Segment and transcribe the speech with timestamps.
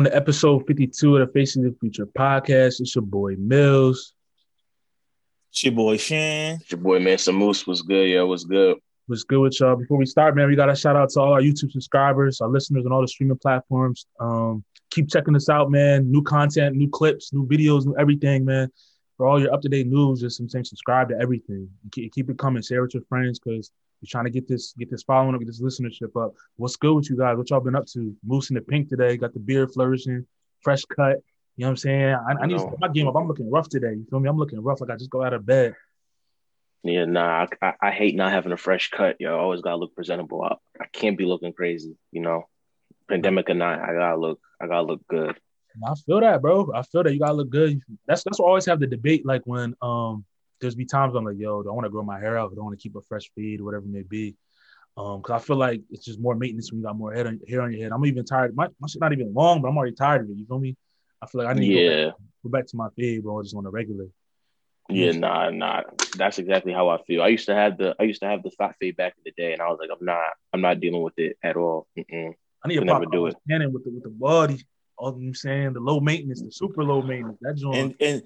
[0.00, 2.80] Welcome to episode 52 of the Faces of the Future podcast.
[2.80, 4.14] It's your boy Mills.
[5.50, 6.56] It's your boy Shan.
[6.58, 8.26] It's your boy man Samoose was good, yo.
[8.26, 8.78] Was good.
[9.08, 9.76] What's good with y'all?
[9.76, 12.48] Before we start, man, we got a shout out to all our YouTube subscribers, our
[12.48, 14.06] listeners on all the streaming platforms.
[14.18, 16.10] Um, keep checking us out, man.
[16.10, 18.72] New content, new clips, new videos, new everything, man.
[19.18, 21.68] For all your up to date news, just I'm saying subscribe to everything.
[21.92, 22.62] Keep, keep it coming.
[22.62, 23.70] Share with your friends because
[24.02, 26.34] we're trying to get this get this following up, get this listenership up.
[26.56, 27.36] What's good with you guys?
[27.36, 28.14] What y'all been up to?
[28.24, 30.26] Moose in the pink today, got the beard flourishing,
[30.62, 31.18] fresh cut.
[31.56, 32.14] You know what I'm saying?
[32.14, 33.16] I, I need to step my game up.
[33.16, 33.92] I'm looking rough today.
[33.92, 34.28] You feel me?
[34.28, 34.80] I'm looking rough.
[34.80, 35.74] Like I just go out of bed.
[36.82, 39.16] Yeah, nah, I, I hate not having a fresh cut.
[39.20, 40.42] Yo, I always gotta look presentable.
[40.42, 42.44] I, I can't be looking crazy, you know.
[43.08, 44.40] Pandemic or not, I gotta look.
[44.62, 45.38] I gotta look good.
[45.86, 46.72] I feel that, bro.
[46.74, 47.80] I feel that you gotta look good.
[48.06, 49.26] That's that's what I always have the debate.
[49.26, 50.24] Like when um
[50.60, 52.50] there's be times I'm like, yo, do I want to grow my hair out?
[52.52, 54.36] I Do I want to keep a fresh fade, whatever it may be?
[54.96, 57.40] Um, because I feel like it's just more maintenance when you got more hair on,
[57.48, 57.92] hair on your head.
[57.92, 58.54] I'm even tired.
[58.54, 60.36] My my shit not even long, but I'm already tired of it.
[60.36, 60.76] You feel me?
[61.22, 63.42] I feel like I need to go, back, go back to my fade, bro, I
[63.42, 64.06] just on a regular.
[64.88, 65.82] yeah, nah, nah.
[66.16, 67.22] That's exactly how I feel.
[67.22, 69.42] I used to have the I used to have the fat fade back in the
[69.42, 71.86] day, and I was like, I'm not, I'm not dealing with it at all.
[71.98, 72.34] Mm-mm.
[72.64, 73.36] I need to never do it.
[73.48, 74.64] Cannon with the with the body.
[74.96, 77.38] All I'm saying, the low maintenance, the super low maintenance.
[77.40, 77.76] That joint.
[77.76, 78.22] And and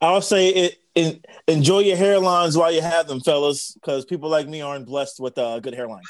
[0.00, 0.78] I'll say it.
[0.94, 5.20] In, enjoy your hairlines while you have them, fellas, because people like me aren't blessed
[5.20, 6.00] with uh, good hairlines.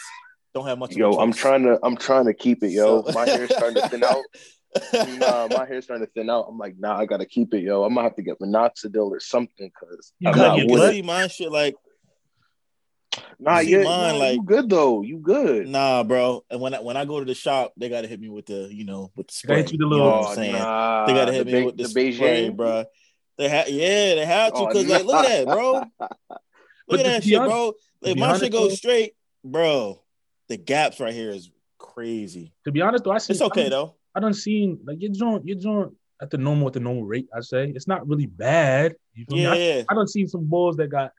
[0.54, 0.92] Don't have much.
[0.92, 3.02] of Yo, I'm trying to I'm trying to keep it, yo.
[3.02, 4.22] So- My hair's starting to thin out.
[5.18, 6.46] Nah, my hair's starting to thin out.
[6.50, 7.82] I'm like, nah, I gotta keep it, yo.
[7.84, 10.68] I'm gonna have to get minoxidil or something, cause You I'm gotta not you get
[10.68, 11.04] can with see it.
[11.04, 11.74] my shit like
[13.38, 15.00] Nah, see yeah, mine, nah, like- you good though.
[15.02, 15.66] You good.
[15.68, 16.44] nah, bro.
[16.50, 18.68] And when I when I go to the shop, they gotta hit me with the
[18.70, 19.62] you know with the They gotta spray.
[19.62, 20.52] hit you the You little- know what I'm saying?
[20.52, 21.06] nah.
[21.06, 22.84] They gotta hit the me Be- with the, the spray, Beijing, bro.
[23.38, 25.82] They have yeah, they had to Oh, because like look at that, bro.
[26.88, 27.72] But Look at that shit, honest- bro.
[27.72, 29.14] to Like be my shit goes straight,
[29.44, 30.00] bro.
[30.48, 32.52] The gaps right here is crazy.
[32.64, 33.32] to be honest, though, I see.
[33.32, 33.96] It's okay I, though.
[34.14, 37.26] I don't see like your joint, your joint at the normal at the normal rate.
[37.36, 38.94] I say it's not really bad.
[39.14, 39.42] You feel me?
[39.42, 39.82] Yeah, I, yeah.
[39.90, 41.10] I don't see some balls that got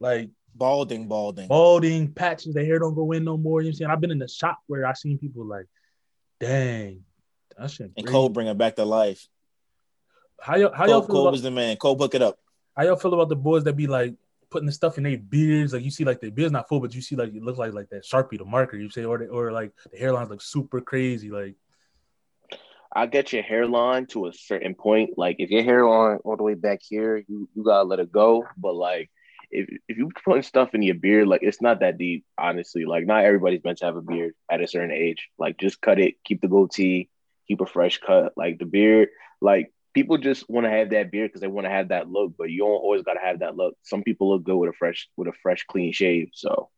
[0.00, 1.48] like Balding, balding.
[1.48, 2.54] balding patches.
[2.54, 3.60] The hair don't go in no more.
[3.60, 3.90] You know what I'm saying?
[3.90, 5.66] I've been in the shop where I seen people like,
[6.40, 7.02] dang,
[7.58, 7.90] that shit.
[7.96, 8.12] And crazy.
[8.12, 9.26] Cole bring it back to life.
[10.40, 11.76] How y'all how y'all Cole, feel Cole about, was the man.
[11.76, 12.38] Cole, book it up.
[12.76, 14.14] how y'all feel about the boys that be like
[14.50, 15.72] putting the stuff in their beards?
[15.72, 17.72] Like you see like their beards not full, but you see like it looks like
[17.72, 18.76] like that sharpie, the marker.
[18.76, 21.30] You say or the, or like the hairlines like super crazy.
[21.30, 21.54] Like
[22.94, 25.10] I get your hairline to a certain point.
[25.16, 28.44] Like if your hairline all the way back here, you you gotta let it go.
[28.56, 29.10] But like
[29.50, 32.84] if if you putting stuff in your beard, like it's not that deep, honestly.
[32.84, 35.28] Like not everybody's meant to have a beard at a certain age.
[35.38, 37.08] Like just cut it, keep the goatee,
[37.48, 38.32] keep a fresh cut.
[38.36, 39.08] Like the beard,
[39.40, 42.34] like people just want to have that beard because they want to have that look,
[42.36, 43.76] but you don't always gotta have that look.
[43.82, 46.30] Some people look good with a fresh with a fresh clean shave.
[46.34, 46.68] So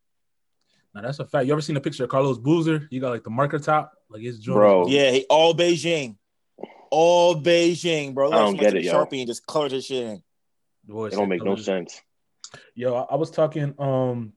[0.95, 1.47] now that's a fact.
[1.47, 2.87] You ever seen a picture of Carlos Boozer?
[2.89, 4.57] You got like the marker top, like his joint.
[4.57, 4.87] Bro.
[4.87, 6.15] Yeah, he all Beijing.
[6.89, 8.31] All Beijing, bro.
[8.31, 8.93] I don't get took it, yo.
[8.93, 10.23] Sharpie and just colored his shit in.
[10.85, 12.01] Boy, it don't make no sense.
[12.75, 13.73] Yo, I, I was talking.
[13.77, 14.33] Um,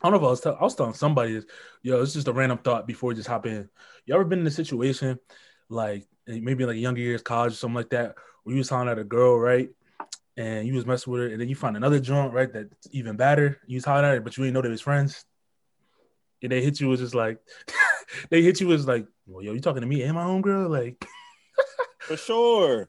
[0.00, 0.40] I don't know if I was.
[0.40, 1.44] Tell, I was telling somebody this.
[1.82, 3.68] Yo, it's just a random thought before we just hop in.
[4.06, 5.18] You ever been in a situation
[5.68, 8.98] like maybe like younger years, college, or something like that, where you was hollering at
[8.98, 9.70] a girl, right?
[10.36, 12.52] And you was messing with her, and then you find another joint, right?
[12.52, 13.60] That's even better.
[13.66, 15.24] You was hollering at her, but you didn't know they was friends.
[16.42, 17.38] And they hit you was just like,
[18.30, 20.70] they hit you was like, well, yo, you talking to me and my homegirl?
[20.70, 21.04] Like,
[22.00, 22.88] For sure.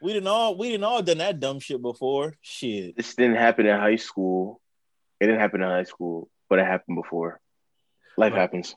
[0.00, 2.36] We didn't all we didn't all done that dumb shit before.
[2.40, 2.96] Shit.
[2.96, 4.60] This didn't happen in high school.
[5.18, 7.40] It didn't happen in high school, but it happened before.
[8.16, 8.38] Life Right.
[8.40, 8.76] happens.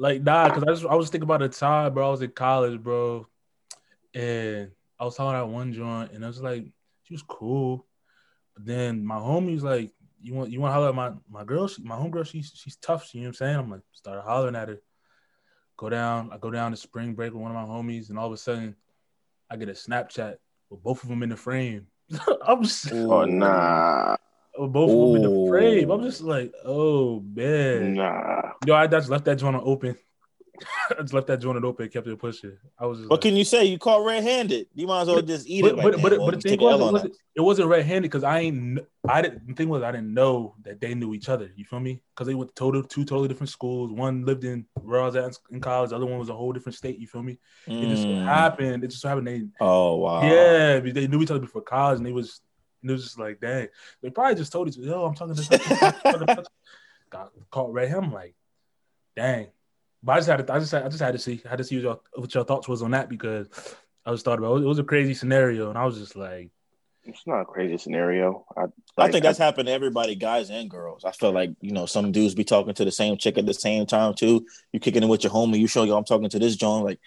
[0.00, 2.08] Like nah, cause I was I was thinking about the time, bro.
[2.08, 3.26] I was in college, bro,
[4.14, 6.64] and I was talking about one joint, and I was like,
[7.02, 7.86] she was cool,
[8.54, 11.44] but then my homie was like, you want you want to holler at my my
[11.44, 13.14] girl, she, my homegirl, she's she's tough.
[13.14, 13.56] You know what I'm saying?
[13.56, 14.80] I'm like, started hollering at her.
[15.76, 18.28] Go down, I go down to spring break with one of my homies, and all
[18.28, 18.76] of a sudden,
[19.50, 20.36] I get a Snapchat
[20.70, 21.88] with both of them in the frame.
[22.46, 24.16] I'm just Oh nah,
[24.68, 25.90] both of them in the frame.
[25.90, 27.94] I'm just like, oh man.
[27.94, 28.42] nah.
[28.66, 29.96] Yo, I just left that joint open.
[30.90, 32.56] I just left that joint open, kept it pushing.
[32.78, 33.64] I was just What like, can you say?
[33.64, 34.66] You caught red-handed.
[34.74, 35.76] You might as well just eat but, it.
[35.76, 38.40] Like, but, but, well, but the thing was, it wasn't, it wasn't red-handed because I
[38.40, 38.80] ain't.
[39.08, 39.46] I didn't.
[39.48, 41.50] The thing was, I didn't know that they knew each other.
[41.56, 42.02] You feel me?
[42.14, 43.90] Because they went to total two totally different schools.
[43.92, 45.90] One lived in where I was at in college.
[45.90, 46.98] The other one was a whole different state.
[46.98, 47.38] You feel me?
[47.66, 48.26] It just Mm.
[48.26, 48.84] happened.
[48.84, 50.22] It just happened they Oh wow.
[50.22, 52.40] yeah, they knew each other before college, and they was
[52.82, 53.68] and it was just like, dang,
[54.02, 56.26] they probably just told each other, yo, I'm talking to such and such, I'm talking
[56.26, 56.46] to such."
[57.10, 57.92] got caught red.
[57.92, 58.34] I'm like,
[59.16, 59.48] dang.
[60.02, 61.58] But I just had to, I just had, I just had to see, I had
[61.58, 63.48] to see what your, what your thoughts was on that because
[64.06, 66.50] I was thought about it was a crazy scenario, and I was just like,
[67.04, 68.46] It's not a crazy scenario.
[68.56, 68.64] I,
[68.96, 71.04] I think that's happened to everybody, guys and girls.
[71.04, 73.54] I feel like you know some dudes be talking to the same chick at the
[73.54, 74.46] same time too.
[74.72, 76.82] You kicking it with your homie, you show yo I'm talking to this John.
[76.82, 77.00] Like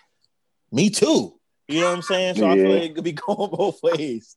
[0.72, 1.40] Me too.
[1.68, 2.36] You know what I'm saying?
[2.36, 4.36] So I feel like it could be going both ways.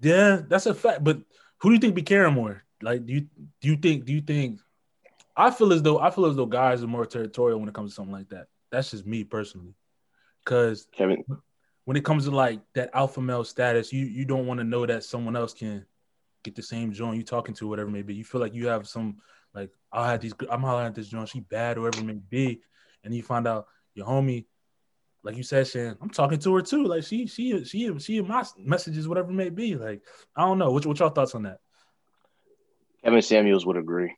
[0.00, 1.04] Yeah, that's a fact.
[1.04, 1.20] But
[1.58, 2.64] who do you think be caring more?
[2.82, 3.26] Like, do you
[3.60, 4.60] do you think do you think?
[5.36, 7.90] I feel as though I feel as though guys are more territorial when it comes
[7.90, 8.46] to something like that.
[8.70, 9.74] That's just me personally,
[10.44, 11.24] because Kevin,
[11.84, 14.86] when it comes to like that alpha male status, you you don't want to know
[14.86, 15.84] that someone else can
[16.42, 18.14] get the same joint you talking to, whatever it may be.
[18.14, 19.18] You feel like you have some
[19.54, 22.20] like I'll have these I'm hollering at this joint, she bad, or whatever it may
[22.28, 22.62] be,
[23.04, 24.46] and you find out your homie,
[25.22, 26.84] like you said, Shan, I'm talking to her too.
[26.84, 29.76] Like she she she she in my messages, whatever it may be.
[29.76, 30.02] Like
[30.36, 30.70] I don't know.
[30.70, 31.58] What what y'all thoughts on that?
[33.04, 34.14] Kevin Samuels would agree.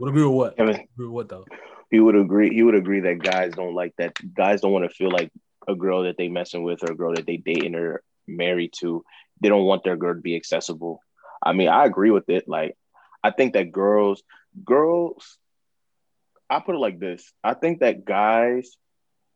[0.00, 0.56] Would agree with what?
[0.56, 1.44] Kevin, Agree with what though?
[1.90, 2.54] he would agree.
[2.54, 4.12] He would agree that guys don't like that.
[4.34, 5.30] Guys don't want to feel like
[5.66, 9.02] a girl that they messing with or a girl that they dating or married to.
[9.42, 11.00] They don't want their girl to be accessible.
[11.42, 12.48] I mean, I agree with it.
[12.48, 12.76] Like,
[13.22, 14.22] I think that girls,
[14.64, 15.38] girls,
[16.50, 17.32] I put it like this.
[17.44, 18.76] I think that guys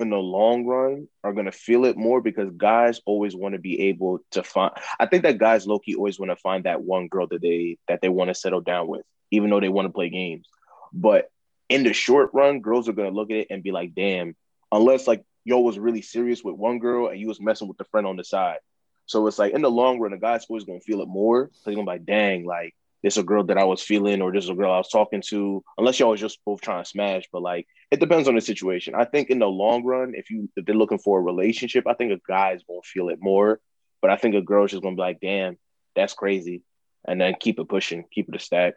[0.02, 3.88] in the long run are gonna feel it more because guys always want to be
[3.88, 7.08] able to find I think that guys low key always want to find that one
[7.08, 9.92] girl that they that they want to settle down with, even though they want to
[9.92, 10.46] play games.
[10.92, 11.30] But
[11.68, 14.36] in the short run, girls are gonna look at it and be like, damn,
[14.70, 17.84] unless like yo was really serious with one girl and you was messing with the
[17.84, 18.58] friend on the side.
[19.06, 21.50] So it's like in the long run, the guy's always gonna feel it more.
[21.54, 24.32] So he's gonna be like, dang, like this a girl that I was feeling, or
[24.32, 26.88] this is a girl I was talking to, unless y'all was just both trying to
[26.88, 27.24] smash.
[27.32, 28.94] But like it depends on the situation.
[28.94, 31.94] I think in the long run, if you if they're looking for a relationship, I
[31.94, 33.60] think a guy's gonna feel it more.
[34.00, 35.58] But I think a girl's just gonna be like, damn,
[35.94, 36.62] that's crazy.
[37.06, 38.74] And then keep it pushing, keep it a stack.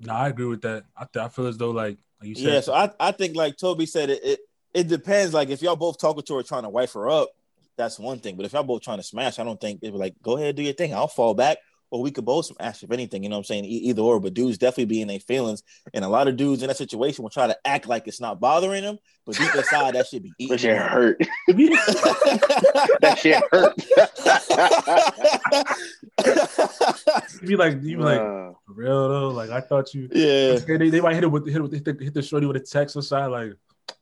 [0.00, 0.84] No, I agree with that.
[0.96, 3.36] I th- I feel as though like, like you said, Yeah, so I, I think
[3.36, 4.40] like Toby said, it, it
[4.74, 5.32] it depends.
[5.32, 7.30] Like if y'all both talking to her trying to wife her up,
[7.76, 8.36] that's one thing.
[8.36, 10.56] But if y'all both trying to smash, I don't think they were like, go ahead,
[10.56, 10.94] do your thing.
[10.94, 11.58] I'll fall back.
[11.90, 13.64] Or we could both ask if anything, you know what I'm saying?
[13.64, 15.62] E- either or, but dudes definitely be in their feelings.
[15.94, 18.40] And a lot of dudes in that situation will try to act like it's not
[18.40, 20.58] bothering them, but deep inside that should be That eating.
[20.58, 20.90] shit them up.
[20.90, 21.18] hurt.
[23.00, 23.74] that shit hurt.
[27.42, 29.28] you be like you be like Uh, for real though.
[29.30, 30.08] Like I thought you.
[30.12, 30.56] yeah.
[30.56, 32.46] They, they, they might hit it with hit, it with, hit, the, hit the shorty
[32.46, 33.52] with a text or side like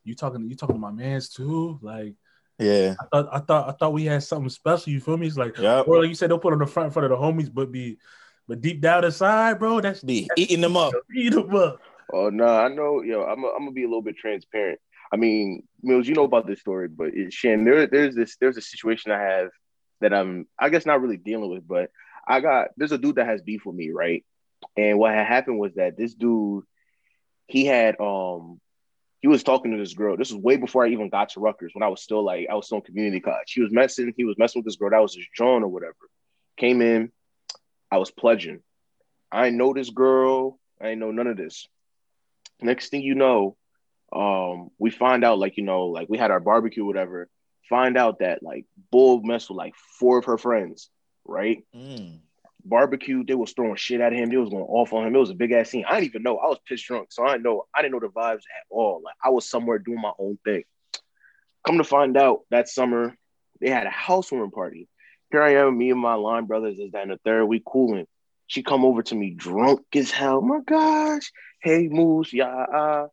[0.05, 2.15] you talking you talking to my man's too like
[2.59, 2.95] Yeah.
[3.01, 5.59] I thought I thought I thought we had something special you feel me it's like
[5.59, 5.89] Yep.
[5.89, 7.73] or like you said they'll put on the front in front of the homies but
[7.73, 7.99] be
[8.47, 10.93] but deep down inside bro that's Be eating them up.
[11.17, 11.81] eat them up
[12.13, 13.03] Oh no, I know.
[13.03, 13.43] Yo, I'm.
[13.45, 14.79] A, I'm gonna be a little bit transparent.
[15.13, 18.57] I mean, Mills, you know about this story, but it, Shan, there, there's this, there's
[18.57, 19.51] a situation I have
[20.01, 21.91] that I'm, I guess, not really dealing with, but
[22.27, 24.25] I got there's a dude that has beef with me, right?
[24.77, 26.65] And what had happened was that this dude,
[27.47, 28.61] he had, um,
[29.25, 30.19] he was talking to this girl.
[30.19, 32.55] This was way before I even got to Rutgers when I was still like, I
[32.57, 33.55] was still in community college.
[33.55, 35.97] He was messing, he was messing with this girl that was his John or whatever.
[36.59, 37.11] Came in,
[37.91, 38.61] I was pledging.
[39.33, 40.59] I know this girl.
[40.79, 41.67] I ain't know none of this.
[42.61, 43.57] Next thing you know,
[44.13, 47.31] um, we find out like you know, like we had our barbecue, whatever.
[47.71, 50.91] Find out that like Bull messed with like four of her friends,
[51.25, 51.65] right?
[51.75, 52.19] Mm.
[52.65, 54.31] Barbecue, they was throwing shit at him.
[54.31, 55.15] They was going off on him.
[55.15, 55.85] It was a big ass scene.
[55.87, 56.39] I didn't even know.
[56.39, 57.65] I was pissed drunk, so I didn't know.
[57.75, 59.03] I didn't know the vibes at all.
[59.05, 60.65] Like I was somewhere doing my own thing.
[61.67, 63.17] Come to find out, that summer
[63.61, 64.89] they had a housewarming party.
[65.31, 68.07] Here I am, me and my line brothers is in the third week cooling.
[68.47, 70.41] She come over to me drunk as hell.
[70.43, 71.31] my gosh,
[71.63, 73.07] hey Moose, yeah,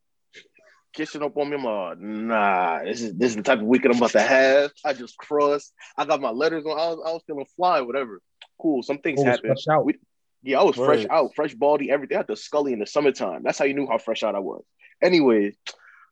[0.93, 1.55] kissing up on me.
[1.55, 4.21] I'm like, oh, nah, this is this is the type of weekend I'm about to
[4.21, 4.71] have.
[4.83, 5.73] I just crossed.
[5.97, 6.71] I got my letters on.
[6.71, 8.21] I was, I was feeling fly, whatever.
[8.61, 8.83] Cool.
[8.83, 9.47] Some things happen.
[9.49, 9.85] fresh out.
[9.85, 9.99] We-
[10.43, 12.17] Yeah, I was fresh out, fresh baldy, everything.
[12.17, 13.43] I had the scully in the summertime.
[13.43, 14.63] That's how you knew how fresh out I was.
[15.01, 15.55] Anyway,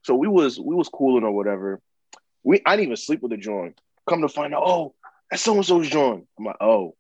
[0.04, 1.80] so we was we was cooling or whatever.
[2.44, 3.80] We I didn't even sleep with the joint.
[4.08, 4.96] Come to find out, oh,
[5.30, 6.26] that's so and so's joint.
[6.38, 6.96] I'm like, oh,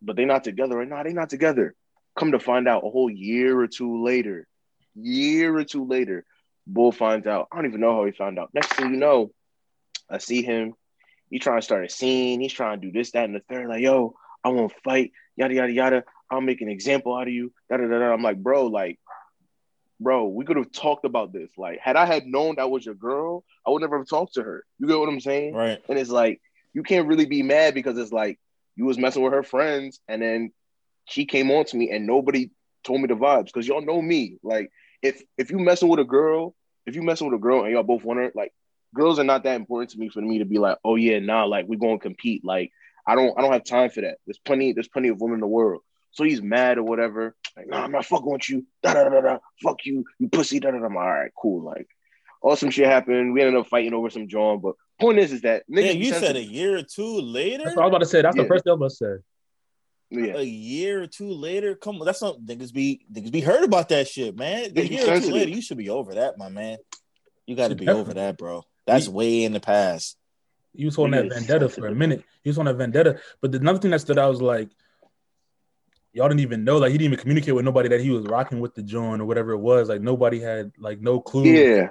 [0.00, 1.02] but they not together right now.
[1.02, 1.74] They not together.
[2.18, 4.46] Come to find out, a whole year or two later,
[4.94, 6.24] year or two later,
[6.66, 7.48] Bull finds out.
[7.52, 8.50] I don't even know how he found out.
[8.52, 9.32] Next thing you know,
[10.10, 10.74] I see him.
[11.30, 12.40] He trying to start a scene.
[12.40, 13.68] He's trying to do this, that, and the third.
[13.68, 15.12] Like, yo, I won't fight.
[15.36, 16.04] Yada yada yada.
[16.30, 17.52] I'll make an example out of you.
[17.70, 18.12] Da da da da.
[18.12, 18.98] I'm like, bro, like,
[20.00, 21.50] bro, we could have talked about this.
[21.56, 24.42] Like, had I had known that was your girl, I would never have talked to
[24.42, 24.64] her.
[24.78, 25.54] You get what I'm saying?
[25.54, 25.78] Right.
[25.88, 26.40] And it's like
[26.72, 28.38] you can't really be mad because it's like
[28.76, 30.52] you was messing with her friends, and then
[31.06, 32.50] she came on to me, and nobody
[32.84, 34.38] told me the vibes because y'all know me.
[34.42, 34.70] Like
[35.02, 36.54] if if you messing with a girl,
[36.86, 38.52] if you messing with a girl and y'all both want her, like
[38.94, 41.44] girls are not that important to me for me to be like, oh yeah, nah,
[41.44, 42.44] like we're gonna compete.
[42.44, 42.72] Like
[43.06, 44.18] I don't I don't have time for that.
[44.26, 45.82] There's plenty there's plenty of women in the world.
[46.12, 47.34] So he's mad or whatever.
[47.56, 48.66] Like, nah, I'm not fucking with you.
[48.82, 49.38] Da da da da.
[49.62, 50.60] Fuck you, you pussy.
[50.60, 50.84] Da da da.
[50.84, 51.62] All right, cool.
[51.64, 51.86] Like,
[52.42, 53.32] awesome shit happened.
[53.32, 54.60] We ended up fighting over some John.
[54.60, 57.64] But point is, is that niggas Yeah, you said a year or two later.
[57.64, 58.20] That's what I was about to say.
[58.22, 58.42] That's Yeah.
[58.42, 59.24] the first thing I was about to say.
[60.10, 60.36] Yeah.
[60.36, 63.88] A year or two later, come on, that's not niggas be niggas be heard about
[63.88, 64.70] that shit, man.
[64.76, 66.76] A year or two later, you should be over that, my man.
[67.46, 68.64] You got to be over that, bro.
[68.86, 70.18] That's He- way in the past.
[70.74, 72.24] He was holding that vendetta for a minute.
[72.42, 73.20] He was on that vendetta.
[73.40, 74.70] But the another thing that stood out was like,
[76.12, 76.78] y'all didn't even know.
[76.78, 79.24] Like he didn't even communicate with nobody that he was rocking with the joint or
[79.24, 79.88] whatever it was.
[79.88, 81.44] Like nobody had like no clue.
[81.44, 81.90] Yeah.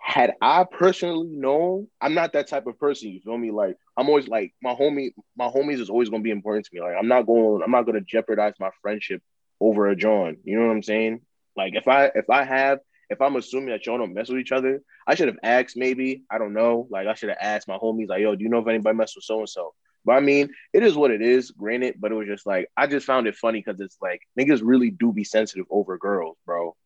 [0.00, 3.10] Had I personally known, I'm not that type of person.
[3.10, 3.50] You feel me?
[3.50, 6.80] Like I'm always like my homie, my homies is always gonna be important to me.
[6.80, 9.22] Like I'm not going, I'm not gonna jeopardize my friendship
[9.60, 10.36] over a John.
[10.44, 11.22] You know what I'm saying?
[11.56, 12.80] Like if I if I have
[13.10, 16.24] if I'm assuming that y'all don't mess with each other, I should have asked maybe.
[16.30, 16.86] I don't know.
[16.90, 19.14] Like I should have asked my homies, like, yo, do you know if anybody mess
[19.14, 19.74] with so and so?
[20.04, 22.86] But I mean, it is what it is, granted, but it was just like I
[22.86, 26.76] just found it funny because it's like niggas really do be sensitive over girls, bro.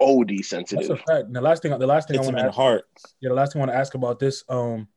[0.00, 0.78] OD sensitive.
[0.78, 0.98] That's a sensitive.
[1.06, 1.26] fact.
[1.26, 2.84] And the last thing, the last thing Hits I want to ask, heart.
[3.20, 4.88] yeah, the last thing I want to ask about this, um,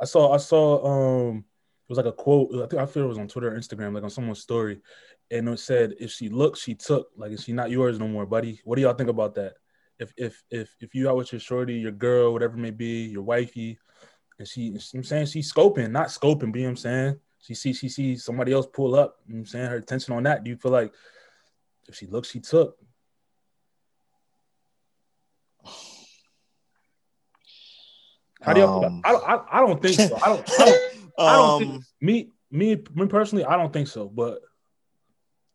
[0.00, 2.54] I saw, I saw, um, it was like a quote.
[2.54, 4.80] I think I feel it was on Twitter or Instagram, like on someone's story,
[5.30, 7.08] and it said, "If she looked, she took.
[7.16, 9.54] Like, is she not yours no more, buddy?" What do y'all think about that?
[9.98, 13.06] If if if if you out with your shorty, your girl, whatever it may be,
[13.06, 13.78] your wifey,
[14.38, 16.76] and she, you know I'm saying she's scoping, not scoping, but you know what I'm
[16.76, 19.76] saying she sees she sees somebody else pull up, you know what I'm saying her
[19.76, 20.44] attention on that.
[20.44, 20.92] Do you feel like
[21.88, 22.76] if she looks, she took?
[28.42, 28.84] How do y'all?
[28.84, 30.18] Um, I, don't- I, I don't think so.
[30.22, 30.60] I don't.
[30.60, 30.82] I don't,
[31.18, 33.44] I don't um, think me, me, me personally.
[33.44, 34.08] I don't think so.
[34.08, 34.40] But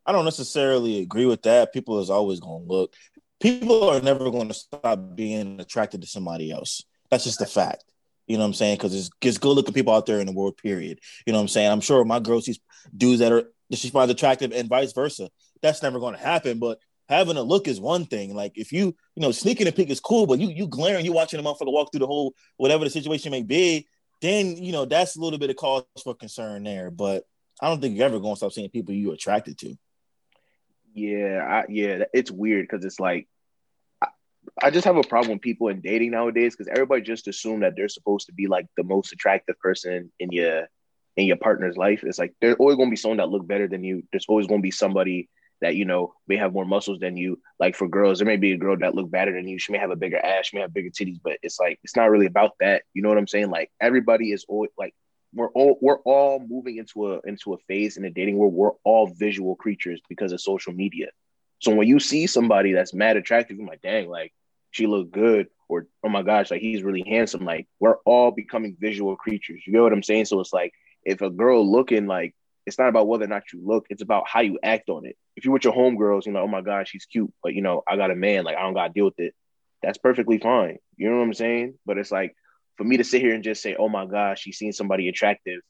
[0.04, 1.72] I don't necessarily agree with that.
[1.72, 2.94] People is always going to look.
[3.40, 6.82] People are never going to stop being attracted to somebody else.
[7.10, 7.84] That's just a fact.
[8.26, 8.76] You know what I'm saying?
[8.76, 10.56] Because there's, there's good looking people out there in the world.
[10.56, 11.00] Period.
[11.26, 11.70] You know what I'm saying?
[11.70, 12.58] I'm sure my girl sees
[12.96, 15.30] dudes that are she finds attractive, and vice versa.
[15.62, 16.58] That's never going to happen.
[16.58, 18.34] But having a look is one thing.
[18.34, 21.12] Like if you you know sneaking a peek is cool, but you you glaring, you
[21.12, 23.86] watching a motherfucker walk through the whole whatever the situation may be,
[24.20, 26.90] then you know that's a little bit of cause for concern there.
[26.90, 27.24] But
[27.60, 29.76] I don't think you're ever going to stop seeing people you're attracted to.
[30.94, 33.28] Yeah, I, yeah, it's weird because it's like
[34.02, 34.08] I,
[34.62, 37.74] I just have a problem with people in dating nowadays because everybody just assume that
[37.76, 40.68] they're supposed to be like the most attractive person in your
[41.16, 42.02] in your partner's life.
[42.04, 44.04] It's like there's always to be someone that look better than you.
[44.12, 45.28] There's always to be somebody
[45.60, 47.40] that you know may have more muscles than you.
[47.58, 49.58] Like for girls, there may be a girl that look better than you.
[49.58, 51.96] She may have a bigger ass, she may have bigger titties, but it's like it's
[51.96, 52.82] not really about that.
[52.94, 53.50] You know what I'm saying?
[53.50, 54.94] Like everybody is always like
[55.34, 58.54] we're all we're all moving into a into a phase in the dating world.
[58.54, 61.08] We're all visual creatures because of social media.
[61.60, 64.32] So when you see somebody that's mad attractive, you're like, dang, like
[64.70, 67.44] she look good, or oh my gosh, like he's really handsome.
[67.44, 69.62] Like we're all becoming visual creatures.
[69.66, 70.26] You know what I'm saying?
[70.26, 70.72] So it's like
[71.04, 72.34] if a girl looking like
[72.66, 75.16] it's not about whether or not you look, it's about how you act on it.
[75.36, 77.82] If you're with your homegirls, you know, oh my gosh, she's cute, but you know,
[77.88, 79.34] I got a man, like I don't gotta deal with it.
[79.82, 80.78] That's perfectly fine.
[80.96, 81.74] You know what I'm saying?
[81.84, 82.34] But it's like
[82.76, 85.60] for me to sit here and just say, oh my gosh, she's seen somebody attractive.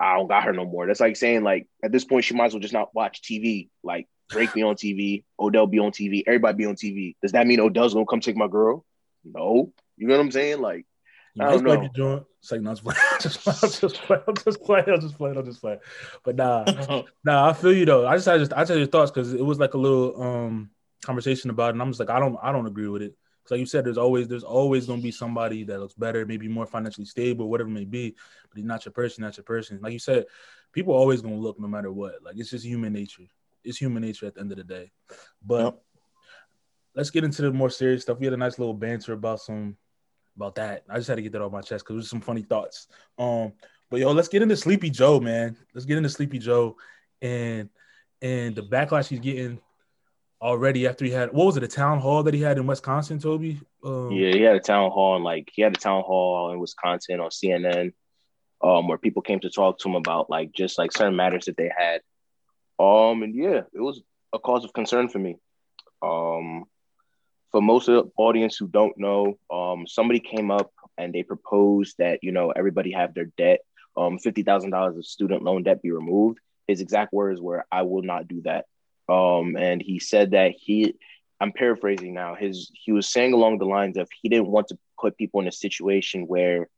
[0.00, 0.86] I don't got her no more.
[0.86, 3.68] That's like saying like at this point she might as well just not watch TV.
[3.82, 7.16] Like Drake be on TV, Odell be on TV, everybody be on TV.
[7.22, 8.84] Does that mean Odell's gonna come take my girl?
[9.24, 9.72] No.
[9.96, 10.60] You know what I'm saying?
[10.60, 10.84] Like
[11.40, 11.76] I don't know.
[11.76, 12.24] baby joint.
[12.40, 12.76] It's like no, I'm
[13.20, 13.60] just playing.
[13.66, 14.22] I'm just playing.
[14.26, 14.84] I'm just playing.
[14.88, 15.36] I'm just playing.
[15.36, 15.78] I'm just playing.
[16.24, 16.64] But nah,
[17.24, 17.48] nah.
[17.48, 18.06] I feel you though.
[18.06, 20.70] I just, I just, I tell your thoughts because it was like a little um
[21.04, 23.14] conversation about it, and I'm just like, I don't, I don't agree with it.
[23.50, 26.66] Like you said, there's always, there's always gonna be somebody that looks better, maybe more
[26.66, 28.14] financially stable, whatever it may be.
[28.48, 29.22] But he's not your person.
[29.22, 29.78] Not your person.
[29.82, 30.26] Like you said,
[30.72, 32.22] people are always gonna look no matter what.
[32.22, 33.24] Like it's just human nature.
[33.64, 34.92] It's human nature at the end of the day.
[35.44, 35.82] But Yep.
[36.94, 38.18] let's get into the more serious stuff.
[38.18, 39.76] We had a nice little banter about some
[40.36, 40.84] about that.
[40.88, 42.88] I just had to get that off my chest because it was some funny thoughts.
[43.18, 43.52] Um,
[43.90, 45.56] but yo, let's get into Sleepy Joe, man.
[45.74, 46.76] Let's get into Sleepy Joe
[47.22, 47.70] and
[48.22, 49.60] and the backlash he's getting
[50.40, 53.18] already after he had what was it, a town hall that he had in Wisconsin,
[53.18, 53.60] Toby?
[53.84, 56.58] Um, Yeah, he had a town hall and like he had a town hall in
[56.58, 57.92] Wisconsin on CNN,
[58.62, 61.56] um, where people came to talk to him about like just like certain matters that
[61.56, 62.00] they had.
[62.78, 64.02] Um, and yeah, it was
[64.32, 65.36] a cause of concern for me.
[66.02, 66.64] Um,
[67.52, 71.96] for most of the audience who don't know, um, somebody came up and they proposed
[71.98, 73.60] that you know everybody have their debt,
[73.96, 76.38] um, fifty thousand dollars of student loan debt be removed.
[76.66, 78.66] His exact words were, "I will not do that."
[79.08, 80.94] Um, and he said that he
[81.40, 82.34] I'm paraphrasing now.
[82.34, 85.48] His he was saying along the lines of he didn't want to put people in
[85.48, 86.68] a situation where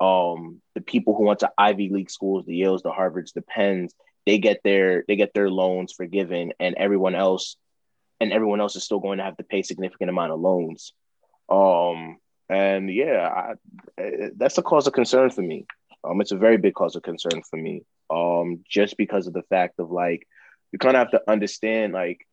[0.00, 3.94] um the people who went to Ivy League schools, the Yales, the Harvards, the Penns,
[4.26, 7.56] they get their they get their loans forgiven and everyone else
[8.20, 10.94] and everyone else is still going to have to pay significant amount of loans.
[11.48, 12.16] Um
[12.48, 13.54] and yeah,
[13.98, 15.66] I, that's a cause of concern for me.
[16.02, 17.82] Um it's a very big cause of concern for me.
[18.08, 20.26] Um just because of the fact of like
[20.72, 22.26] you kind of have to understand like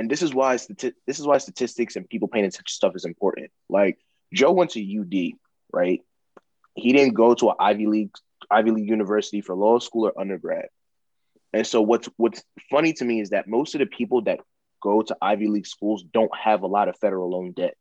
[0.00, 3.04] and this is why stati- this is why statistics and people attention to stuff is
[3.04, 3.50] important.
[3.68, 3.98] Like
[4.32, 5.38] Joe went to UD,
[5.72, 6.00] right?
[6.74, 8.14] He didn't go to an Ivy League
[8.50, 10.68] Ivy League university for law school or undergrad.
[11.52, 14.40] And so what's what's funny to me is that most of the people that
[14.82, 17.76] go to Ivy League schools don't have a lot of federal loan debt.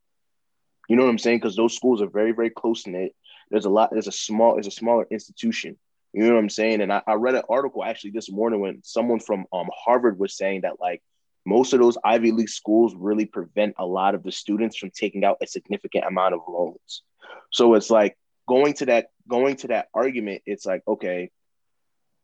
[0.89, 1.38] You know what I'm saying?
[1.38, 3.15] Because those schools are very, very close knit.
[3.49, 3.91] There's a lot.
[3.91, 4.55] There's a small.
[4.55, 5.77] There's a smaller institution.
[6.13, 6.81] You know what I'm saying?
[6.81, 10.35] And I, I read an article actually this morning when someone from um, Harvard was
[10.35, 11.01] saying that like
[11.45, 15.23] most of those Ivy League schools really prevent a lot of the students from taking
[15.23, 17.03] out a significant amount of loans.
[17.51, 20.41] So it's like going to that going to that argument.
[20.45, 21.29] It's like okay,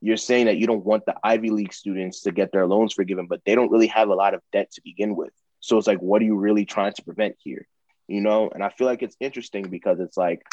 [0.02, 3.28] you're saying that you don't want the Ivy League students to get their loans forgiven,
[3.28, 5.34] but they don't really have a lot of debt to begin with.
[5.62, 7.68] So it's like, what are you really trying to prevent here?
[8.08, 10.44] You know, and I feel like it's interesting because it's like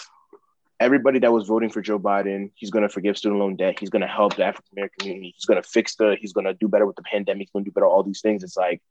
[0.83, 3.79] everybody that was voting for Joe Biden, he's going to forgive student loan debt.
[3.79, 5.33] He's going to help the African American community.
[5.37, 7.43] He's going to fix the, he's going to do better with the pandemic.
[7.43, 8.43] He's going to do better, all these things.
[8.43, 8.83] It's like,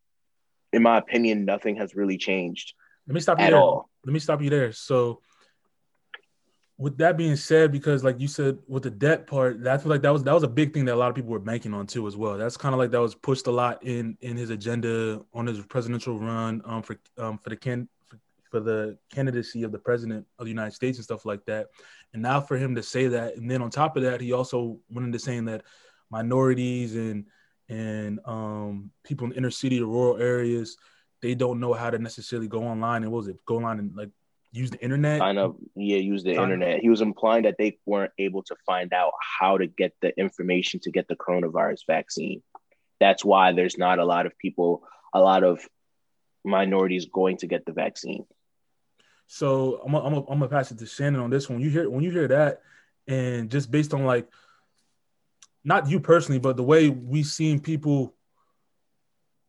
[0.71, 2.73] in my opinion, nothing has really changed.
[3.07, 3.57] Let me stop you there.
[3.57, 3.89] All.
[4.05, 4.71] Let me stop you there.
[4.71, 5.19] So,
[6.77, 10.11] with that being said, because like you said, with the debt part, that's like that
[10.11, 12.07] was that was a big thing that a lot of people were banking on too
[12.07, 12.37] as well.
[12.37, 15.59] That's kind of like that was pushed a lot in in his agenda on his
[15.65, 17.87] presidential run um for um for the can
[18.51, 21.67] for the candidacy of the president of the United States and stuff like that.
[22.13, 24.77] And now for him to say that, and then on top of that, he also
[24.89, 25.63] went into saying that
[26.11, 27.25] minorities and
[27.69, 30.75] and um, people in inner city or rural areas,
[31.21, 33.95] they don't know how to necessarily go online and what was it, go online and
[33.95, 34.09] like
[34.51, 35.21] use the internet?
[35.21, 36.81] Kind of, yeah, use the internet.
[36.81, 40.81] He was implying that they weren't able to find out how to get the information
[40.81, 42.43] to get the coronavirus vaccine.
[42.99, 45.65] That's why there's not a lot of people, a lot of
[46.43, 48.25] minorities going to get the vaccine.
[49.33, 51.61] So I'm gonna, I'm I'm gonna pass it to Shannon on this one.
[51.61, 52.63] You hear when you hear that,
[53.07, 54.27] and just based on like,
[55.63, 58.13] not you personally, but the way we've seen people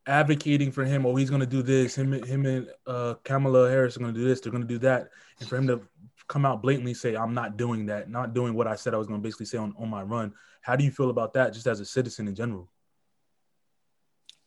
[0.07, 1.99] advocating for him, oh, he's gonna do this.
[1.99, 4.41] Him, him and uh, Kamala Harris are gonna do this.
[4.41, 5.09] They're gonna do that,
[5.41, 5.83] and for him to
[6.29, 8.09] come out blatantly say, "I'm not doing that.
[8.09, 10.77] Not doing what I said I was gonna basically say on on my run." How
[10.77, 12.71] do you feel about that, just as a citizen in general?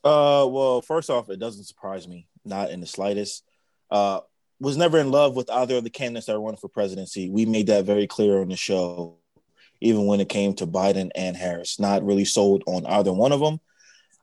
[0.01, 3.43] Uh, well, first off, it doesn't surprise me, not in the slightest.
[3.91, 4.21] Uh,
[4.59, 7.29] was never in love with either of the candidates that run for presidency.
[7.29, 9.17] We made that very clear on the show,
[9.81, 11.79] even when it came to Biden and Harris.
[11.79, 13.59] Not really sold on either one of them.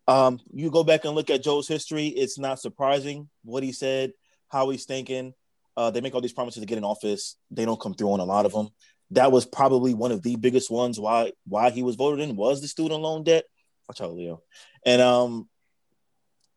[0.08, 4.12] Um, you go back and look at Joe's history, it's not surprising what he said,
[4.48, 5.32] how he's thinking.
[5.76, 7.36] Uh, they make all these promises to get in office.
[7.50, 8.68] They don't come through on a lot of them.
[9.12, 12.60] That was probably one of the biggest ones why why he was voted in was
[12.60, 13.44] the student loan debt.
[13.88, 14.42] Watch out, Leo.
[14.84, 15.48] And um,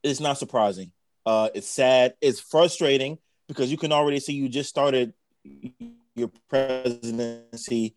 [0.04, 0.92] it's not surprising.
[1.26, 2.14] Uh, it's sad.
[2.22, 5.14] It's frustrating because you can already see you just started
[6.16, 7.96] your presidency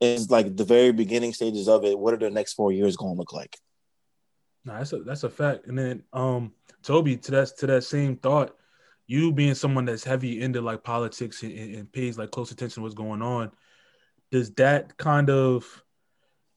[0.00, 1.98] is like the very beginning stages of it.
[1.98, 3.56] What are the next four years going to look like?
[4.64, 5.66] No, that's a that's a fact.
[5.66, 8.56] And then um Toby, to that to that same thought,
[9.06, 12.82] you being someone that's heavy into like politics and, and pays like close attention to
[12.82, 13.52] what's going on,
[14.30, 15.82] does that kind of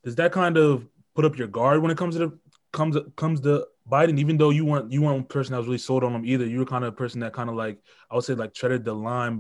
[0.04, 2.40] does that kind of put up your guard when it comes to the
[2.72, 5.78] comes comes to Biden, even though you weren't you weren't a person that was really
[5.78, 7.80] sold on him either, you were kind of a person that kind of like
[8.10, 9.38] I would say like treaded the line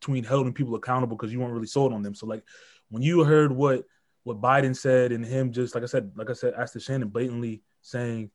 [0.00, 2.14] between holding people accountable because you weren't really sold on them.
[2.14, 2.42] So like
[2.90, 3.84] when you heard what
[4.24, 7.62] what Biden said and him just like I said, like I said, asked Shannon blatantly
[7.82, 8.30] saying,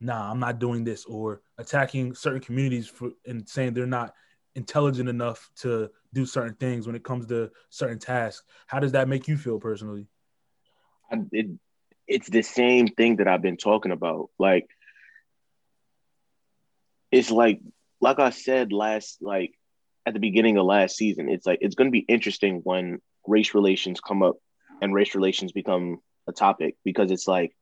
[0.00, 4.14] "Nah, I'm not doing this," or attacking certain communities for and saying they're not
[4.54, 8.44] intelligent enough to do certain things when it comes to certain tasks.
[8.66, 10.06] How does that make you feel personally?
[11.30, 11.46] It,
[12.06, 14.30] it's the same thing that I've been talking about.
[14.38, 14.68] Like
[17.10, 17.60] it's like
[18.00, 19.52] like I said last like
[20.04, 23.54] at the beginning of last season, it's like it's going to be interesting when race
[23.54, 24.36] relations come up
[24.80, 27.56] and race relations become a topic because it's like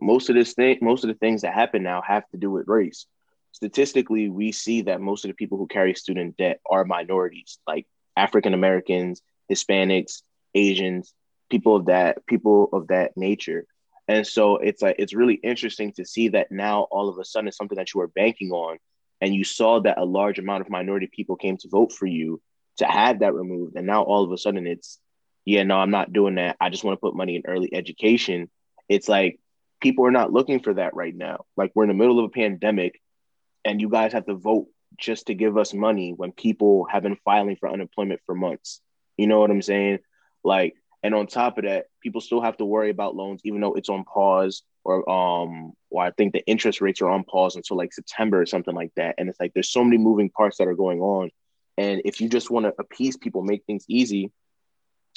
[0.00, 2.68] most of this thing most of the things that happen now have to do with
[2.68, 3.06] race.
[3.52, 7.86] Statistically, we see that most of the people who carry student debt are minorities, like
[8.16, 10.22] African Americans, Hispanics,
[10.54, 11.14] Asians,
[11.50, 13.66] people of that people of that nature.
[14.08, 17.48] And so it's like it's really interesting to see that now all of a sudden
[17.48, 18.78] it's something that you were banking on,
[19.20, 22.40] and you saw that a large amount of minority people came to vote for you
[22.78, 24.98] to have that removed, and now all of a sudden it's
[25.44, 26.56] yeah no I'm not doing that.
[26.60, 28.50] I just want to put money in early education.
[28.88, 29.38] It's like
[29.80, 31.44] people are not looking for that right now.
[31.56, 33.00] Like we're in the middle of a pandemic,
[33.64, 37.18] and you guys have to vote just to give us money when people have been
[37.24, 38.80] filing for unemployment for months.
[39.18, 39.98] You know what I'm saying?
[40.42, 43.74] Like and on top of that, people still have to worry about loans, even though
[43.74, 47.76] it's on pause or um or I think the interest rates are on pause until
[47.76, 49.14] like September or something like that.
[49.18, 51.30] And it's like there's so many moving parts that are going on.
[51.76, 54.32] And if you just want to appease people, make things easy,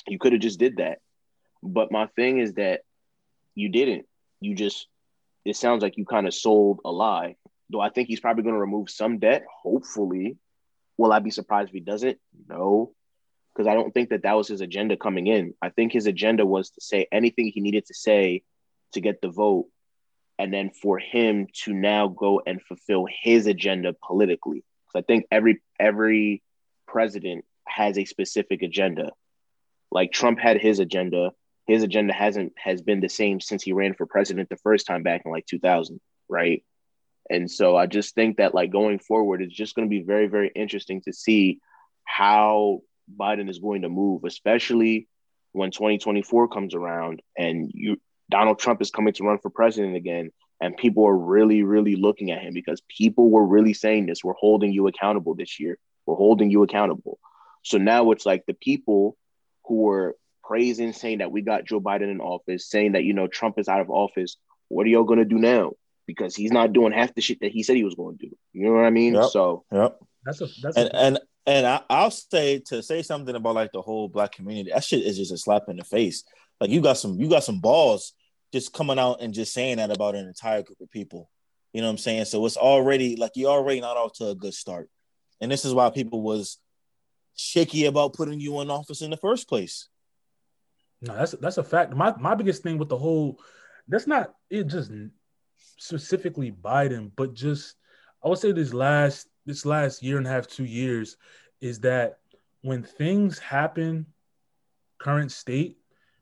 [0.07, 0.99] you could have just did that.
[1.63, 2.81] But my thing is that
[3.55, 4.05] you didn't.
[4.39, 4.87] You just
[5.45, 7.35] it sounds like you kind of sold a lie.
[7.71, 10.37] Though I think he's probably going to remove some debt, hopefully.
[10.97, 12.19] Will I be surprised if he doesn't?
[12.47, 12.93] No
[13.61, 15.53] because I don't think that that was his agenda coming in.
[15.61, 18.41] I think his agenda was to say anything he needed to say
[18.93, 19.67] to get the vote,
[20.39, 24.63] and then for him to now go and fulfill his agenda politically.
[24.87, 26.41] Because I think every every
[26.87, 29.11] president has a specific agenda.
[29.91, 31.29] Like Trump had his agenda.
[31.67, 35.03] His agenda hasn't has been the same since he ran for president the first time
[35.03, 36.63] back in like 2000, right?
[37.29, 40.25] And so I just think that like going forward, it's just going to be very,
[40.25, 41.59] very interesting to see
[42.05, 42.81] how
[43.17, 45.07] Biden is going to move, especially
[45.53, 47.97] when 2024 comes around and you
[48.29, 50.31] Donald Trump is coming to run for president again.
[50.61, 54.23] And people are really, really looking at him because people were really saying this.
[54.23, 55.77] We're holding you accountable this year.
[56.05, 57.19] We're holding you accountable.
[57.63, 59.17] So now it's like the people
[59.65, 63.27] who were praising, saying that we got Joe Biden in office, saying that, you know,
[63.27, 64.37] Trump is out of office.
[64.67, 65.71] What are y'all going to do now?
[66.05, 68.35] Because he's not doing half the shit that he said he was going to do.
[68.53, 69.15] You know what I mean?
[69.15, 69.29] Yep.
[69.31, 69.99] So, Yep.
[70.23, 73.71] That's a that's And a, and and I, I'll say to say something about like
[73.71, 74.71] the whole black community.
[74.71, 76.23] That shit is just a slap in the face.
[76.59, 78.13] Like you got some you got some balls
[78.53, 81.29] just coming out and just saying that about an entire group of people.
[81.73, 82.25] You know what I'm saying?
[82.25, 84.89] So it's already like you're already not off to a good start.
[85.39, 86.57] And this is why people was
[87.35, 89.87] shaky about putting you in office in the first place.
[91.01, 91.95] no, that's that's a fact.
[91.95, 93.39] My my biggest thing with the whole
[93.87, 94.91] that's not it just
[95.77, 97.75] specifically Biden, but just
[98.23, 101.17] I would say this last this last year and a half, two years,
[101.61, 102.19] is that
[102.61, 104.05] when things happen,
[104.97, 105.77] current state,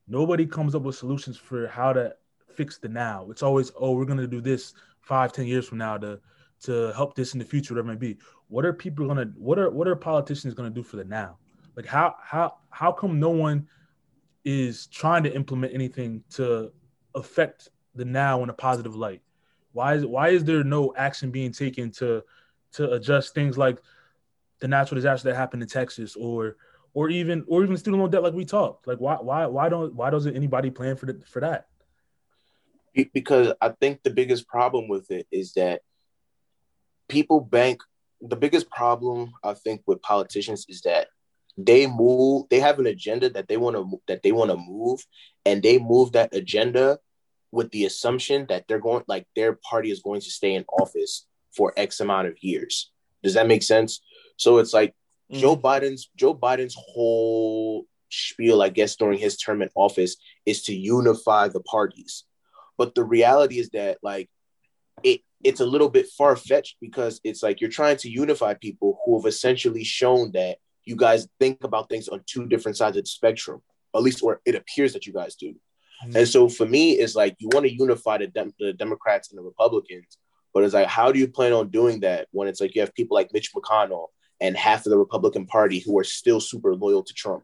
[0.07, 2.15] nobody comes up with solutions for how to
[2.53, 3.27] fix the now.
[3.29, 6.19] It's always, oh, we're gonna do this five, ten years from now to
[6.61, 8.17] to help this in the future, whatever it may be.
[8.47, 11.37] What are people gonna what are what are politicians gonna do for the now?
[11.75, 13.67] Like how how how come no one
[14.43, 16.71] is trying to implement anything to
[17.15, 19.21] affect the now in a positive light?
[19.71, 22.23] Why is why is there no action being taken to
[22.73, 23.79] to adjust things like
[24.59, 26.57] the natural disaster that happened in Texas or
[26.93, 28.87] or even or even student loan debt like we talked?
[28.87, 31.67] Like why why why don't why doesn't anybody plan for the, for that?
[33.13, 35.81] Because I think the biggest problem with it is that
[37.07, 37.81] people bank.
[38.21, 41.07] The biggest problem I think with politicians is that
[41.57, 42.47] they move.
[42.49, 45.05] They have an agenda that they want to that they want to move,
[45.45, 46.99] and they move that agenda
[47.51, 51.25] with the assumption that they're going like their party is going to stay in office
[51.55, 52.91] for X amount of years.
[53.23, 54.01] Does that make sense?
[54.37, 54.93] So it's like
[55.31, 55.39] mm.
[55.39, 60.75] Joe Biden's Joe Biden's whole spiel, I guess, during his term in office is to
[60.75, 62.23] unify the parties.
[62.77, 64.29] But the reality is that like
[65.03, 68.99] it it's a little bit far fetched because it's like you're trying to unify people
[69.05, 73.03] who have essentially shown that you guys think about things on two different sides of
[73.03, 73.61] the spectrum,
[73.95, 75.55] at least or it appears that you guys do.
[76.01, 76.27] And mm.
[76.27, 79.43] so for me, it's like you want to unify the, Dem- the Democrats and the
[79.43, 80.17] Republicans,
[80.53, 82.93] but it's like, how do you plan on doing that when it's like you have
[82.93, 84.07] people like Mitch McConnell
[84.39, 87.43] and half of the Republican Party who are still super loyal to Trump?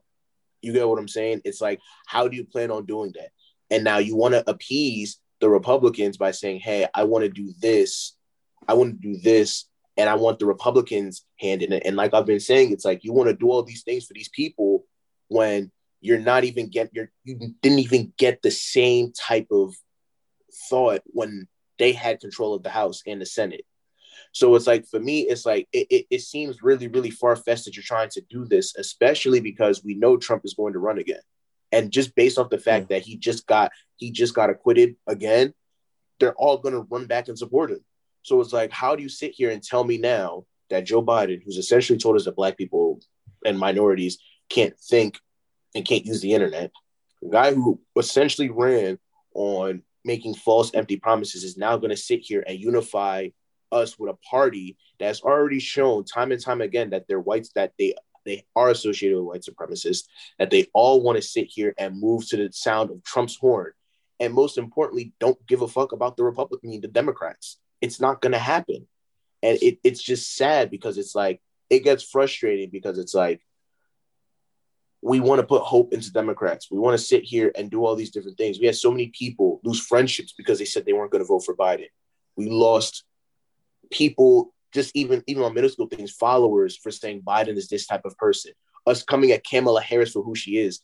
[0.61, 1.41] You get what I'm saying?
[1.45, 3.29] It's like, how do you plan on doing that?
[3.69, 7.53] And now you want to appease the Republicans by saying, hey, I want to do
[7.59, 8.15] this,
[8.67, 9.65] I want to do this,
[9.97, 11.83] and I want the Republicans hand in it.
[11.85, 14.13] And like I've been saying, it's like you want to do all these things for
[14.13, 14.85] these people
[15.27, 17.07] when you're not even get you
[17.61, 19.75] didn't even get the same type of
[20.69, 23.65] thought when they had control of the House and the Senate.
[24.31, 27.65] So it's like for me, it's like it, it, it seems really, really far fetched
[27.65, 30.97] that you're trying to do this, especially because we know Trump is going to run
[30.97, 31.21] again.
[31.71, 35.53] And just based off the fact that he just got he just got acquitted again,
[36.19, 37.83] they're all gonna run back and support him.
[38.23, 41.41] So it's like, how do you sit here and tell me now that Joe Biden,
[41.43, 42.99] who's essentially told us that black people
[43.45, 44.17] and minorities
[44.49, 45.19] can't think
[45.75, 46.71] and can't use the internet,
[47.23, 48.97] a guy who essentially ran
[49.33, 53.29] on making false, empty promises, is now going to sit here and unify
[53.71, 57.73] us with a party that's already shown time and time again that they're whites, that
[57.77, 60.07] they they are associated with white supremacists,
[60.39, 63.73] that they all want to sit here and move to the sound of Trump's horn,
[64.19, 67.57] and most importantly, don't give a fuck about the Republican, the Democrats.
[67.81, 68.87] It's not going to happen,
[69.43, 73.41] and it, it's just sad because it's like it gets frustrating because it's like
[75.05, 76.71] we want to put hope into Democrats.
[76.71, 78.59] We want to sit here and do all these different things.
[78.59, 81.45] We had so many people lose friendships because they said they weren't going to vote
[81.45, 81.89] for Biden.
[82.35, 83.03] We lost
[83.91, 88.03] people, just even even on middle school things, followers for saying Biden is this type
[88.03, 88.53] of person.
[88.87, 90.81] Us coming at Kamala Harris for who she is,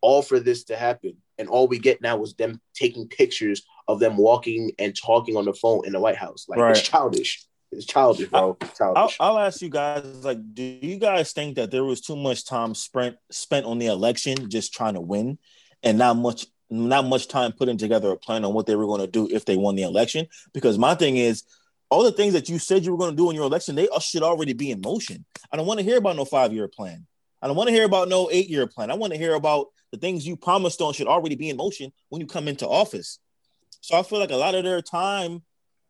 [0.00, 4.00] all for this to happen, and all we get now is them taking pictures of
[4.00, 6.46] them walking and talking on the phone in the White House.
[6.48, 6.70] Like Right.
[6.72, 7.46] it's childish.
[7.72, 8.56] It's childish, bro.
[8.60, 9.10] It's I'll.
[9.18, 12.74] I'll ask you guys like do you guys think that there was too much time
[12.74, 15.38] spent spent on the election just trying to win
[15.82, 19.00] and not much not much time putting together a plan on what they were going
[19.00, 20.26] to do if they won the election?
[20.52, 21.44] Because my thing is
[21.90, 23.88] all the things that you said you were going to do in your election they
[24.00, 25.24] should already be in motion.
[25.50, 27.06] I don't want to hear about no five year plan.
[27.40, 28.90] I don't want to hear about no eight year plan.
[28.90, 31.92] I want to hear about the things you promised on should already be in motion
[32.10, 33.18] when you come into office.
[33.80, 35.42] So i feel like a lot of their time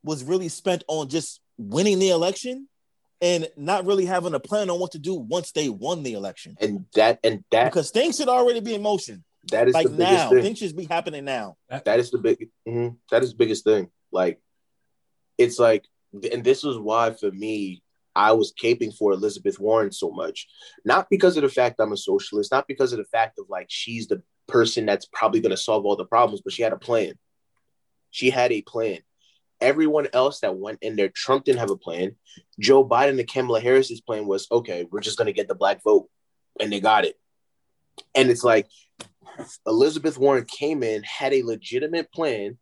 [0.03, 2.69] was really spent on just winning the election
[3.21, 6.57] and not really having a plan on what to do once they won the election.
[6.61, 9.25] And that and that because things should already be in motion.
[9.51, 10.43] That is like the biggest now, thing.
[10.43, 11.57] things should be happening now.
[11.69, 12.49] That is the big.
[12.69, 13.89] mhm, that is the biggest thing.
[14.11, 14.41] Like,
[15.39, 17.83] it's like, and this is why for me,
[18.15, 20.49] I was caping for Elizabeth Warren so much,
[20.85, 23.67] not because of the fact I'm a socialist, not because of the fact of like
[23.69, 26.79] she's the person that's probably going to solve all the problems, but she had a
[26.79, 27.15] plan.
[28.11, 28.99] She had a plan.
[29.63, 32.17] Everyone else that went in there, Trump didn't have a plan.
[32.59, 35.83] Joe Biden and Kamala Harris's plan was okay, we're just going to get the black
[35.83, 36.09] vote,
[36.61, 37.19] and they got it.
[38.15, 38.69] And it's like
[39.67, 42.59] Elizabeth Warren came in, had a legitimate plan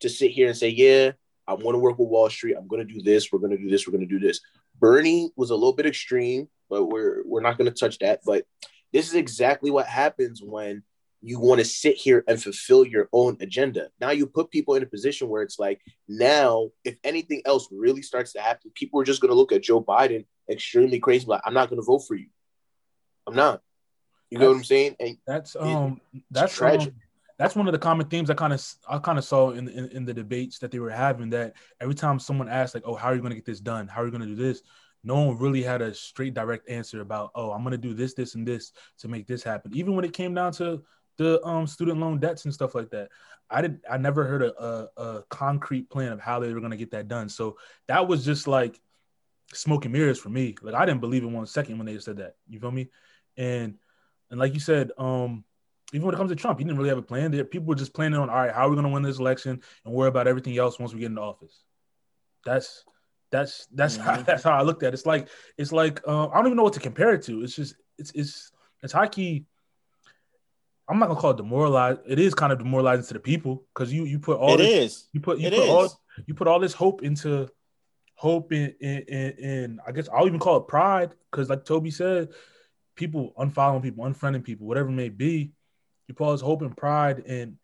[0.00, 1.12] to sit here and say, Yeah,
[1.46, 2.56] I want to work with Wall Street.
[2.56, 3.30] I'm going to do this.
[3.30, 3.86] We're going to do this.
[3.86, 4.40] We're going to do this.
[4.78, 8.20] Bernie was a little bit extreme, but we're we're not going to touch that.
[8.24, 8.44] But
[8.92, 10.82] this is exactly what happens when
[11.22, 13.88] you want to sit here and fulfill your own agenda.
[14.00, 18.02] Now you put people in a position where it's like, now if anything else really
[18.02, 21.26] starts to happen, people are just going to look at Joe Biden extremely crazy.
[21.26, 22.28] Like, I'm not going to vote for you.
[23.26, 23.60] I'm not.
[24.30, 24.96] You know what I'm saying?
[25.00, 26.92] And That's um that's tragic.
[26.92, 27.00] um,
[27.36, 29.88] that's one of the common themes I kind of I kind of saw in, in
[29.88, 31.30] in the debates that they were having.
[31.30, 33.88] That every time someone asked like, "Oh, how are you going to get this done?
[33.88, 34.62] How are you going to do this?"
[35.02, 38.14] No one really had a straight direct answer about, "Oh, I'm going to do this,
[38.14, 40.82] this, and this to make this happen." Even when it came down to
[41.18, 43.10] the um student loan debts and stuff like that,
[43.50, 46.70] I did I never heard a a, a concrete plan of how they were going
[46.72, 47.28] to get that done.
[47.28, 48.80] So that was just like
[49.52, 50.54] smoke and mirrors for me.
[50.62, 52.36] Like I didn't believe it one second when they said that.
[52.48, 52.88] You feel me?
[53.36, 53.76] And
[54.30, 55.44] and like you said, um,
[55.92, 57.32] even when it comes to Trump, he didn't really have a plan.
[57.32, 59.18] There, people were just planning on, all right, how are we going to win this
[59.18, 61.64] election, and worry about everything else once we get into office.
[62.44, 62.84] That's
[63.32, 64.26] that's that's how, Mhm.
[64.26, 64.94] that's how I looked at it.
[64.94, 67.42] It's like it's like uh, I don't even know what to compare it to.
[67.42, 69.46] It's just it's it's it's high key.
[70.90, 72.00] I'm not gonna call it demoralized.
[72.06, 74.92] It is kind of demoralizing to the people because you you put all It this,
[74.92, 75.08] is.
[75.12, 75.68] you put you It put is.
[75.70, 77.48] all you put all this hope into
[78.16, 81.90] hope in in, in, in I guess I'll even call it pride because like Toby
[81.90, 82.30] said,
[82.96, 85.52] people unfollowing people, unfriending people, whatever it may be,
[86.08, 87.56] you put all this hope and pride in,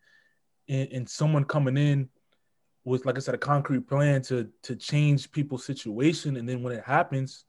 [0.67, 2.09] in someone coming in
[2.85, 6.73] with like I said a concrete plan to to change people's situation, and then when
[6.73, 7.43] it happens,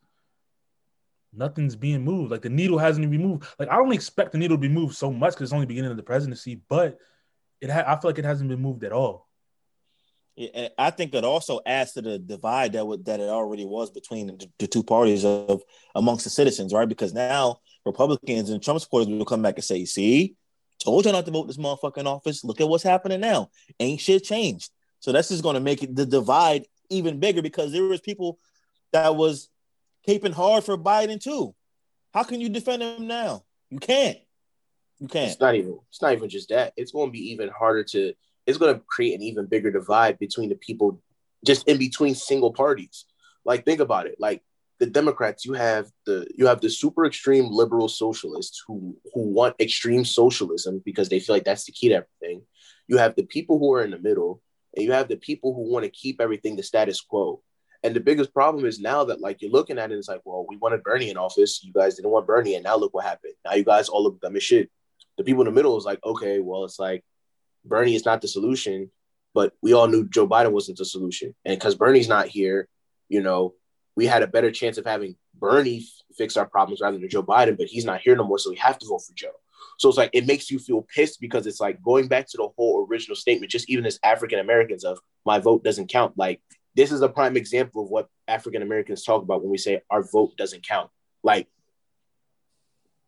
[1.33, 2.31] nothing's being moved.
[2.31, 3.47] Like the needle hasn't even moved.
[3.59, 5.91] Like I don't expect the needle to be moved so much because it's only beginning
[5.91, 6.99] of the presidency, but
[7.61, 9.27] it ha- I feel like it hasn't been moved at all.
[10.37, 13.91] Yeah, I think it also adds to the divide that would, that it already was
[13.91, 15.63] between the, the two parties of
[15.97, 16.89] amongst the citizens, right?
[16.89, 20.37] Because now Republicans and Trump supporters will come back and say, "See,
[20.79, 22.45] told you not to vote this motherfucking office.
[22.45, 23.51] Look at what's happening now.
[23.81, 27.73] Ain't shit changed." So that's just going to make it the divide even bigger because
[27.73, 28.39] there was people
[28.93, 29.49] that was
[30.07, 31.55] caping hard for Biden too.
[32.13, 33.45] How can you defend him now?
[33.71, 34.19] You can't.
[34.99, 35.31] You can't.
[35.31, 35.79] It's not even.
[35.89, 36.73] It's not even just that.
[36.77, 38.15] It's going to be even harder to.
[38.47, 41.03] It's going to create an even bigger divide between the people,
[41.47, 43.05] just in between single parties.
[43.45, 44.17] Like think about it.
[44.19, 44.43] Like
[44.79, 49.57] the Democrats, you have the you have the super extreme liberal socialists who who want
[49.61, 52.43] extreme socialism because they feel like that's the key to everything.
[52.87, 54.41] You have the people who are in the middle,
[54.75, 57.43] and you have the people who want to keep everything the status quo.
[57.83, 60.45] And the biggest problem is now that like you're looking at it, it's like, well,
[60.49, 61.63] we wanted Bernie in office.
[61.63, 63.35] You guys didn't want Bernie, and now look what happened.
[63.45, 64.71] Now you guys all look dumb as shit.
[65.17, 67.05] The people in the middle is like, okay, well, it's like
[67.65, 68.91] Bernie is not the solution,
[69.35, 71.35] but we all knew Joe Biden wasn't the solution.
[71.45, 72.69] And because Bernie's not here,
[73.09, 73.55] you know,
[73.95, 77.23] we had a better chance of having Bernie f- fix our problems rather than Joe
[77.23, 79.33] Biden, but he's not here no more, so we have to vote for Joe.
[79.79, 82.49] So it's like it makes you feel pissed because it's like going back to the
[82.57, 86.15] whole original statement, just even as African Americans of my vote doesn't count.
[86.17, 86.41] Like
[86.75, 90.03] this is a prime example of what African Americans talk about when we say our
[90.03, 90.91] vote doesn't count.
[91.23, 91.49] Like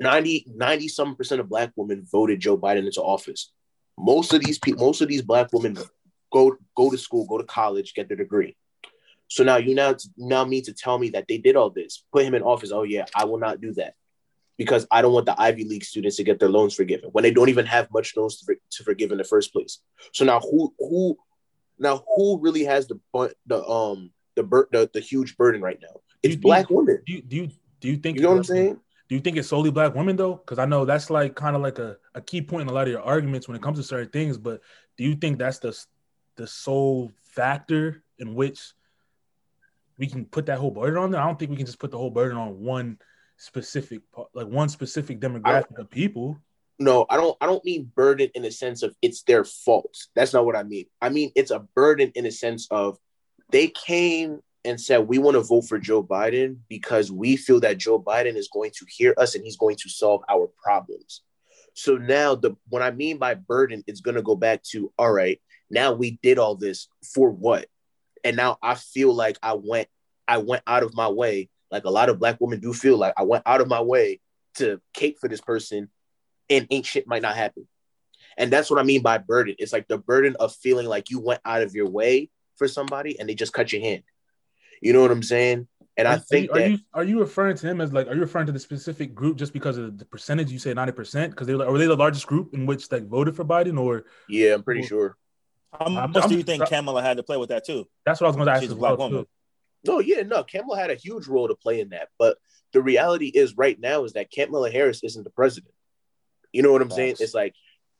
[0.00, 3.52] 90, 90 some percent of black women voted Joe Biden into office.
[3.98, 5.76] Most of these people, most of these black women
[6.32, 8.56] go go to school, go to college, get their degree.
[9.28, 12.24] So now you now now mean to tell me that they did all this, put
[12.24, 12.72] him in office.
[12.72, 13.94] Oh yeah, I will not do that
[14.56, 17.30] because I don't want the Ivy League students to get their loans forgiven when they
[17.30, 19.78] don't even have much loans to, for, to forgive in the first place.
[20.12, 21.16] So now who who
[21.80, 23.00] now who really has the
[23.46, 26.00] the um the bur- the, the huge burden right now?
[26.22, 27.02] It's You- black women.
[27.06, 27.48] Do you do you
[27.80, 28.80] do you think You know what I'm saying?
[29.08, 30.34] Do you think it's solely black women though?
[30.34, 32.86] Because I know that's like kind of like a, a key point in a lot
[32.86, 34.38] of your arguments when it comes to certain things.
[34.38, 34.60] But
[34.96, 35.76] do you think that's the
[36.36, 38.72] the sole factor in which
[39.98, 41.20] we can put that whole burden on there?
[41.20, 42.98] I don't think we can just put the whole burden on one
[43.36, 44.02] specific
[44.34, 46.38] like one specific demographic of people.
[46.80, 49.94] No, I don't I don't mean burden in the sense of it's their fault.
[50.16, 50.86] That's not what I mean.
[51.00, 52.98] I mean it's a burden in the sense of
[53.50, 57.76] they came and said we want to vote for Joe Biden because we feel that
[57.76, 61.20] Joe Biden is going to hear us and he's going to solve our problems.
[61.74, 65.12] So now the what I mean by burden is going to go back to all
[65.12, 65.38] right,
[65.70, 67.66] now we did all this for what?
[68.24, 69.88] And now I feel like I went
[70.26, 73.12] I went out of my way Like a lot of black women do feel like
[73.18, 74.20] I went out of my way
[74.54, 75.90] to cape for this person
[76.50, 77.66] and ain't shit might not happen.
[78.36, 79.54] And that's what I mean by burden.
[79.58, 83.18] It's like the burden of feeling like you went out of your way for somebody
[83.18, 84.02] and they just cut your hand.
[84.82, 85.68] You know what I'm saying?
[85.96, 88.06] And I think are you, that are you are you referring to him as like
[88.08, 91.30] are you referring to the specific group just because of the percentage you say 90%
[91.30, 94.04] because they were, were they the largest group in which like voted for Biden or
[94.28, 95.16] yeah, I'm pretty sure.
[95.72, 97.86] How I'm- much I'm- do you think Kamala had to play with that too?
[98.06, 99.24] that's what I was going to ask She's a as black woman.
[99.24, 99.28] too.
[99.86, 100.42] No, yeah, no.
[100.44, 102.38] Kamala had a huge role to play in that, but
[102.72, 105.74] the reality is right now is that Kamala Harris isn't the president.
[106.52, 107.16] You know what I'm saying?
[107.20, 107.54] It's like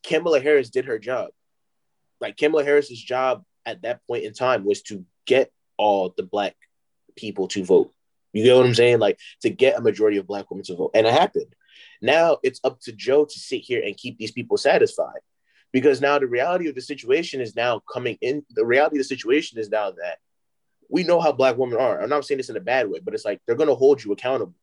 [0.05, 1.31] Kamala Harris did her job.
[2.21, 6.57] Like Kamala Harris's job at that point in time was to get all the black
[7.17, 7.93] people to vote.
[8.33, 8.99] You get what I'm saying?
[8.99, 11.55] Like to get a majority of black women to vote, and it happened.
[12.01, 15.21] Now it's up to Joe to sit here and keep these people satisfied,
[15.73, 18.45] because now the reality of the situation is now coming in.
[18.51, 20.19] The reality of the situation is now that
[20.89, 22.01] we know how black women are.
[22.01, 24.13] I'm not saying this in a bad way, but it's like they're gonna hold you
[24.13, 24.55] accountable.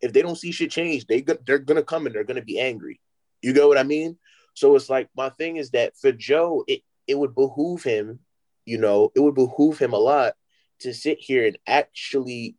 [0.00, 2.58] If they don't see shit change, they go- they're gonna come and they're gonna be
[2.58, 3.00] angry.
[3.42, 4.18] You get what I mean?
[4.54, 8.20] So it's like my thing is that for Joe, it it would behoove him,
[8.64, 10.34] you know, it would behoove him a lot
[10.80, 12.56] to sit here and actually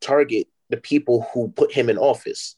[0.00, 2.56] target the people who put him in office.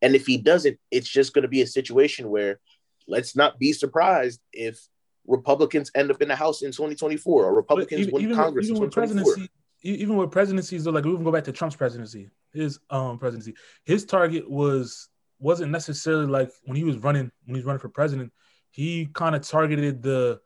[0.00, 2.60] And if he doesn't, it's just going to be a situation where
[3.08, 4.78] let's not be surprised if
[5.26, 8.76] Republicans end up in the House in 2024 or Republicans even, win even, Congress even
[8.76, 9.24] in with 2024.
[9.24, 9.50] presidency,
[9.84, 13.18] e- even with presidencies, though, like we can go back to Trump's presidency, his um
[13.18, 15.08] presidency, his target was
[15.40, 18.32] wasn't necessarily like when he was running when he was running for president,
[18.70, 20.40] he kind of targeted the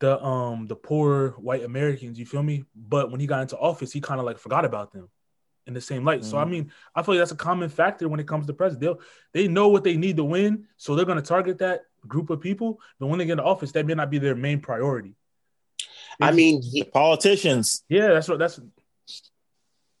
[0.00, 2.18] the um the poor white Americans.
[2.18, 2.64] You feel me?
[2.74, 5.08] But when he got into office, he kind of like forgot about them
[5.66, 6.24] in the same light.
[6.24, 6.50] So I Mhm.
[6.50, 8.80] mean, I feel like that's a common factor when it comes to president.
[8.82, 9.00] They'll,
[9.32, 12.40] they know what they need to win, so they're going to target that group of
[12.40, 12.80] people.
[13.00, 15.16] But when they get into office, that may not be their main priority.
[16.20, 17.84] I mean, ye- Politicians.
[17.88, 18.60] Yeah, that's what that's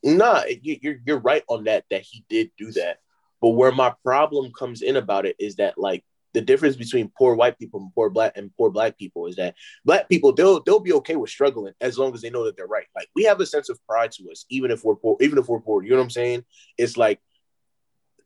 [0.02, 1.84] Nah, you- you're you're right on that.
[1.90, 3.00] That he did do that,
[3.46, 6.02] but where my problem comes in about it is that like
[6.34, 9.54] the difference between poor white people and poor black and poor black people is that
[9.84, 12.66] black people they'll they'll be okay with struggling as long as they know that they're
[12.66, 12.88] right.
[12.96, 15.46] Like we have a sense of pride to us, even if we're poor, even if
[15.46, 15.84] we're poor.
[15.84, 16.44] You know what I'm saying?
[16.76, 17.20] It's like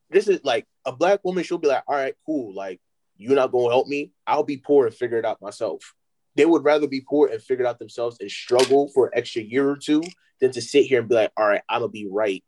[0.09, 1.45] this is like a black woman.
[1.45, 2.55] She'll be like, all right, cool.
[2.55, 2.81] Like
[3.19, 4.11] you're not gonna help me.
[4.27, 5.93] I'll be poor and figure it out myself.
[6.35, 9.43] They would rather be poor and figure it out themselves and struggle for an extra
[9.43, 10.03] year or two
[10.41, 12.43] than to sit here and be like, all right, I'm gonna be right.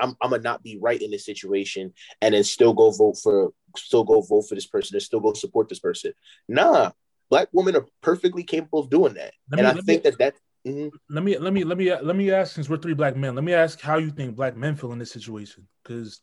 [0.00, 3.52] I'm, I'm gonna not be right in this situation and then still go vote for
[3.76, 6.12] still go vote for this person and still go support this person.
[6.48, 6.92] Nah,
[7.30, 9.32] black women are perfectly capable of doing that.
[9.50, 10.34] Let and me- I think me- that that
[10.66, 10.90] mhm.
[11.10, 13.44] let me let me let me let me ask since we're three black men let
[13.44, 16.20] me ask how you think black men feel in this situation because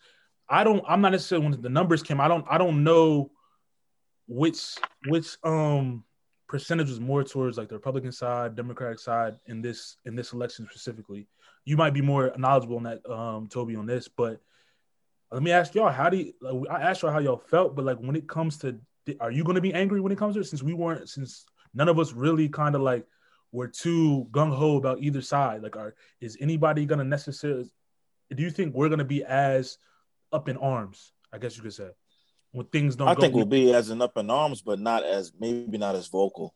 [0.50, 3.30] i don't i'm not necessarily when the numbers came i don't i don't know
[4.28, 4.76] which
[5.08, 6.04] which um
[6.48, 10.68] percentage was more towards like the republican side democratic side in this in this election
[10.70, 11.28] specifically
[11.66, 14.40] you might be more knowledgeable on that um toby on this but
[15.32, 17.86] let me ask y'all how do you like, i asked y'all how y'all felt but
[17.86, 18.80] like when it comes to
[19.20, 21.46] are you going to be angry when it comes to it since we weren't since
[21.74, 23.06] none of us really kind of like
[23.52, 25.62] we're too gung ho about either side.
[25.62, 27.70] Like, are is anybody gonna necessarily?
[28.34, 29.78] Do you think we're gonna be as
[30.32, 31.14] up in arms?
[31.34, 31.90] I guess you could say
[32.52, 33.08] when things don't.
[33.08, 35.96] I go think we'll be as an up in arms, but not as maybe not
[35.96, 36.56] as vocal.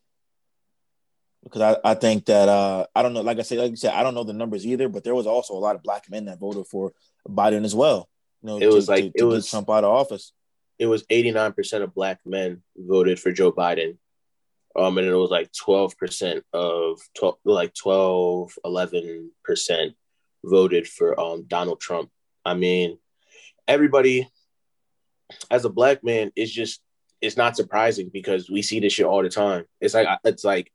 [1.45, 3.93] Because I, I think that uh I don't know, like I said, like you said,
[3.93, 6.25] I don't know the numbers either, but there was also a lot of black men
[6.25, 6.91] that voted for
[7.29, 8.09] Biden as well.
[8.41, 10.33] You know, It was to, like- to, it to was- Trump out of office.
[10.79, 13.97] it was 89% of black men voted for Joe Biden.
[14.77, 19.93] Um, and it was like 12% of 12, like 12, 11%
[20.43, 22.09] voted for um Donald Trump.
[22.43, 22.97] I mean,
[23.67, 24.27] everybody
[25.49, 26.81] as a black man, is just
[27.21, 29.65] it's not surprising because we see this shit all the time.
[29.79, 30.71] It's like it's like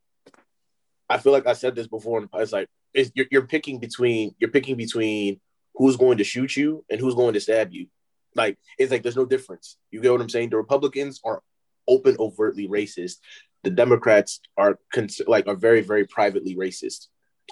[1.11, 2.21] I feel like I said this before.
[2.27, 5.39] past, It's like it's, you're, you're picking between you're picking between
[5.75, 7.87] who's going to shoot you and who's going to stab you.
[8.35, 9.77] Like it's like there's no difference.
[9.91, 10.49] You get what I'm saying?
[10.49, 11.41] The Republicans are
[11.87, 13.17] open, overtly racist.
[13.63, 17.07] The Democrats are cons- like are very, very privately racist.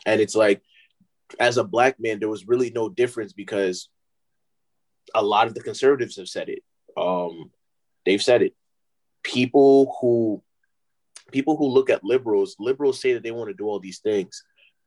[0.05, 0.61] And it's like,
[1.39, 3.89] as a black man, there was really no difference because
[5.13, 6.63] a lot of the conservatives have said it.
[6.97, 7.51] Um,
[8.05, 8.55] they've said it.
[9.23, 10.41] People who
[11.31, 14.43] people who look at liberals, liberals say that they want to do all these things,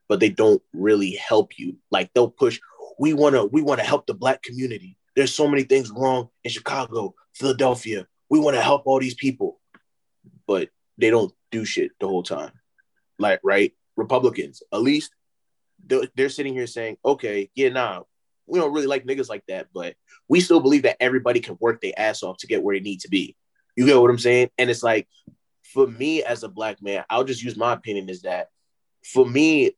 [0.09, 1.77] but they don't really help you.
[1.91, 2.59] Like they'll push,
[2.99, 4.97] we want to we want to help the black community.
[5.15, 8.07] There's so many things wrong in Chicago, Philadelphia.
[8.29, 9.59] We want to help all these people,
[10.47, 12.51] but they don't do shit the whole time.
[13.19, 15.11] Like right, Republicans at least
[15.85, 18.03] they're, they're sitting here saying, okay, yeah, nah,
[18.47, 19.95] we don't really like niggas like that, but
[20.27, 23.01] we still believe that everybody can work their ass off to get where they need
[23.01, 23.35] to be.
[23.75, 24.49] You get what I'm saying?
[24.57, 25.07] And it's like,
[25.73, 28.49] for me as a black man, I'll just use my opinion is that
[29.03, 29.71] for me,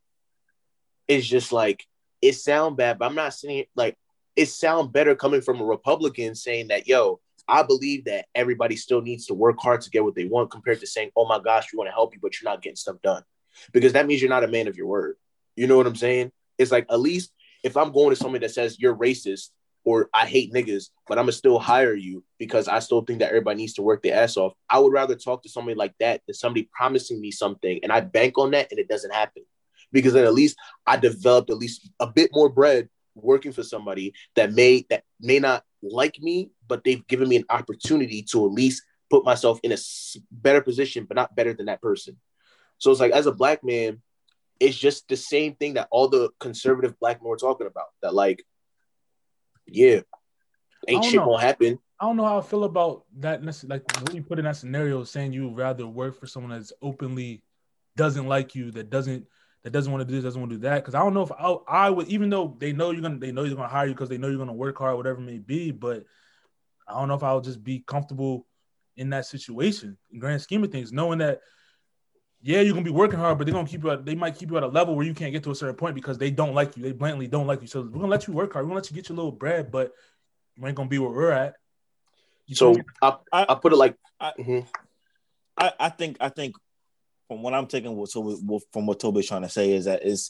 [1.07, 1.85] it's just like
[2.21, 3.97] it sound bad, but I'm not saying like
[4.35, 9.01] it sound better coming from a Republican saying that, yo, I believe that everybody still
[9.01, 11.71] needs to work hard to get what they want compared to saying, oh my gosh,
[11.71, 13.23] we want to help you, but you're not getting stuff done.
[13.71, 15.15] Because that means you're not a man of your word.
[15.55, 16.31] You know what I'm saying?
[16.57, 17.31] It's like at least
[17.63, 19.49] if I'm going to somebody that says you're racist
[19.85, 23.29] or I hate niggas, but I'm gonna still hire you because I still think that
[23.29, 24.53] everybody needs to work their ass off.
[24.69, 28.01] I would rather talk to somebody like that than somebody promising me something and I
[28.01, 29.43] bank on that and it doesn't happen.
[29.91, 34.13] Because then at least I developed at least a bit more bread working for somebody
[34.35, 38.51] that may that may not like me, but they've given me an opportunity to at
[38.51, 39.77] least put myself in a
[40.31, 42.17] better position, but not better than that person.
[42.79, 44.01] So it's like as a black man,
[44.59, 47.87] it's just the same thing that all the conservative black men were talking about.
[48.01, 48.43] That like,
[49.67, 50.01] yeah,
[50.87, 51.25] ain't shit know.
[51.25, 51.79] gonna happen.
[51.99, 53.43] I don't know how I feel about that.
[53.67, 56.73] Like when you put in that scenario, saying you would rather work for someone that's
[56.81, 57.41] openly
[57.95, 59.25] doesn't like you, that doesn't
[59.63, 60.75] that doesn't want to do this, doesn't want to do that.
[60.75, 63.31] Because I don't know if I, I would, even though they know you're gonna, they
[63.31, 65.39] know you're gonna hire you because they know you're gonna work hard, whatever it may
[65.39, 65.71] be.
[65.71, 66.03] But
[66.87, 68.45] I don't know if I'll just be comfortable
[68.95, 69.97] in that situation.
[70.11, 71.41] In grand scheme of things, knowing that
[72.47, 74.51] yeah, you're gonna be working hard, but they're gonna keep you at they might keep
[74.51, 76.53] you at a level where you can't get to a certain point because they don't
[76.53, 76.83] like you.
[76.83, 77.67] They blatantly don't like you.
[77.67, 78.65] So we're gonna let you work hard.
[78.65, 79.93] We're gonna let you get your little bread, but
[80.55, 81.55] you ain't gonna be where we're at.
[82.45, 84.59] You so I, I, I put it like I, mm-hmm.
[85.57, 86.55] I, I think I think
[87.27, 88.37] from what I'm taking what Toby,
[88.71, 90.29] from what Toby's trying to say is that is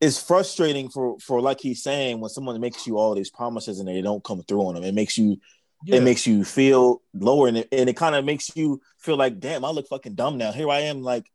[0.00, 3.88] it's frustrating for for like he's saying when someone makes you all these promises and
[3.88, 4.84] they don't come through on them.
[4.84, 5.40] It makes you
[5.84, 5.96] yeah.
[5.96, 9.38] it makes you feel lower and it, and it kind of makes you feel like
[9.38, 10.52] damn I look fucking dumb now.
[10.52, 11.30] Here I am like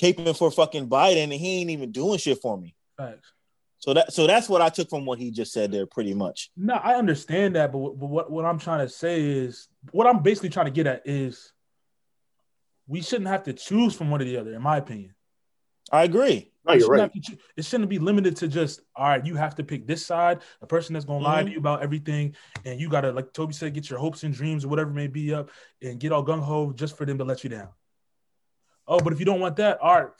[0.00, 2.74] caping for fucking Biden and he ain't even doing shit for me.
[2.98, 3.32] Thanks.
[3.78, 6.50] So that so that's what I took from what he just said there, pretty much.
[6.56, 10.22] No, I understand that, but, but what what I'm trying to say is what I'm
[10.22, 11.52] basically trying to get at is
[12.86, 15.14] we shouldn't have to choose from one or the other, in my opinion.
[15.90, 16.50] I agree.
[16.66, 17.12] No, you're right.
[17.12, 19.24] To, it shouldn't be limited to just all right.
[19.24, 21.24] You have to pick this side, a person that's gonna mm-hmm.
[21.24, 21.52] lie to mm-hmm.
[21.52, 24.68] you about everything, and you gotta, like Toby said, get your hopes and dreams or
[24.68, 25.50] whatever may be up,
[25.82, 27.68] and get all gung ho just for them to let you down.
[28.88, 30.10] Oh, but if you don't want that, all right,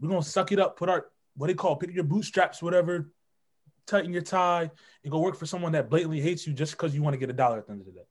[0.00, 3.10] we're gonna suck it up, put our what they call pick your bootstraps, whatever,
[3.86, 4.70] tighten your tie,
[5.02, 7.30] and go work for someone that blatantly hates you just because you want to get
[7.30, 8.06] a dollar at the end of the day.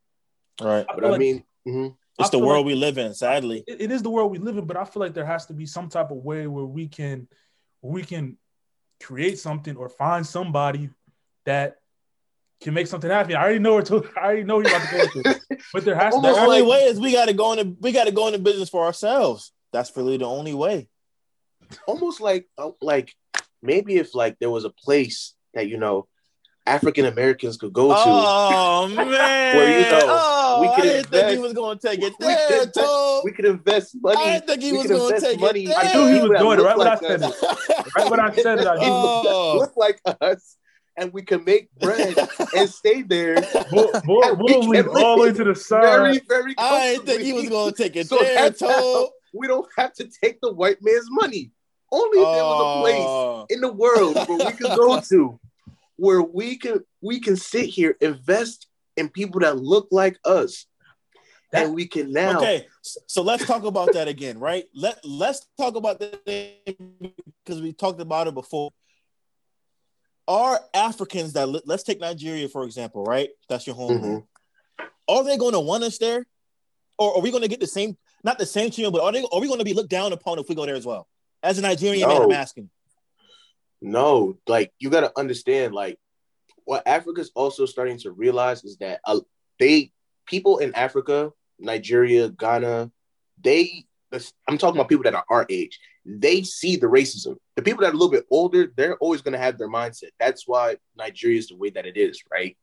[0.62, 1.90] All right, I but I like, mean, mm-hmm.
[2.20, 3.64] It's the world like we live in, sadly.
[3.66, 5.54] It, it is the world we live in, but I feel like there has to
[5.54, 7.28] be some type of way where we can
[7.84, 8.38] we can
[9.02, 10.90] create something or find somebody
[11.46, 11.78] that
[12.62, 13.36] can make something happen.
[13.36, 15.40] I already know where to I already know you're about to go to.
[15.74, 18.12] But there has to the only like, way is we gotta go into we gotta
[18.12, 19.52] go into business for ourselves.
[19.74, 20.88] That's really the only way.
[21.86, 23.14] Almost like uh, like
[23.62, 26.08] maybe if like there was a place that you know
[26.66, 27.96] African Americans could go to.
[27.98, 31.54] Oh man, where you know oh, we could oh, I didn't invest, think he was
[31.54, 34.18] going to take it there, we could, invest, we could invest money.
[34.18, 35.64] I didn't think he was going to take money.
[35.64, 35.68] it.
[35.68, 35.78] There.
[35.78, 37.36] I knew he was doing it right when I said it.
[37.96, 39.56] Right when I said it, I knew oh.
[39.60, 40.58] look like us.
[40.96, 42.16] And we can make bread
[42.56, 43.36] and stay there.
[43.72, 45.82] We'll, we'll, we'll leave all the way to the side.
[45.82, 49.10] Very, very I didn't think he was going to take it so there, Toe.
[49.34, 51.52] We don't have to take the white man's money.
[51.92, 52.34] Only if oh.
[52.34, 53.46] there was a place oh.
[53.50, 55.40] in the world where we could go to
[56.04, 60.66] where we can we can sit here, invest in people that look like us.
[61.54, 64.66] That, and we can now okay so let's talk about that again right?
[64.74, 66.66] Let let's talk about that
[67.46, 68.72] because we talked about it before.
[70.28, 73.30] Are africans that let's take nigeria for example right?
[73.48, 74.86] That's your home mm-hmm.
[75.08, 76.26] are they going to want us there?
[76.98, 79.24] Or are we going to get the same not the same treatment but are they
[79.32, 81.08] are we going to be looked down upon if we go there as well?
[81.44, 82.20] As a nigerian no.
[82.20, 82.70] man i'm asking
[83.84, 86.00] no, like you got to understand, like
[86.64, 89.20] what Africa's also starting to realize is that uh,
[89.60, 89.92] they
[90.26, 92.92] people in Africa, Nigeria, Ghana,
[93.44, 93.86] they
[94.48, 95.80] I'm talking about people that are our age.
[96.06, 97.38] They see the racism.
[97.56, 100.10] The people that are a little bit older, they're always going to have their mindset.
[100.20, 102.56] That's why Nigeria is the way that it is, right?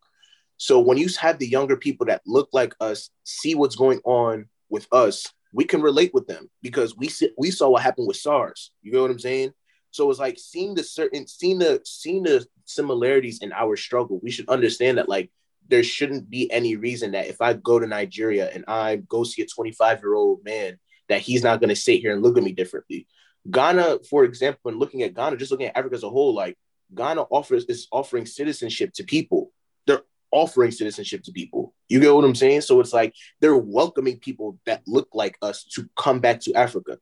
[0.58, 4.46] So when you have the younger people that look like us, see what's going on
[4.68, 8.18] with us, we can relate with them because we see, we saw what happened with
[8.18, 8.70] SARS.
[8.82, 9.52] You know what I'm saying?
[9.90, 14.20] So it's like seeing the certain seeing the seeing the similarities in our struggle.
[14.22, 15.30] We should understand that like
[15.68, 19.42] there shouldn't be any reason that if I go to Nigeria and I go see
[19.42, 20.78] a 25 year old man
[21.08, 23.06] that he's not going to sit here and look at me differently.
[23.50, 26.56] Ghana, for example, and looking at Ghana, just looking at Africa as a whole, like
[26.94, 29.52] Ghana offers is offering citizenship to people.
[29.86, 31.74] They're offering citizenship to people.
[31.88, 32.62] You get what I'm saying?
[32.62, 36.98] So it's like they're welcoming people that look like us to come back to Africa.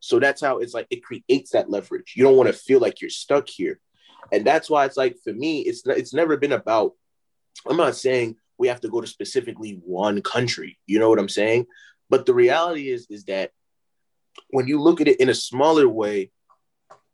[0.00, 2.14] So that's how it's like it creates that leverage.
[2.16, 3.80] You don't want to feel like you're stuck here.
[4.32, 6.92] And that's why it's like for me, it's it's never been about,
[7.68, 10.78] I'm not saying we have to go to specifically one country.
[10.86, 11.66] You know what I'm saying?
[12.10, 13.50] But the reality is, is that
[14.50, 16.30] when you look at it in a smaller way,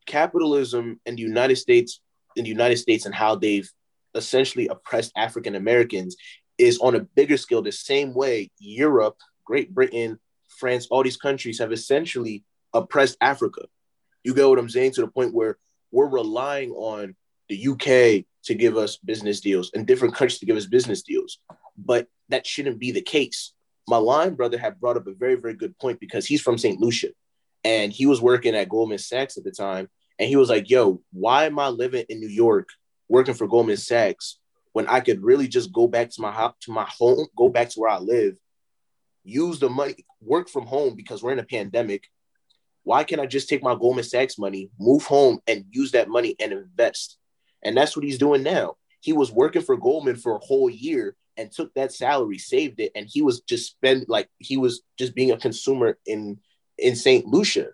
[0.07, 2.01] capitalism and the United States
[2.37, 3.71] in the United States and how they've
[4.15, 6.17] essentially oppressed African Americans
[6.59, 10.19] is on a bigger scale, the same way Europe, Great Britain,
[10.59, 13.63] France, all these countries have essentially oppressed Africa.
[14.25, 14.93] You get what I'm saying?
[14.93, 15.59] To the point where
[15.91, 17.17] we're relying on
[17.49, 21.39] the UK to give us business deals and different countries to give us business deals.
[21.77, 23.53] But that shouldn't be the case.
[23.89, 26.81] My line brother had brought up a very, very good point because he's from St.
[26.81, 27.09] Lucia
[27.65, 29.89] and he was working at Goldman Sachs at the time.
[30.19, 32.69] And he was like, yo, why am I living in New York
[33.09, 34.39] working for Goldman Sachs
[34.73, 37.69] when I could really just go back to my ho- to my home, go back
[37.71, 38.37] to where I live,
[39.25, 42.09] use the money, work from home because we're in a pandemic.
[42.85, 46.35] Why can't I just take my Goldman Sachs money, move home, and use that money
[46.41, 47.19] and invest?
[47.63, 48.77] And that's what he's doing now.
[49.01, 52.93] He was working for Goldman for a whole year and took that salary, saved it,
[52.95, 56.39] and he was just spend like he was just being a consumer in
[56.79, 57.27] in St.
[57.27, 57.69] Lucia.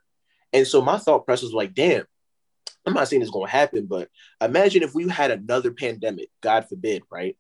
[0.53, 2.05] And so my thought process was like, damn,
[2.87, 4.09] I'm not saying it's going to happen, but
[4.41, 7.37] imagine if we had another pandemic, God forbid, right?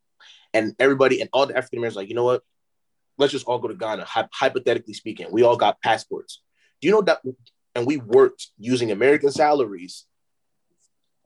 [0.52, 2.42] And everybody and all the African Americans like, you know what?
[3.16, 4.04] Let's just all go to Ghana.
[4.04, 6.42] Hy- hypothetically speaking, we all got passports.
[6.80, 7.20] Do you know that?
[7.78, 10.04] And we worked using American salaries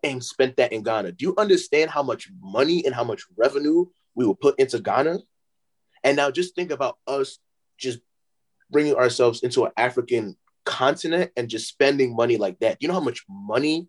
[0.02, 1.12] and spent that in Ghana.
[1.12, 5.20] Do you understand how much money and how much revenue we will put into Ghana?
[6.04, 7.38] And now just think about us
[7.78, 8.00] just
[8.70, 10.36] bringing ourselves into an African
[10.66, 12.76] continent and just spending money like that.
[12.80, 13.88] You know how much money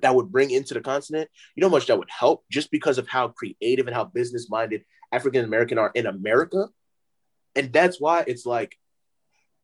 [0.00, 1.28] that would bring into the continent?
[1.54, 4.48] You know how much that would help just because of how creative and how business
[4.48, 6.68] minded African American are in America.
[7.54, 8.78] And that's why it's like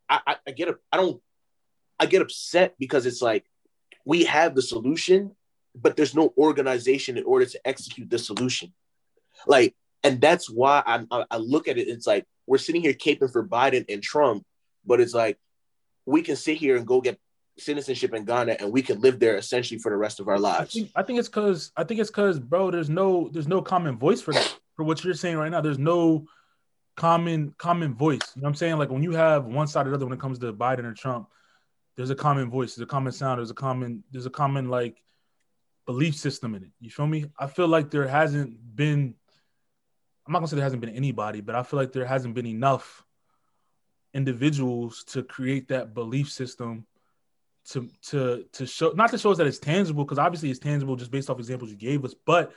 [0.07, 1.23] I, I, I get I don't
[1.99, 3.45] I get upset because it's like
[4.05, 5.33] we have the solution,
[5.75, 8.73] but there's no organization in order to execute the solution.
[9.47, 11.89] Like, and that's why I, I look at it.
[11.89, 14.45] It's like we're sitting here caping for Biden and Trump,
[14.87, 15.39] but it's like
[16.07, 17.19] we can sit here and go get
[17.59, 20.77] citizenship in Ghana and we can live there essentially for the rest of our lives.
[20.77, 23.61] I think, I think it's because I think it's because, bro, there's no there's no
[23.61, 24.59] common voice for that.
[24.77, 26.27] For what you're saying right now, there's no
[26.97, 28.21] common common voice.
[28.35, 28.79] You know what I'm saying?
[28.79, 30.95] Like when you have one side or the other when it comes to Biden or
[30.95, 31.29] Trump,
[31.99, 35.03] there's a common voice, there's a common sound, there's a common, there's a common like
[35.85, 36.71] belief system in it.
[36.81, 37.27] You feel me?
[37.37, 39.17] I feel like there hasn't been,
[40.25, 42.47] I'm not gonna say there hasn't been anybody, but I feel like there hasn't been
[42.47, 43.05] enough
[44.15, 46.87] individuals to create that belief system
[47.71, 50.95] to to to show not to show us that it's tangible, because obviously it's tangible
[50.95, 52.53] just based off examples you gave us, but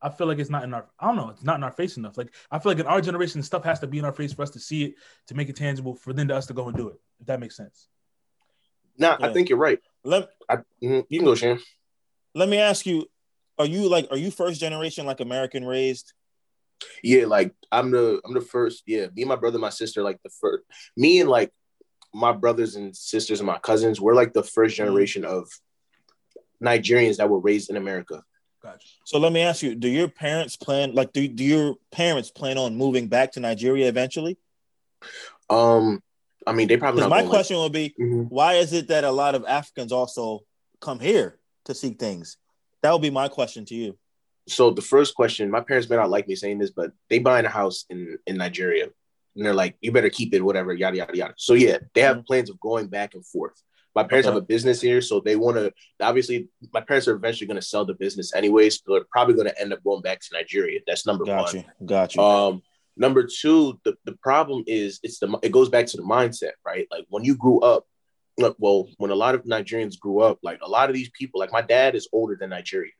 [0.00, 1.98] I feel like it's not in our I don't know, it's not in our face
[1.98, 2.16] enough.
[2.16, 4.40] Like I feel like in our generation, stuff has to be in our face for
[4.40, 4.94] us to see it
[5.26, 7.38] to make it tangible for then to us to go and do it, if that
[7.38, 7.88] makes sense.
[8.98, 9.26] No, yeah.
[9.26, 9.78] I think you're right.
[10.04, 11.60] Let I, mm, you can go, Shane.
[12.34, 13.06] Let me ask you:
[13.58, 16.12] Are you like are you first generation like American raised?
[17.02, 18.82] Yeah, like I'm the I'm the first.
[18.86, 20.64] Yeah, me and my brother, my sister, like the first.
[20.96, 21.52] Me and like
[22.14, 24.84] my brothers and sisters and my cousins, we're like the first mm-hmm.
[24.86, 25.34] generation mm-hmm.
[25.34, 25.50] of
[26.62, 28.22] Nigerians that were raised in America.
[28.62, 28.88] Gotcha.
[29.04, 32.58] So let me ask you: Do your parents plan like do do your parents plan
[32.58, 34.38] on moving back to Nigeria eventually?
[35.48, 36.02] Um,
[36.48, 37.06] I mean, they probably.
[37.06, 38.22] My question like, would be, mm-hmm.
[38.22, 40.40] why is it that a lot of Africans also
[40.80, 42.38] come here to seek things?
[42.82, 43.98] That would be my question to you.
[44.46, 47.44] So the first question, my parents may not like me saying this, but they buying
[47.44, 48.84] a house in in Nigeria,
[49.36, 52.16] and they're like, "You better keep it, whatever, yada yada yada." So yeah, they have
[52.16, 52.24] mm-hmm.
[52.24, 53.62] plans of going back and forth.
[53.94, 54.34] My parents okay.
[54.34, 55.72] have a business here, so they want to.
[56.00, 58.76] Obviously, my parents are eventually going to sell the business anyways.
[58.76, 60.80] So they're probably going to end up going back to Nigeria.
[60.86, 61.56] That's number Got one.
[61.56, 61.86] You.
[61.86, 62.22] Got you.
[62.22, 62.62] Um,
[62.98, 66.86] Number two, the, the problem is it's the it goes back to the mindset, right?
[66.90, 67.86] Like when you grew up,
[68.58, 71.52] well, when a lot of Nigerians grew up, like a lot of these people, like
[71.52, 72.92] my dad is older than Nigeria.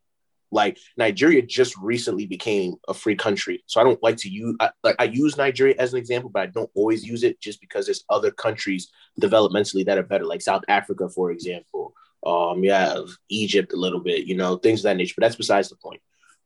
[0.50, 4.70] Like Nigeria just recently became a free country, so I don't like to use I,
[4.82, 7.84] like I use Nigeria as an example, but I don't always use it just because
[7.84, 8.88] there's other countries
[9.20, 11.92] developmentally that are better, like South Africa, for example.
[12.24, 15.14] Um, yeah, Egypt a little bit, you know, things of that nature.
[15.16, 16.00] But that's besides the point.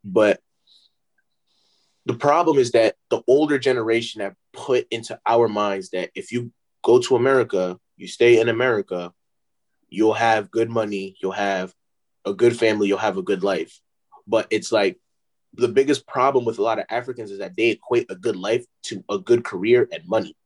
[0.05, 0.41] But
[2.07, 6.53] the problem is that the older generation have put into our minds that if you
[6.83, 9.13] go to America, you stay in America,
[9.89, 11.73] you'll have good money, you'll have
[12.25, 13.81] a good family, you'll have a good life.
[14.27, 14.99] But it's like
[15.55, 18.65] the biggest problem with a lot of Africans is that they equate a good life
[18.85, 20.37] to a good career and money,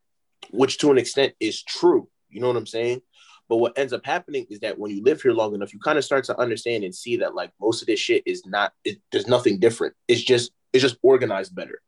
[0.51, 2.09] which to an extent is true.
[2.29, 3.03] You know what I'm saying?
[3.49, 5.99] But what ends up happening is that when you live here long enough, you kind
[5.99, 8.99] of start to understand and see that like most of this shit is not, it,
[9.13, 9.95] there's nothing different.
[10.09, 11.81] It's just it's just organized better.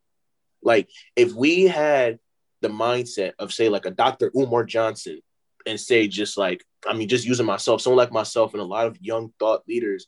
[0.61, 2.19] Like if we had
[2.61, 4.31] the mindset of say like a Dr.
[4.35, 5.19] Umar Johnson
[5.65, 8.87] and say just like I mean just using myself, someone like myself and a lot
[8.87, 10.07] of young thought leaders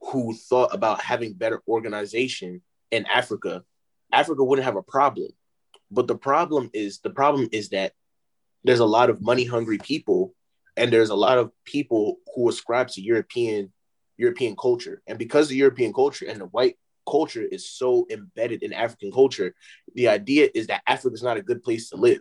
[0.00, 3.64] who thought about having better organization in Africa,
[4.12, 5.28] Africa wouldn't have a problem.
[5.90, 7.92] But the problem is the problem is that
[8.64, 10.34] there's a lot of money hungry people
[10.76, 13.72] and there's a lot of people who ascribe to European
[14.18, 15.02] European culture.
[15.06, 16.76] And because the European culture and the white
[17.08, 19.54] culture is so embedded in African culture,
[19.94, 22.20] the idea is that Africa is not a good place to live.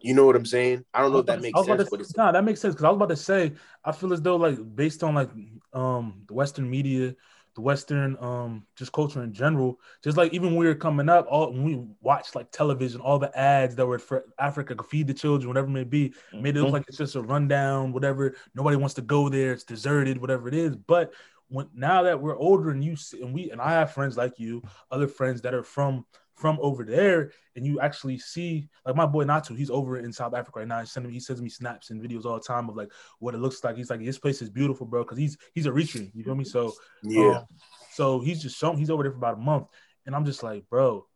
[0.00, 0.84] You know what I'm saying?
[0.94, 2.84] I don't know if that makes sense, to, but it's nah, that makes sense because
[2.84, 3.52] I was about to say
[3.84, 5.30] I feel as though like based on like
[5.72, 7.14] um the Western media,
[7.56, 11.26] the Western um just culture in general, just like even when we were coming up,
[11.28, 15.14] all when we watched like television, all the ads that were for Africa, feed the
[15.14, 16.72] children, whatever it may be, made it look Mhm.
[16.74, 18.36] like it's just a rundown, whatever.
[18.54, 20.76] Nobody wants to go there, it's deserted, whatever it is.
[20.76, 21.12] But
[21.48, 24.38] when now that we're older and you see, and we and I have friends like
[24.38, 29.06] you, other friends that are from from over there, and you actually see like my
[29.06, 30.80] boy Natu, he's over in South Africa right now.
[30.80, 33.34] He sends me, he sends me snaps and videos all the time of like what
[33.34, 33.76] it looks like.
[33.76, 36.44] He's like, this place is beautiful, bro, because he's he's a Eritrean, you feel me?
[36.44, 36.72] So
[37.02, 37.38] yeah.
[37.38, 37.46] um,
[37.92, 39.66] so he's just shown he's over there for about a month,
[40.06, 41.06] and I'm just like, bro,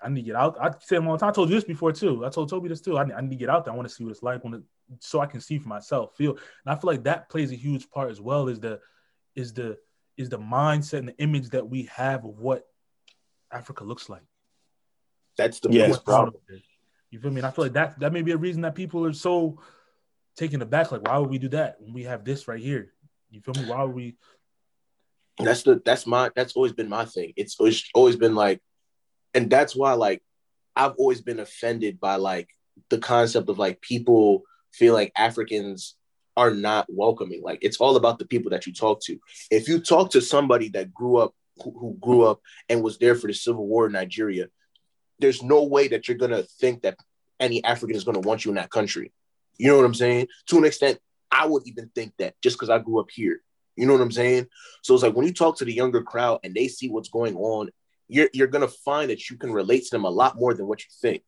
[0.00, 0.56] I need to get out.
[0.60, 1.30] I said him all the time.
[1.30, 2.24] I told you this before too.
[2.24, 2.98] I told Toby this too.
[2.98, 3.72] I need, I need to get out there.
[3.72, 4.62] I want to see what it's like, want to,
[4.98, 6.32] so I can see for myself, feel.
[6.32, 8.48] And I feel like that plays a huge part as well.
[8.48, 8.80] Is the
[9.36, 9.78] is the
[10.16, 12.66] is the mindset and the image that we have of what
[13.52, 14.22] Africa looks like.
[15.36, 15.82] That's the Yeah.
[15.82, 16.34] biggest problem.
[17.10, 17.40] You feel me?
[17.40, 19.60] And I feel like that that may be a reason that people are so
[20.36, 20.90] taken aback.
[20.90, 22.92] Like, why would we do that when we have this right here?
[23.30, 23.62] You feel me?
[23.62, 24.16] Why would we?
[25.38, 27.34] That's the that's my that's always been my thing.
[27.36, 28.60] It's always, always been like,
[29.34, 30.22] and that's why like
[30.74, 32.48] I've always been offended by like
[32.88, 35.94] the concept of like people feel like Africans
[36.36, 37.42] are not welcoming.
[37.42, 39.18] Like it's all about the people that you talk to.
[39.50, 43.26] If you talk to somebody that grew up who, grew up and was there for
[43.26, 44.48] the Civil War in Nigeria,
[45.18, 46.98] there's no way that you're gonna think that
[47.40, 49.12] any African is gonna want you in that country.
[49.56, 50.28] You know what I'm saying?
[50.48, 50.98] To an extent,
[51.30, 53.40] I would even think that just because I grew up here.
[53.76, 54.46] You know what I'm saying?
[54.82, 57.36] So it's like when you talk to the younger crowd and they see what's going
[57.36, 57.70] on,
[58.08, 60.80] you're you're gonna find that you can relate to them a lot more than what
[60.80, 61.22] you think.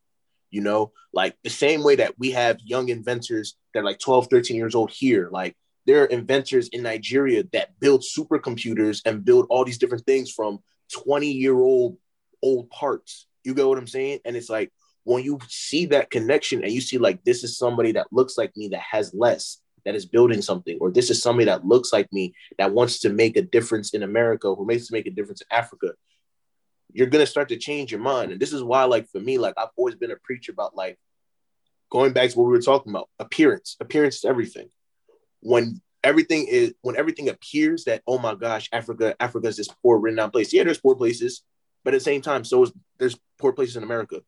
[0.51, 4.27] You know, like the same way that we have young inventors that are like 12,
[4.29, 5.29] 13 years old here.
[5.31, 10.31] Like there are inventors in Nigeria that build supercomputers and build all these different things
[10.31, 10.59] from
[10.93, 11.97] 20 year old
[12.41, 13.27] old parts.
[13.43, 14.19] You get what I'm saying?
[14.25, 14.71] And it's like
[15.03, 18.55] when you see that connection and you see like this is somebody that looks like
[18.55, 22.11] me that has less that is building something, or this is somebody that looks like
[22.11, 25.41] me that wants to make a difference in America, who makes to make a difference
[25.41, 25.93] in Africa,
[26.91, 28.31] you're gonna start to change your mind.
[28.31, 30.97] And this is why, like for me, like I've always been a preacher about like
[31.91, 33.75] going back to what we were talking about, appearance.
[33.79, 34.69] Appearance is everything.
[35.41, 39.97] When everything is when everything appears that, oh my gosh, Africa, Africa is this poor,
[39.99, 40.53] written down place.
[40.53, 41.43] Yeah, there's poor places,
[41.83, 44.21] but at the same time, so is there's poor places in America.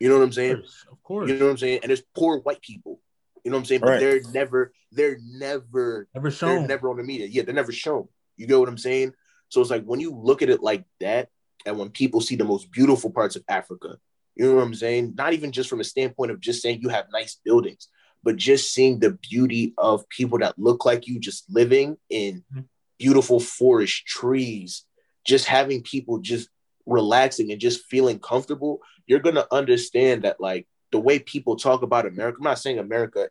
[0.00, 0.62] You know what I'm saying?
[0.90, 1.80] Of course, You know what I'm saying?
[1.82, 3.00] And there's poor white people.
[3.44, 3.80] You know what I'm saying?
[3.82, 4.00] But Right.
[4.00, 6.66] they're never, they're never, never they're shown.
[6.66, 7.26] never on the media.
[7.26, 8.08] Yeah, they're never shown.
[8.36, 9.12] You get what I'm saying?
[9.50, 11.28] So it's like when you look at it like that,
[11.64, 13.98] and when people see the most beautiful parts of Africa,
[14.36, 15.14] you know what I'm saying?
[15.16, 17.88] Not even just from a standpoint of just saying you have nice buildings,
[18.22, 22.64] but just seeing the beauty of people that look like you just living in Mhm.
[22.98, 24.84] beautiful forest trees,
[25.24, 26.48] just having people just
[26.86, 32.06] relaxing and just feeling comfortable, you're gonna understand that like the way people talk about
[32.06, 32.38] America.
[32.38, 33.30] I'm not saying America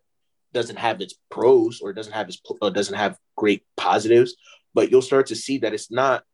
[0.52, 4.36] doesn't have its pros or doesn't have its or doesn't have great positives,
[4.72, 6.24] but you'll start to see that it's not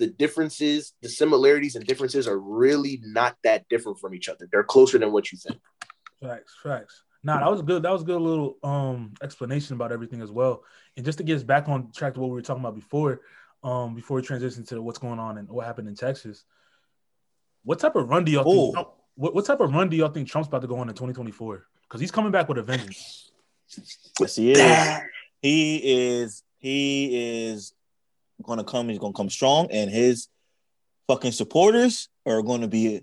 [0.00, 4.48] the differences, the similarities and differences are really not that different from each other.
[4.50, 5.60] They're closer than what you think.
[6.22, 7.04] Facts, facts.
[7.22, 7.82] Nah, that was good.
[7.82, 10.64] That was a good little um explanation about everything as well.
[10.96, 13.20] And just to get us back on track to what we were talking about before,
[13.62, 16.44] um, before we transition to what's going on and what happened in Texas.
[17.62, 18.78] What type of run do y'all think?
[18.78, 18.90] Ooh.
[19.16, 21.66] What, what type of run do y'all think Trump's about to go on in 2024?
[21.82, 23.30] Because he's coming back with a vengeance.
[24.18, 25.00] Yes, he is.
[25.42, 26.42] He is.
[26.58, 27.74] He is
[28.42, 28.88] gonna come.
[28.88, 30.28] He's gonna come strong, and his
[31.06, 33.02] fucking supporters are gonna be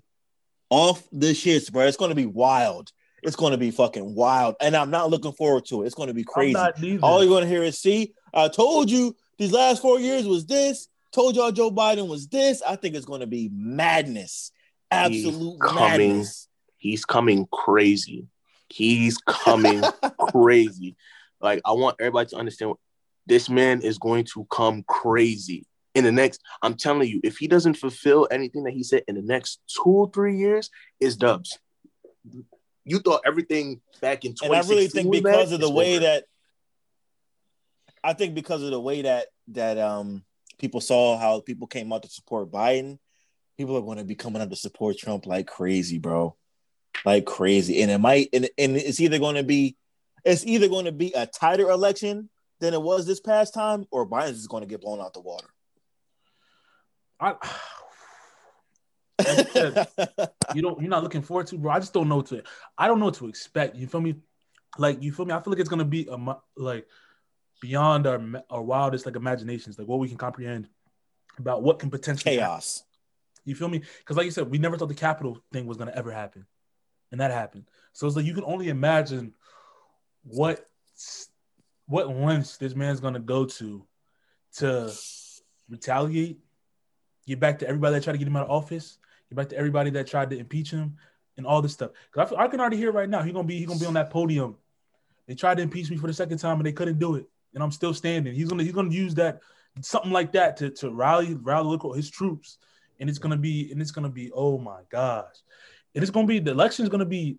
[0.70, 1.86] off the shits, bro.
[1.86, 2.90] It's gonna be wild.
[3.22, 5.86] It's gonna be fucking wild, and I'm not looking forward to it.
[5.86, 6.54] It's gonna be crazy.
[7.02, 10.88] All you're gonna hear is, "See, I told you these last four years was this.
[11.12, 14.52] Told y'all Joe Biden was this." I think it's gonna be madness,
[14.90, 16.10] absolute coming.
[16.10, 16.48] madness.
[16.76, 18.28] He's coming crazy.
[18.68, 19.82] He's coming
[20.20, 20.96] crazy.
[21.40, 22.74] Like I want everybody to understand
[23.28, 26.40] this man is going to come crazy in the next.
[26.62, 30.10] I'm telling you, if he doesn't fulfill anything that he said in the next two,
[30.14, 31.58] three years, is dubs.
[32.84, 36.06] You thought everything back in 2016 and I really think because of the way over.
[36.06, 36.24] that
[38.02, 40.24] I think because of the way that that um
[40.58, 42.98] people saw how people came out to support Biden,
[43.58, 46.34] people are going to be coming out to support Trump like crazy, bro,
[47.04, 47.82] like crazy.
[47.82, 49.76] And it might and, and it's either going to be
[50.24, 52.30] it's either going to be a tighter election
[52.60, 55.20] than it was this past time, or Biden's just going to get blown out the
[55.20, 55.48] water.
[57.20, 57.34] I,
[60.54, 61.72] you don't you're not looking forward to, bro.
[61.72, 62.42] I just don't know what to
[62.76, 63.76] I don't know what to expect.
[63.76, 64.14] You feel me?
[64.76, 65.34] Like you feel me?
[65.34, 66.86] I feel like it's gonna be a like
[67.60, 70.68] beyond our our wildest like imaginations, like what we can comprehend
[71.38, 72.48] about what can potentially happen.
[72.48, 72.84] Chaos.
[73.44, 73.82] You feel me?
[73.98, 76.46] Because like you said, we never thought the Capitol thing was gonna ever happen,
[77.10, 77.64] and that happened.
[77.94, 79.34] So it's like you can only imagine
[80.22, 80.64] what
[81.88, 83.84] what lengths this man's gonna go to
[84.58, 84.92] to
[85.68, 86.38] retaliate,
[87.26, 89.56] get back to everybody that tried to get him out of office, get back to
[89.56, 90.96] everybody that tried to impeach him,
[91.36, 91.90] and all this stuff.
[92.12, 93.94] Because I, I can already hear right now he's gonna be he's gonna be on
[93.94, 94.56] that podium.
[95.26, 97.62] They tried to impeach me for the second time and they couldn't do it, and
[97.62, 98.34] I'm still standing.
[98.34, 99.40] He's gonna he's gonna use that
[99.80, 102.58] something like that to to rally rally local his troops,
[103.00, 105.36] and it's gonna be and it's gonna be oh my gosh,
[105.94, 107.38] and it's gonna be the election is gonna be,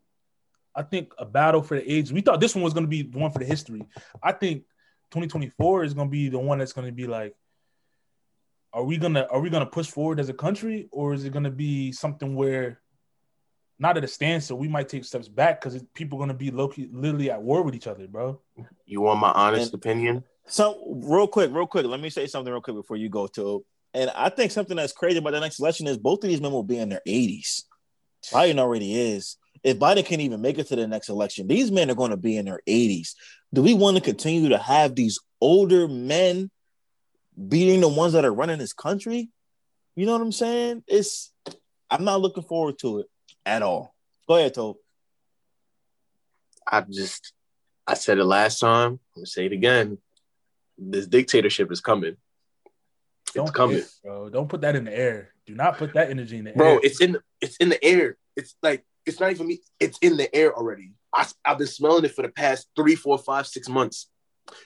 [0.75, 2.11] I think a battle for the age.
[2.11, 3.81] We thought this one was gonna be the one for the history.
[4.21, 4.63] I think
[5.11, 7.35] 2024 is gonna be the one that's gonna be like,
[8.71, 11.49] are we gonna are we gonna push forward as a country, or is it gonna
[11.51, 12.81] be something where
[13.81, 16.71] not at a standstill, we might take steps back because people are gonna be low
[16.91, 18.39] literally at war with each other, bro.
[18.85, 20.23] You want my honest And- opinion?
[20.47, 23.63] So real quick, real quick, let me say something real quick before you go to.
[23.93, 26.51] And I think something that's crazy about the next election is both of these men
[26.51, 27.63] will be in their 80s.
[28.31, 29.37] Biden already is.
[29.63, 32.17] If Biden can't even make it to the next election, these men are going to
[32.17, 33.13] be in their 80s.
[33.53, 36.49] Do we want to continue to have these older men
[37.47, 39.29] beating the ones that are running this country?
[39.95, 40.83] You know what I'm saying?
[40.87, 41.33] It's
[41.89, 43.07] I'm not looking forward to it
[43.45, 43.93] at all.
[44.27, 44.77] Go ahead, Tobe.
[46.71, 47.33] I just
[47.87, 48.91] I said it last time.
[48.91, 49.97] I'm gonna say it again.
[50.77, 52.15] This dictatorship is coming.
[53.25, 53.83] It's Don't coming.
[54.03, 54.29] bro.
[54.29, 55.33] Don't put that in the air.
[55.45, 56.73] Do not put that energy in the bro air.
[56.75, 56.81] Bro.
[56.83, 60.17] It's in the, it's in the air it's like it's not even me it's in
[60.17, 63.67] the air already I, i've been smelling it for the past three four five six
[63.69, 64.09] months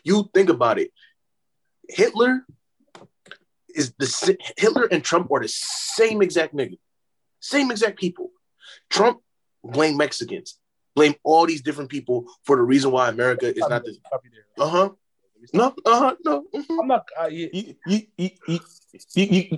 [0.04, 0.92] you think about it
[1.90, 2.46] hitler
[3.76, 6.78] is the hitler and trump are the same exact nigga
[7.40, 8.32] same exact people
[8.90, 9.22] trump
[9.64, 10.60] blame mexicans
[10.96, 13.98] blame all these different people for the reason why america is not this.
[14.60, 14.90] Uh-huh
[15.54, 16.66] no uh-huh no mhm.
[16.82, 17.06] I'm not.
[17.20, 18.60] Uh, You you you you,
[19.16, 19.58] you, you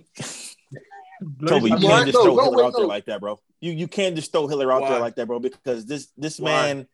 [1.48, 3.40] Toby, you can't just throw no, Hitler out there like that, bro.
[3.62, 4.90] You you can't just throw Hitler out Why?
[4.90, 6.50] there like that, bro, because this this Why?
[6.50, 6.88] man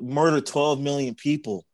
[0.00, 1.64] murdered 12 million people.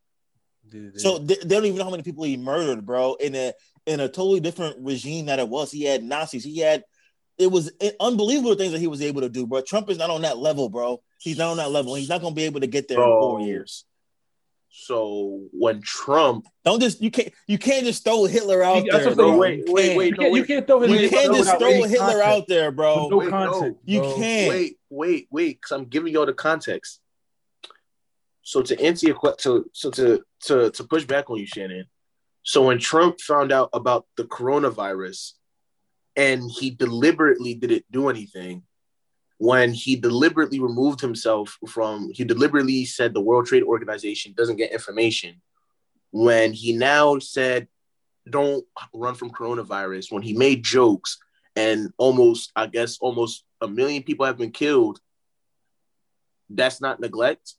[0.97, 3.15] So they, they don't even know how many people he murdered, bro.
[3.15, 3.53] In a
[3.87, 5.73] in a totally different regime that it was.
[5.73, 6.45] He had Nazis.
[6.45, 6.85] He had
[7.39, 9.63] it was unbelievable things that he was able to do, bro.
[9.63, 11.01] Trump is not on that level, bro.
[11.19, 11.95] He's not on that level.
[11.95, 13.85] He's not gonna be able to get there in four years.
[14.73, 19.15] So when trump Don't just you can't you can't just throw Hitler out That's there,
[19.17, 19.27] bro.
[19.31, 19.39] saying.
[19.39, 19.97] Wait, You wait, can't.
[19.99, 22.23] wait, you, no, can't, you can't throw his You Wait, can't just throw Hitler context.
[22.23, 23.09] out there, bro.
[23.09, 23.31] No Wait, no.
[23.31, 23.81] context.
[23.85, 24.15] You bro.
[24.17, 24.49] can't.
[24.49, 27.01] Wait, wait, wait, because I'm giving y'all the context.
[28.43, 31.85] So to answer your question, so, so to to to push back on you, Shannon.
[32.43, 35.33] So when Trump found out about the coronavirus,
[36.17, 38.63] and he deliberately didn't do anything,
[39.41, 44.71] when he deliberately removed himself from, he deliberately said the World Trade Organization doesn't get
[44.71, 45.41] information.
[46.11, 47.67] When he now said,
[48.29, 51.17] "Don't run from coronavirus," when he made jokes
[51.57, 55.01] and almost, I guess, almost a million people have been killed.
[56.51, 57.55] That's not neglect.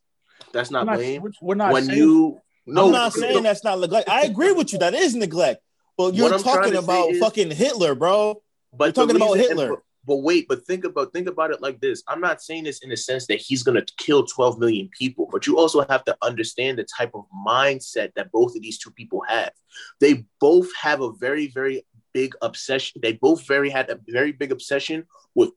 [0.54, 1.24] That's We're not not, blame.
[1.42, 4.08] we're- not When saying- you no, I'm not no, saying that's not neglect.
[4.08, 4.78] I agree with you.
[4.78, 5.64] That is neglect.
[5.98, 8.44] But you're What I'm trying talking about is- fucking Hitler, bro.
[8.72, 9.70] But We're talking about Hitler.
[9.70, 12.04] But, but wait, but think about think about it like this.
[12.08, 15.46] I'm not saying this in the sense that he's gonna kill 12 million people, but
[15.46, 19.24] you also have to understand the type of mindset that both of these two people
[19.28, 19.52] have.
[20.00, 23.00] They both have a very, very big obsession.
[23.02, 25.52] They both very had a very big obsession with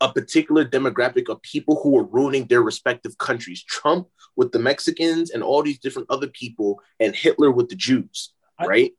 [0.00, 3.62] a particular demographic of people who are ruining their respective countries.
[3.64, 8.32] Trump with the Mexicans and all these different other people, and Hitler with the Jews.
[8.58, 8.92] I- Right.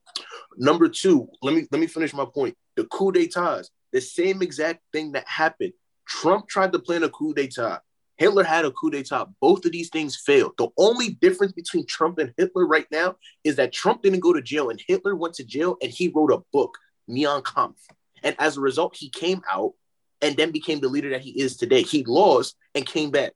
[0.58, 2.56] Number two, let me let me finish my point.
[2.76, 5.74] The coup d'états, the same exact thing that happened.
[6.08, 7.80] Trump tried to plan a coup d'état.
[8.18, 9.32] Hitler had a coup d'état.
[9.40, 10.54] Both of these things failed.
[10.58, 14.42] The only difference between Trump and Hitler right now is that Trump didn't go to
[14.42, 16.78] jail and Hitler went to jail and he wrote a book,
[17.08, 17.80] Mein Kampf.
[18.24, 19.74] And as a result, he came out
[20.22, 21.82] and then became the leader that he is today.
[21.82, 23.34] He lost and came back.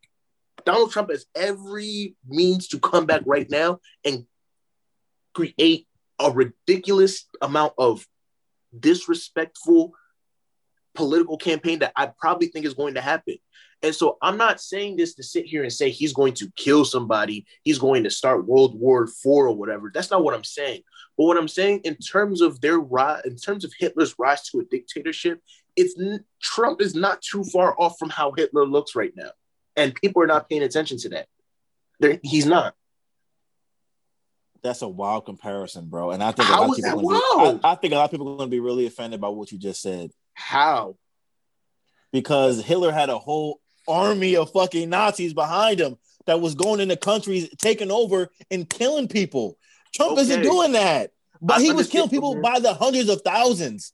[0.65, 4.25] Donald Trump has every means to come back right now and
[5.33, 5.87] create
[6.19, 8.05] a ridiculous amount of
[8.77, 9.93] disrespectful
[10.95, 13.35] political campaign that I probably think is going to happen.
[13.83, 16.85] And so I'm not saying this to sit here and say he's going to kill
[16.85, 19.91] somebody, he's going to start World War IV or whatever.
[19.93, 20.81] That's not what I'm saying.
[21.17, 24.59] But what I'm saying in terms of their rise, in terms of Hitler's rise to
[24.59, 25.39] a dictatorship,
[25.75, 25.95] it's
[26.41, 29.31] Trump is not too far off from how Hitler looks right now.
[29.75, 31.27] And people are not paying attention to that.
[31.99, 32.73] They're, he's not.
[34.63, 36.11] That's a wild comparison, bro.
[36.11, 37.61] And I think a lot of people that gonna wild?
[37.61, 39.27] be, I, I think a lot of people are going to be really offended by
[39.27, 40.95] what you just said How?
[42.11, 43.59] because Hitler had a whole
[43.89, 49.09] army of fucking Nazis behind him that was going into countries, taking over and killing
[49.09, 49.57] people.
[49.93, 51.11] Trump isn't doing that.
[51.41, 53.91] But I he was killing people by the hundreds of thousands.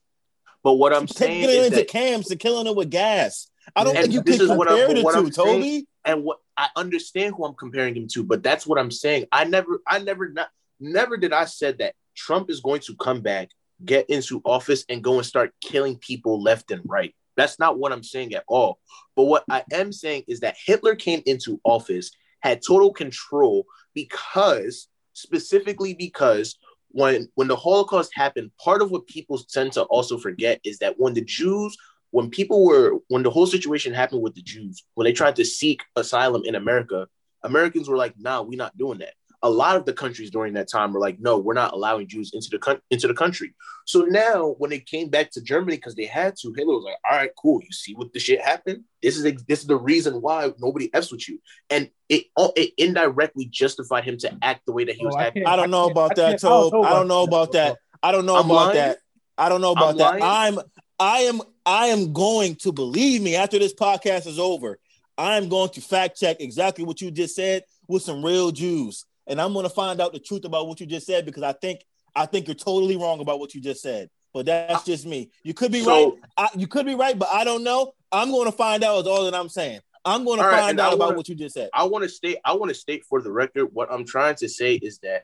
[0.64, 3.48] But what I'm saying taking it into that, camps and killing it with gas.
[3.76, 5.62] I don't think you this can is what I'm- compare the what two, I'm saying-
[5.62, 5.88] Toby.
[6.06, 9.26] and what I understand who I'm comparing him to, but that's what I'm saying.
[9.32, 13.22] I never, I never, not, never did I said that Trump is going to come
[13.22, 13.50] back,
[13.86, 17.16] get into office, and go and start killing people left and right.
[17.38, 18.80] That's not what I'm saying at all.
[19.16, 22.12] But what I am saying is that Hitler came into office,
[22.42, 26.58] had total control because, specifically because
[26.90, 30.96] when when the Holocaust happened, part of what people tend to also forget is that
[30.98, 31.78] when the Jews
[32.12, 35.46] when people were when the whole situation happened with the Jews, when they tried to
[35.46, 37.08] seek asylum in America,
[37.44, 39.14] Americans were like, "Nah, we're not doing that."
[39.44, 42.32] A lot of the countries during that time were like, "No, we're not allowing Jews
[42.34, 43.54] into the coun- into the country."
[43.86, 46.98] So now, when they came back to Germany because they had to, Hitler was like,
[47.10, 47.60] "All right, cool.
[47.64, 48.84] You see what the shit happened?
[49.02, 51.40] This is this is the reason why nobody f's with you."
[51.72, 52.26] And it
[52.56, 55.44] it indirectly justified him to act the way that he oh, was Oh, acting.
[55.44, 56.74] can't- I don't know about that, can't- I don't Tobe.
[56.74, 57.78] know I don't know about that.
[58.04, 58.76] I don't know I'm about lying?
[58.76, 58.98] that.
[59.38, 60.20] I don't know about I'm that.
[60.20, 60.58] lying?
[60.58, 60.64] I'm
[61.00, 64.78] I am I am going to believe me after this podcast is over.
[65.18, 69.06] I'm going to fact check exactly what you just said with some real Jews.
[69.28, 71.54] And I'm going to find out the truth about what you just said because I
[71.54, 71.82] think
[72.16, 74.10] I think you're totally wrong about what you just said.
[74.34, 75.30] But that's just me.
[75.44, 76.20] You could be So- right.
[76.38, 77.94] I, you could be right, but I don't know.
[78.12, 79.82] I'm going to find out is all that I'm saying.
[80.04, 81.70] I'm going to right, find out about wanna- what you just said.
[81.74, 84.50] I want to state I want to state for the record what I'm trying to
[84.50, 85.24] say is that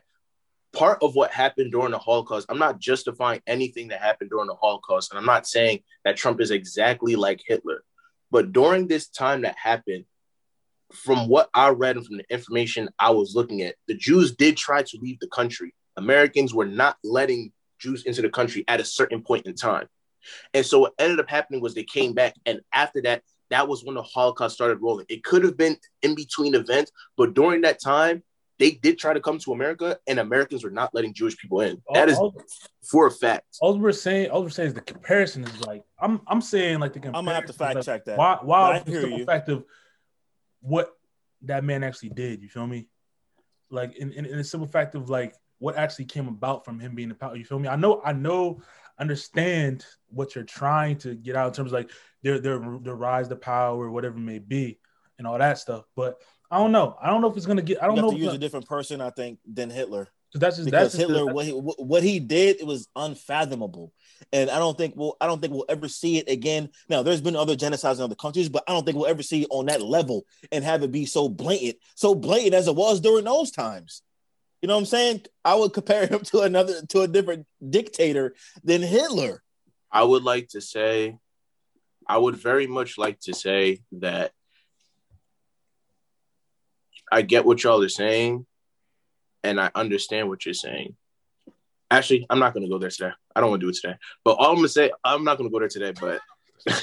[0.72, 4.54] part of what happened during the Holocaust, I'm not justifying anything that happened during the
[4.54, 7.82] Holocaust, and I'm not saying that Trump is exactly like Hitler.
[8.30, 10.04] But during this time that happened,
[10.92, 14.56] from what I read and from the information I was looking at, the Jews did
[14.56, 15.74] try to leave the country.
[15.96, 19.86] Americans were not letting Jews into the country at a certain point in time.
[20.54, 23.84] And so what ended up happening was they came back, and after that, that was
[23.84, 25.06] when the Holocaust started rolling.
[25.08, 28.22] It could have been in between events, but during that time,
[28.58, 31.80] they did try to come to America, and Americans were not letting Jewish people in.
[31.94, 32.34] That is all,
[32.90, 33.44] for a fact.
[33.60, 34.30] all we're saying.
[34.30, 36.20] All we're saying is the comparison is like I'm.
[36.26, 37.18] I'm saying like the comparison.
[37.20, 38.18] I'm gonna have to fact like, check that.
[38.18, 38.38] Why?
[38.42, 38.72] Why?
[38.72, 39.24] But I The hear simple you.
[39.24, 39.64] fact of
[40.60, 40.90] what
[41.42, 42.42] that man actually did.
[42.42, 42.88] You feel me?
[43.70, 46.94] Like in, in, in the simple fact of like what actually came about from him
[46.94, 47.36] being the power.
[47.36, 47.68] You feel me?
[47.68, 48.00] I know.
[48.04, 48.60] I know.
[48.98, 51.90] Understand what you're trying to get out in terms of like
[52.22, 54.78] their their their rise to power, whatever it may be,
[55.18, 55.84] and all that stuff.
[55.94, 56.96] But I don't know.
[57.00, 57.82] I don't know if it's gonna get.
[57.82, 58.10] I don't have know.
[58.10, 60.08] to use it's a different person, I think, than Hitler.
[60.32, 62.88] Gonna- that's just because that's just Hitler, the- what he what he did, it was
[62.94, 63.92] unfathomable,
[64.32, 66.70] and I don't think we'll I don't think we'll ever see it again.
[66.88, 69.42] Now, there's been other genocides in other countries, but I don't think we'll ever see
[69.42, 73.00] it on that level and have it be so blatant, so blatant as it was
[73.00, 74.02] during those times.
[74.60, 75.22] You know what I'm saying?
[75.44, 79.42] I would compare him to another to a different dictator than Hitler.
[79.90, 81.16] I would like to say,
[82.06, 84.32] I would very much like to say that
[87.10, 88.46] I get what y'all are saying,
[89.44, 90.96] and I understand what you're saying.
[91.90, 93.12] Actually, I'm not going to go there today.
[93.34, 93.96] I don't want to do it today.
[94.24, 95.92] But all I'm going to say, I'm not going to go there today.
[95.98, 96.20] But,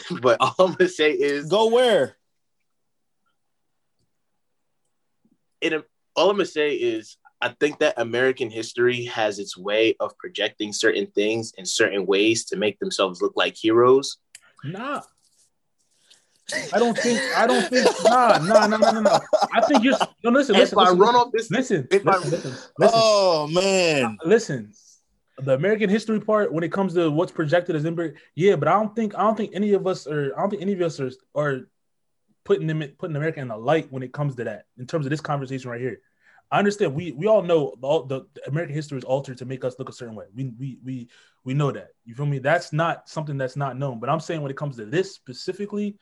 [0.21, 2.17] but all I'm going to say is, Go where?
[5.65, 5.83] in a,
[6.15, 10.71] all I'm gonna say is I think that American history has its way of projecting
[10.71, 14.17] certain things in certain ways to make themselves look like heroes.
[14.63, 15.01] Nah.
[16.73, 17.19] I don't think.
[17.35, 17.87] I don't think.
[18.03, 19.19] Nah, nah, nah, nah, nah, nah.
[19.53, 19.97] I think you're.
[20.23, 22.99] No, listen, And listen, if I run off this, listen, if I- listen, listen, listen,
[23.03, 24.71] Oh man, listen.
[25.39, 28.73] The American history part, when it comes to what's projected as Ember, yeah, but I
[28.73, 30.33] don't think I don't think any of us are.
[30.35, 31.67] I don't think any of us are are
[32.45, 34.65] putting them in- putting America in the light when it comes to that.
[34.77, 35.99] In terms of this conversation right here,
[36.51, 36.93] I understand.
[36.95, 39.89] We we all know all the, the American history is altered to make us look
[39.89, 40.25] a certain way.
[40.33, 41.09] We we we
[41.43, 41.89] we know that.
[42.05, 42.39] You feel me?
[42.39, 43.99] That's not something that's not known.
[43.99, 45.97] But I'm saying when it comes to this specifically,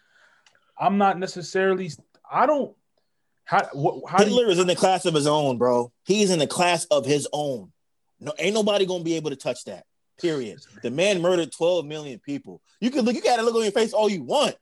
[0.83, 1.91] I'm not necessarily.
[2.29, 2.75] I don't.
[3.45, 5.91] How what, how do you, Hitler is in the class of his own, bro.
[6.05, 7.71] He's in the class of his own.
[8.19, 9.85] No, ain't nobody gonna be able to touch that.
[10.19, 10.59] Period.
[10.81, 12.61] The man murdered 12 million people.
[12.79, 14.55] You can look, you gotta look on your face all you want.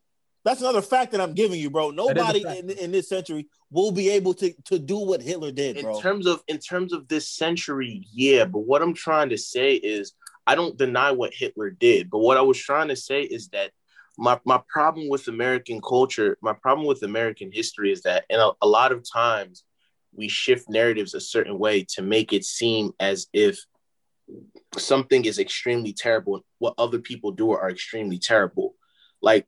[0.44, 1.92] That's another fact that I'm giving you, bro.
[1.92, 5.84] Nobody in, in this century will be able to, to do what Hitler did, in
[5.84, 6.02] bro.
[6.02, 8.46] terms of in terms of this century, yeah.
[8.46, 10.14] But what I'm trying to say is
[10.46, 13.72] I don't deny what Hitler did, but what I was trying to say is that
[14.22, 18.52] my my problem with American culture, my problem with American history is that in a,
[18.62, 19.64] a lot of times
[20.14, 23.60] we shift narratives a certain way to make it seem as if
[24.78, 28.76] something is extremely terrible what other people do are extremely terrible.
[29.22, 29.48] Like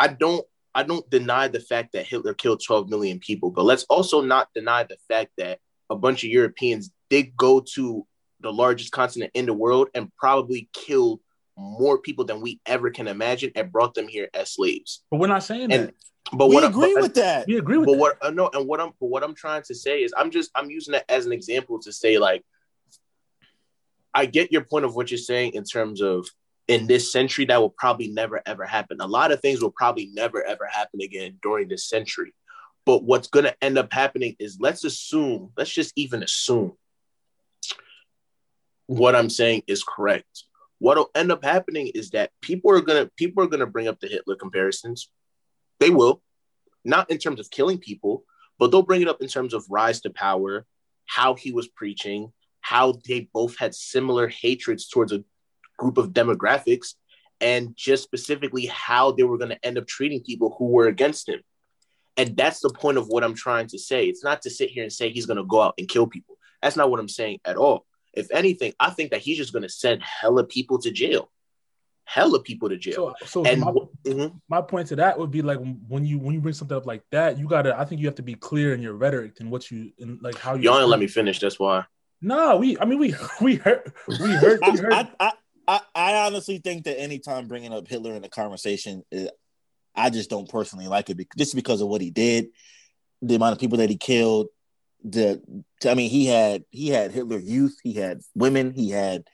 [0.00, 0.44] i don't
[0.74, 4.48] i don't deny the fact that hitler killed 12 million people but let's also not
[4.54, 5.58] deny the fact that
[5.90, 8.06] a bunch of europeans did go to
[8.40, 11.20] the largest continent in the world and probably killed
[11.60, 15.26] more people than we ever can imagine and brought them here as slaves but we're
[15.26, 15.94] not saying and that.
[16.32, 17.46] but we what I- agree but- with that.
[17.46, 17.98] We agree with but that.
[18.00, 20.50] what uh, no and what i'm but what i'm trying to say is i'm just
[20.54, 22.44] i'm using that as an example to say like
[24.12, 26.26] I get your point of what you're saying in terms of
[26.66, 28.96] in this century that will probably never ever happen.
[29.00, 32.34] A lot of things will probably never ever happen again during this century.
[32.84, 36.72] But what's going to end up happening is let's assume, let's just even assume
[38.86, 40.42] what I'm saying is correct.
[40.80, 44.08] What'll end up happening is that people are gonna people are gonna bring up the
[44.08, 45.08] Hitler comparisons.
[45.78, 46.22] They will,
[46.84, 48.24] not in terms of killing people,
[48.58, 50.66] but they'll bring it up in terms of rise to power,
[51.06, 55.24] how he was preaching, how they both had similar hatreds towards a
[55.78, 56.94] group of demographics,
[57.40, 61.28] and just specifically how they were going to end up treating people who were against
[61.28, 61.40] him.
[62.16, 64.04] And that's the point of what I'm trying to say.
[64.04, 66.36] It's not to sit here and say he's going to go out and kill people.
[66.62, 67.86] That's not what I'm saying at all.
[68.12, 71.30] If anything, I think that he's just going to send hella people to jail.
[72.04, 73.14] Hella people to jail.
[73.20, 73.72] So, so and my,
[74.04, 74.40] mhm.
[74.48, 77.04] my point to that would be like when you when you bring something up like
[77.12, 77.78] that, you gotta.
[77.78, 80.36] I think you have to be clear in your rhetoric and what you and like
[80.36, 80.62] how you.
[80.62, 81.38] y'all didn't let me finish.
[81.38, 81.84] That's why.
[82.20, 82.76] No, we.
[82.78, 84.92] I mean, we we heard we heard we heard.
[84.92, 85.32] I, I,
[85.68, 89.30] I, I honestly think that anytime bringing up Hitler in a conversation, is,
[89.94, 92.48] I just don't personally like it because, just because of what he did,
[93.22, 94.48] the amount of people that he killed.
[95.04, 95.42] The
[95.84, 99.24] I mean, he had he had Hitler Youth, he had women, he had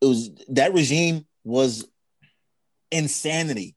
[0.00, 1.86] it was that regime was
[2.90, 3.74] insanity.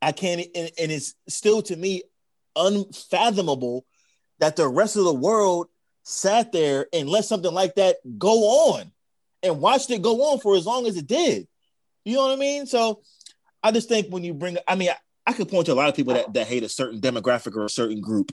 [0.00, 2.02] I can't, and, and it's still to me
[2.54, 3.86] unfathomable
[4.38, 5.68] that the rest of the world
[6.02, 8.92] sat there and let something like that go on
[9.42, 11.48] and watched it go on for as long as it did.
[12.04, 12.66] You know what I mean?
[12.66, 13.02] So
[13.62, 14.96] I just think when you bring, I mean, I,
[15.26, 17.64] I could point to a lot of people that, that hate a certain demographic or
[17.64, 18.30] a certain group,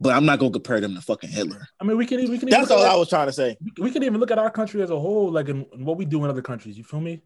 [0.00, 1.66] but I'm not gonna compare them to fucking Hitler.
[1.80, 2.48] I mean, we can we can.
[2.48, 3.56] even That's all at- I was trying to say.
[3.78, 6.04] we- can even look at our country as a whole, like in, in what we
[6.04, 6.78] do in other countries.
[6.78, 7.22] You feel me?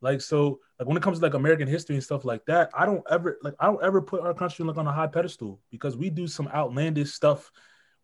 [0.00, 2.86] Like so, like when it comes to like American history and stuff like that, I
[2.86, 5.96] don't ever like I don't ever put our country like on a high pedestal because
[5.96, 7.50] we do some outlandish stuff.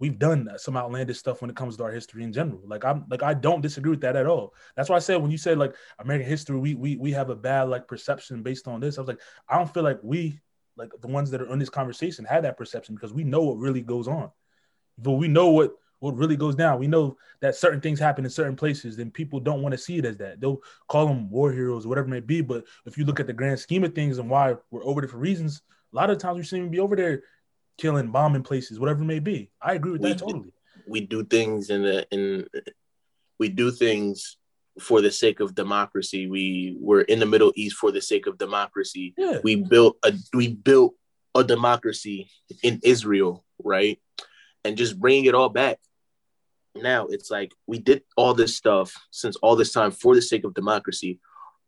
[0.00, 2.60] We've done some outlandish stuff when it comes to our history in general.
[2.66, 4.54] Like I'm like I don't disagree with that at all.
[4.76, 7.36] That's why I said when you said like American history, we we we have a
[7.36, 8.98] bad like perception based on this.
[8.98, 10.40] I was like, I don't feel like we
[10.76, 13.58] like the ones that are in this conversation had that perception because we know what
[13.58, 14.30] really goes on.
[14.98, 16.78] But we know what what really goes down.
[16.78, 19.96] We know that certain things happen in certain places, and people don't want to see
[19.96, 20.40] it as that.
[20.40, 22.42] They'll call them war heroes, whatever it may be.
[22.42, 25.08] But if you look at the grand scheme of things and why we're over there
[25.08, 25.62] for reasons,
[25.92, 27.22] a lot of times we shouldn't even be over there
[27.78, 29.50] killing, bombing places, whatever it may be.
[29.62, 30.52] I agree with We that did- totally.
[30.86, 32.46] we do things in the in
[33.38, 34.36] we do things
[34.80, 36.26] for the sake of democracy.
[36.26, 39.14] We were in the Middle East for the sake of democracy.
[39.16, 39.38] Yeah.
[39.42, 40.94] We built a we built
[41.34, 42.30] a democracy
[42.62, 44.00] in Israel, right?
[44.64, 45.78] And just bringing it all back.
[46.74, 50.44] Now it's like we did all this stuff since all this time for the sake
[50.44, 51.20] of democracy,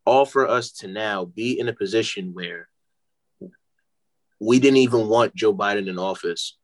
[0.04, 2.68] all for us to now be in a position where
[4.40, 6.56] we didn't even want Joe Biden in office.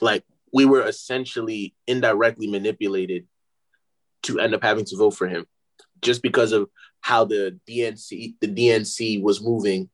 [0.00, 3.26] Like we were essentially indirectly manipulated
[4.26, 5.46] to end up having to vote for him
[6.02, 6.68] just because of
[7.00, 9.88] how the DNC the DNC was moving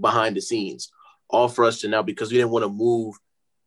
[0.00, 0.90] behind the scenes.
[1.28, 3.14] All for us to now because we didn't want to move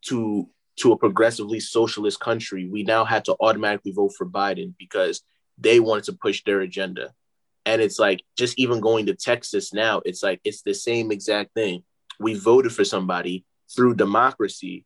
[0.08, 5.22] to to a progressively socialist country we now had to automatically vote for Biden because
[5.58, 7.14] they wanted to push their agenda.
[7.66, 11.54] And it's like just even going to Texas now it's like it's the same exact
[11.54, 11.84] thing.
[12.20, 14.86] We voted for somebody through democracy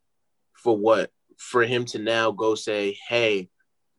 [0.53, 1.11] for what?
[1.37, 3.49] For him to now go say hey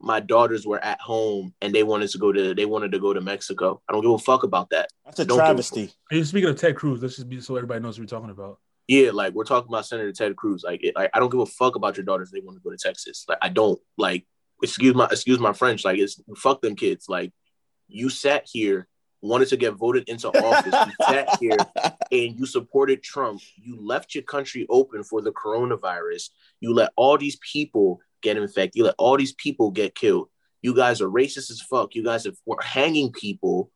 [0.01, 3.13] my daughters were at home and they wanted to go to they wanted to go
[3.13, 3.81] to mexico.
[3.89, 4.89] I don't give a fuck about that.
[5.05, 5.91] That's a Don't give a travesty.
[6.11, 8.59] Hey, speaking of Ted Cruz, let's just be so everybody knows what we're talking about.
[8.89, 10.63] yeah like we're talking about senator ted cruz.
[10.65, 12.31] Like, it, like i don't give a fuck about your daughters.
[12.31, 13.25] They want to go to texas.
[13.29, 13.81] Like i don't.
[13.97, 14.27] Like
[14.63, 15.85] excuse my excuse my french.
[15.85, 17.07] Like it's fuck them kids.
[17.09, 17.33] Like
[17.89, 18.89] you sat here
[19.25, 20.75] wanted to get voted into office.
[20.87, 21.57] You sat here
[22.13, 26.31] and you supported Trump, you left your country open for the coronavirus.
[26.61, 28.75] You let all these people get infected.
[28.75, 30.29] You let all these people get killed.
[30.63, 31.95] You guys are racist as fuck.
[31.95, 33.71] You guys have, were hanging people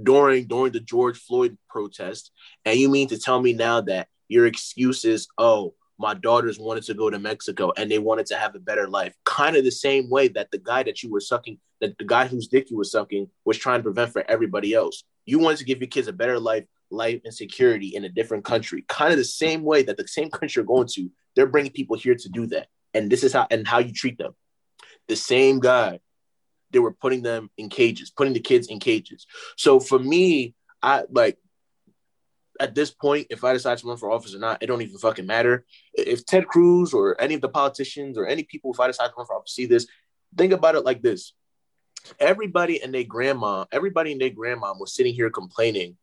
[0.00, 2.30] during during the George Floyd protest,
[2.64, 6.84] and you mean to tell me now that your excuse is, oh, my daughters wanted
[6.84, 9.70] to go to Mexico and they wanted to have a better life, kind of the
[9.70, 12.76] same way that the guy that you were sucking, that the guy whose dick you
[12.76, 15.02] were sucking, was trying to prevent for everybody else.
[15.26, 18.44] You wanted to give your kids a better life life and security in a different
[18.44, 18.84] country.
[18.88, 21.96] Kind of the same way that the same country you're going to, they're bringing people
[21.96, 22.68] here to do that.
[22.94, 24.34] And this is how and how you treat them.
[25.08, 26.00] The same guy,
[26.70, 29.26] they were putting them in cages, putting the kids in cages.
[29.56, 31.38] So for me, I like
[32.60, 34.98] at this point, if I decide to run for office or not, it don't even
[34.98, 35.64] fucking matter.
[35.94, 39.14] If Ted Cruz or any of the politicians or any people, if I decide to
[39.16, 39.86] run for office, see this,
[40.36, 41.34] think about it like this.
[42.18, 45.96] Everybody and their grandma, everybody and their grandma was sitting here complaining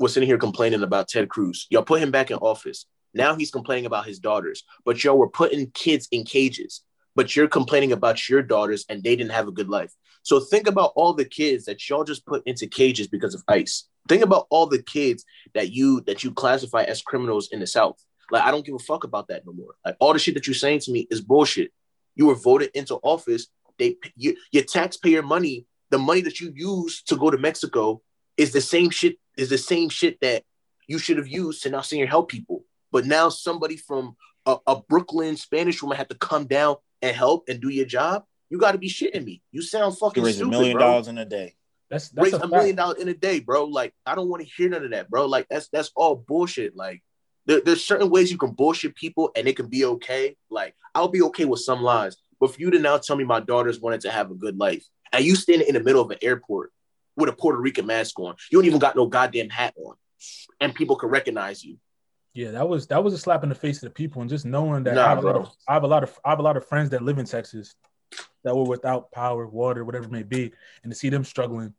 [0.00, 1.66] was sitting here complaining about Ted Cruz.
[1.68, 2.86] Y'all put him back in office.
[3.14, 6.82] Now he's complaining about his daughters, but y'all were putting kids in cages.
[7.16, 9.92] but you're complaining about your daughters and they didn't have a good life.
[10.22, 13.88] So think about all the kids that y'all just put into cages because of ICE.
[14.08, 18.02] Think about all the kids that you that you classify as criminals in the South.
[18.30, 19.74] Like I don't give a fuck about that no more.
[19.84, 21.72] Like all the shit that you're saying to me is bullshit.
[22.14, 23.48] You were voted into office.
[23.78, 28.02] They you, your taxpayer money, the money that you use to go to Mexico,
[28.36, 29.16] is the same shit.
[29.36, 30.44] Is the same shit that
[30.86, 32.59] you should have used to now senior help people.
[32.92, 34.16] But now somebody from
[34.46, 38.24] a, a Brooklyn Spanish woman had to come down and help and do your job.
[38.48, 39.42] You got to be shitting me.
[39.52, 40.86] You sound fucking raise a stupid, million bro.
[40.86, 41.54] dollars in a day.
[41.90, 43.64] That's that's Raise a, a million dollars in a day, bro.
[43.64, 45.26] Like I don't want to hear none of that, bro.
[45.26, 46.76] Like that's that's all bullshit.
[46.76, 47.02] Like
[47.46, 50.36] there, there's certain ways you can bullshit people and it can be okay.
[50.50, 53.40] Like I'll be okay with some lies, but for you to now tell me my
[53.40, 56.18] daughters wanted to have a good life, and you standing in the middle of an
[56.22, 56.70] airport
[57.16, 59.96] with a Puerto Rican mask on, you don't even got no goddamn hat on,
[60.60, 61.76] and people can recognize you.
[62.32, 64.44] Yeah, that was that was a slap in the face to the people, and just
[64.44, 66.38] knowing that Nah, I, have a lot of, I have a lot of I have
[66.38, 67.74] a lot of friends that live in Texas
[68.44, 70.52] that were without power, water, whatever it may be,
[70.82, 71.74] and to see them struggling,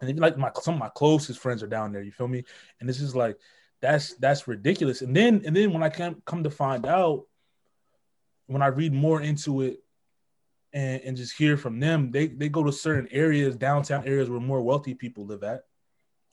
[0.00, 2.02] and even like my some of my closest friends are down there.
[2.02, 2.44] You feel me?
[2.80, 3.36] And this is like
[3.82, 5.02] that's that's ridiculous.
[5.02, 7.26] And then and then when I come come to find out,
[8.46, 9.80] when I read more into it,
[10.72, 14.40] and and just hear from them, they they go to certain areas, downtown areas where
[14.40, 15.64] more wealthy people live at,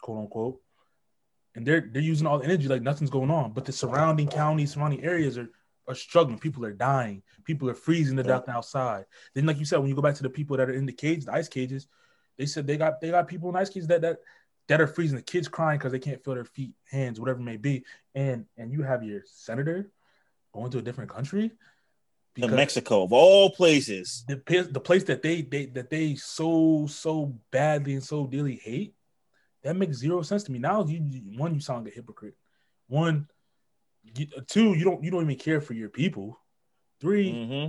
[0.02, 0.62] quote unquote
[1.56, 3.52] and they're they're using all the energy like nothing's going on.
[3.54, 5.50] But the surrounding counties, surrounding areas are
[5.88, 6.40] are struggling.
[6.40, 7.24] People are dying.
[7.44, 9.06] People are freezing to death outside.
[9.34, 10.94] Then, like you said, when you go back to the people that are in the
[10.94, 11.88] cage, the ice cages,
[12.38, 14.20] they said they got they got people in ice cages that that
[14.68, 15.18] that are freezing.
[15.18, 17.84] The kids crying because they can't feel their feet, hands, whatever it may be.
[18.16, 19.92] And and you have your senator
[20.54, 21.52] going to a different country
[22.36, 24.24] To Mexico, of all places.
[24.28, 24.36] the
[24.72, 28.94] the place that they they that they so so badly and so dearly hate,
[29.64, 30.60] that makes zero sense to me.
[30.60, 32.36] Now you you- one, you sound like a hypocrite.
[32.88, 33.28] One,
[34.16, 36.40] you, two, you don't you don't even care for your people.
[37.00, 37.68] 3 hmm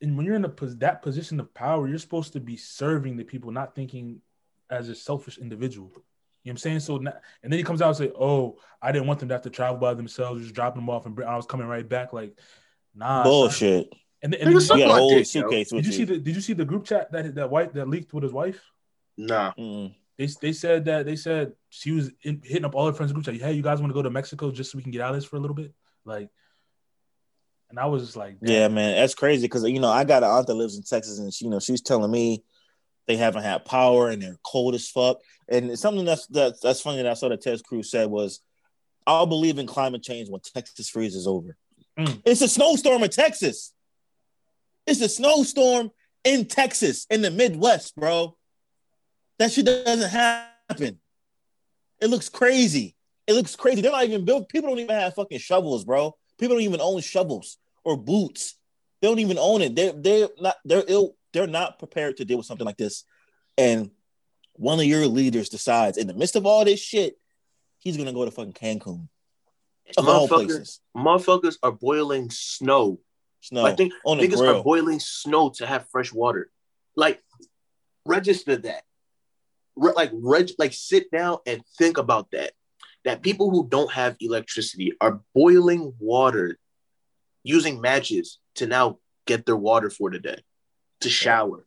[0.00, 3.24] and when you're in a that position of power, you're supposed to be serving the
[3.24, 4.20] people, not thinking
[4.68, 5.88] as a selfish individual.
[5.94, 6.02] You know
[6.42, 6.80] what I'm saying?
[6.80, 9.34] So, now, and then he comes out and say, "Oh, I didn't want them to
[9.36, 12.12] have to travel by themselves, just dropping them off, and I was coming right back."
[12.12, 12.38] Like,
[12.94, 13.30] nah, son.
[13.30, 13.92] Bullshit.
[14.22, 15.96] And, then- and Nigga, then- You got a my whole suitcase did you you.
[15.98, 18.32] see the Did you see the group chat that that wife that leaked with his
[18.32, 18.60] wife?
[19.16, 19.94] Nah, Mm.
[20.16, 23.18] They they said that they said she was in, hitting up all her friends in
[23.18, 23.46] the group chat.
[23.46, 25.16] Hey, you guys want to go to Mexico just so we can get out of
[25.16, 25.72] this for a little bit?
[26.04, 26.28] Like,
[27.70, 28.52] and I was just like, damn.
[28.52, 31.18] Yeah, man, that's crazy because you know I got an aunt that lives in Texas,
[31.18, 32.44] and she, you know she's telling me
[33.06, 35.18] they haven't had power and they're cold as fuck.
[35.48, 38.40] And something that's that's that's funny that I saw that Ted Cruz said was,
[39.06, 41.56] "I'll believe in climate change when Texas freezes over."
[41.98, 42.22] Mm.
[42.24, 43.72] It's a snowstorm in Texas.
[44.86, 45.90] It's a snowstorm
[46.24, 48.36] in Texas in the Midwest, bro.
[49.38, 50.98] That shit doesn't happen.
[52.00, 52.96] It looks crazy.
[53.26, 53.80] It looks crazy.
[53.80, 54.48] They're not even built.
[54.48, 56.16] People don't even have fucking shovels, bro.
[56.38, 58.56] People don't even own shovels or boots.
[59.00, 59.74] They don't even own it.
[59.74, 61.16] They're they're not they're ill.
[61.32, 63.04] They're not prepared to deal with something like this.
[63.58, 63.90] And
[64.54, 67.18] one of your leaders decides in the midst of all this shit,
[67.78, 69.08] he's gonna go to fucking Cancun.
[69.96, 70.80] Of all places.
[70.96, 73.00] motherfuckers are boiling snow.
[73.40, 74.60] Snow I think on niggas grill.
[74.60, 76.50] are boiling snow to have fresh water.
[76.96, 77.22] Like,
[78.06, 78.84] register that.
[79.76, 82.52] Re- like, reg- like, sit down and think about that.
[83.04, 86.58] That people who don't have electricity are boiling water,
[87.42, 90.38] using matches to now get their water for the day,
[91.00, 91.66] to shower,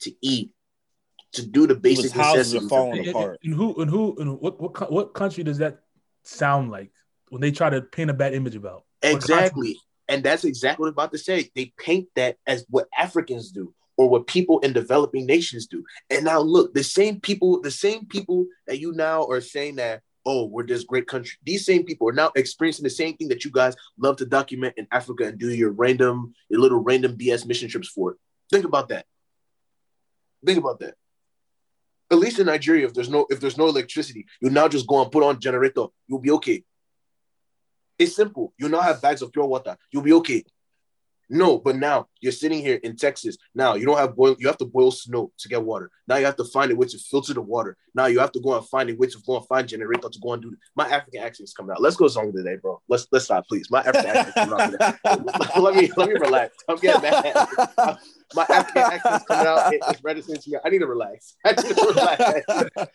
[0.00, 0.50] to eat,
[1.32, 2.64] to do the basic People's houses are necessities.
[2.64, 3.06] of falling things.
[3.08, 3.38] And, apart.
[3.42, 5.78] and who and who and what what what country does that
[6.24, 6.90] sound like
[7.30, 8.84] when they try to paint a bad image about?
[9.02, 9.78] What Exactly.
[10.08, 11.50] And that's exactly what I'm about to say.
[11.54, 15.84] They paint that as what Africans do or what people in developing nations do.
[16.08, 20.02] And now look, the same people, the same people that you now are saying that,
[20.24, 21.36] oh, we're this great country.
[21.44, 24.74] These same people are now experiencing the same thing that you guys love to document
[24.76, 28.16] in Africa and do your random, your little random BS mission trips for.
[28.50, 29.04] Think about that.
[30.46, 30.94] Think about that.
[32.10, 35.02] At least in Nigeria, if there's no if there's no electricity, you now just go
[35.02, 35.86] and put on generator.
[36.06, 36.62] You'll be okay.
[37.98, 38.54] It's simple.
[38.56, 39.76] You now have bags of pure water.
[39.92, 40.44] You'll be okay.
[41.30, 43.36] No, but now you're sitting here in Texas.
[43.54, 44.36] Now you don't have boil.
[44.38, 45.90] You have to boil snow to get water.
[46.06, 47.76] Now you have to find a way to filter the water.
[47.94, 50.18] Now you have to go and find a way to go and find generator to
[50.20, 50.56] go and do.
[50.74, 51.82] My African accent is coming out.
[51.82, 52.80] Let's go song today, bro.
[52.88, 53.70] Let's let's stop, please.
[53.70, 56.56] My African accent's coming out let me let me relax.
[56.68, 57.24] I'm getting mad.
[58.34, 59.72] My African accent is coming out.
[59.74, 60.58] It- it's reticent to me.
[60.64, 61.36] I need to relax.
[61.44, 62.90] I need to relax.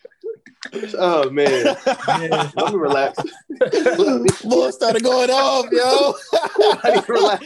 [0.98, 1.76] Oh man,
[2.08, 2.50] Yeah.
[2.56, 3.18] let me relax.
[4.42, 6.14] Boy started going off, yo.
[6.82, 7.44] I need to relax.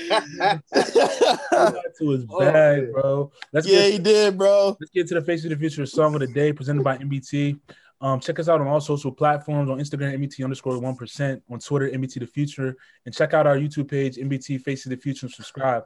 [1.98, 3.30] to his Oh, bag, bro.
[3.52, 4.76] Let's yeah, get he did, bro.
[4.80, 7.58] let's get to the face of the future song of the day presented by MBT.
[8.00, 11.58] Um, check us out on all social platforms on Instagram, MBT underscore one percent, on
[11.58, 12.76] Twitter, MBT the future,
[13.06, 15.84] and check out our YouTube page, MBT Face of the Future, and subscribe.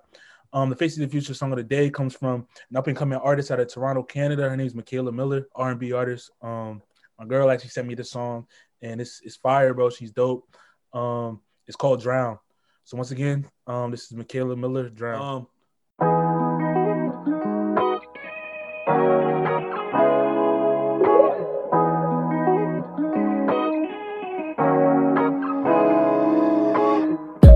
[0.53, 2.97] Um, the Face of the Future song of the day comes from an up and
[2.97, 4.51] coming artist out of Toronto, Canada.
[4.51, 6.31] Her name is Makayla Miller, R and B artist.
[6.43, 6.83] Um,
[7.19, 8.47] my girl actually sent me the song,
[8.81, 9.91] and it's it's fire, bro.
[9.91, 10.45] She's dope.
[10.93, 12.39] Um, it's called Drown.
[12.85, 15.21] So once again, um, this is Makayla Miller, Drown.
[15.23, 15.47] Um,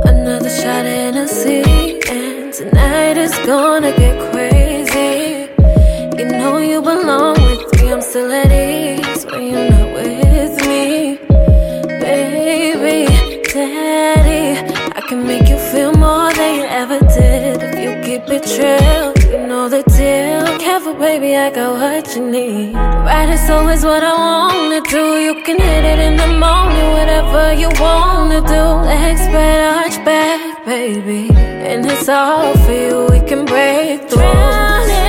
[0.05, 5.51] Another shot in a sea, and tonight is gonna get crazy.
[6.19, 8.76] You know you belong with me, I'm still at ease
[15.07, 19.13] can make you feel more than you ever did if you keep it real.
[19.31, 20.45] You know the deal.
[20.59, 22.75] Careful, baby, I got what you need.
[22.75, 25.05] Right is always what I wanna do.
[25.27, 28.63] You can hit it in the morning, whatever you wanna do.
[28.91, 31.31] Legs spread, arch back, baby.
[31.71, 35.06] And it's all for you, we can break through.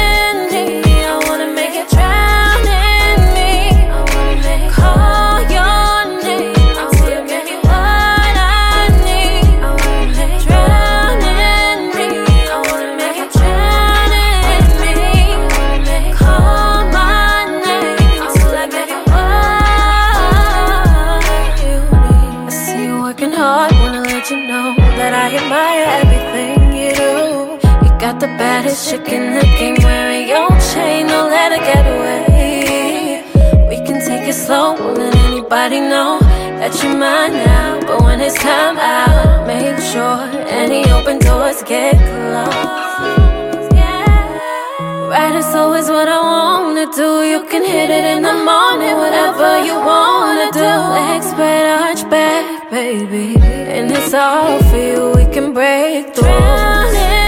[28.85, 33.23] Chick in the game wearing your chain, don't let her get away.
[33.67, 36.19] We can take it slow, won't let anybody know
[36.59, 37.79] that you're mine now.
[37.87, 40.19] But when it's time out, make sure
[40.61, 43.73] any open doors get closed.
[43.73, 45.09] Yeah.
[45.09, 47.23] Right is always what I wanna do.
[47.23, 50.71] You can hit it in the morning, whatever you wanna do.
[50.97, 53.37] Legs spread, arch back, baby.
[53.41, 57.26] And it's all for you, we can break through.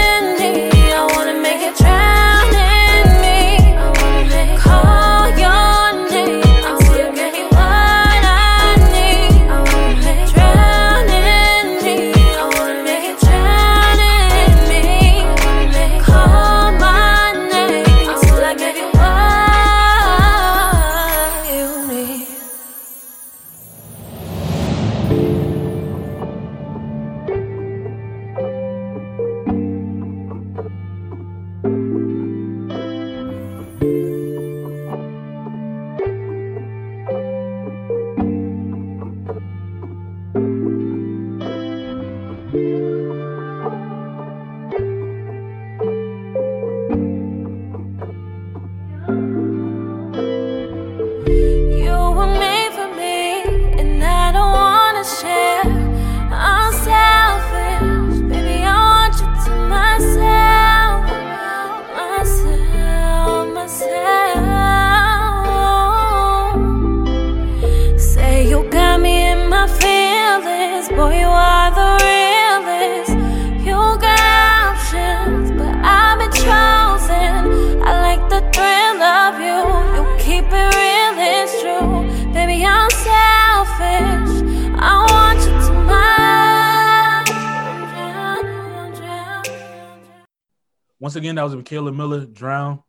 [91.70, 92.82] Makayla Miller, Drown.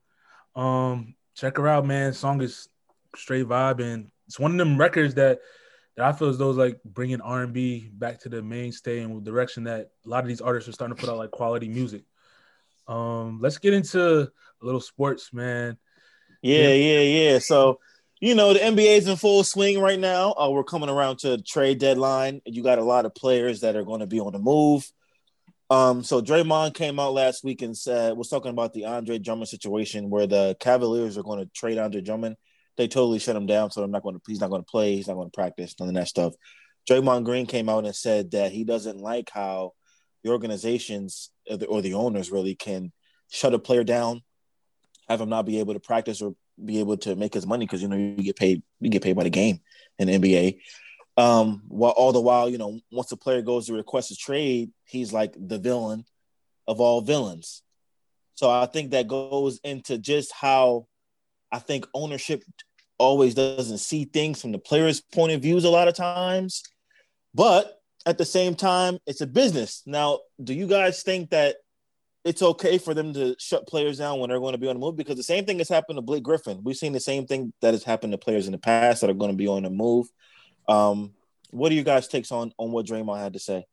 [0.55, 2.13] Um, check her out, man.
[2.13, 2.67] Song is
[3.15, 5.39] straight vibe, and it's one of them records that
[5.97, 8.99] that I feel as though is like bringing R and B back to the mainstay
[8.99, 11.67] and direction that a lot of these artists are starting to put out like quality
[11.67, 12.03] music.
[12.87, 15.77] Um, let's get into a little sports, man.
[16.41, 17.39] Yeah, yeah, yeah.
[17.39, 17.79] So,
[18.19, 20.33] you know, the NBA is in full swing right now.
[20.33, 22.41] Uh, we're coming around to the trade deadline.
[22.45, 24.89] You got a lot of players that are going to be on the move.
[25.71, 29.47] Um, so Draymond came out last week and said was talking about the Andre Drummond
[29.47, 32.35] situation where the Cavaliers are going to trade Andre Drummond.
[32.75, 34.21] They totally shut him down, so I'm not going to.
[34.27, 34.97] He's not going to play.
[34.97, 35.73] He's not going to practice.
[35.79, 36.33] None of that stuff.
[36.89, 39.71] Draymond Green came out and said that he doesn't like how
[40.25, 42.91] the organizations or the, or the owners really can
[43.29, 44.23] shut a player down,
[45.07, 47.81] have him not be able to practice or be able to make his money because
[47.81, 48.61] you know you get paid.
[48.81, 49.61] You get paid by the game
[49.99, 50.59] in the NBA.
[51.21, 54.71] Um, while all the while, you know, once a player goes to request a trade,
[54.85, 56.03] he's like the villain
[56.67, 57.61] of all villains.
[58.33, 60.87] So I think that goes into just how
[61.51, 62.43] I think ownership
[62.97, 66.63] always doesn't see things from the player's point of views a lot of times.
[67.35, 67.71] But
[68.07, 69.83] at the same time, it's a business.
[69.85, 71.57] Now, do you guys think that
[72.25, 74.79] it's okay for them to shut players down when they're going to be on the
[74.79, 74.95] move?
[74.95, 76.61] Because the same thing has happened to Blake Griffin.
[76.63, 79.13] We've seen the same thing that has happened to players in the past that are
[79.13, 80.07] going to be on the move.
[80.71, 81.13] Um,
[81.51, 83.65] what do you guys takes on on what Draymond had to say?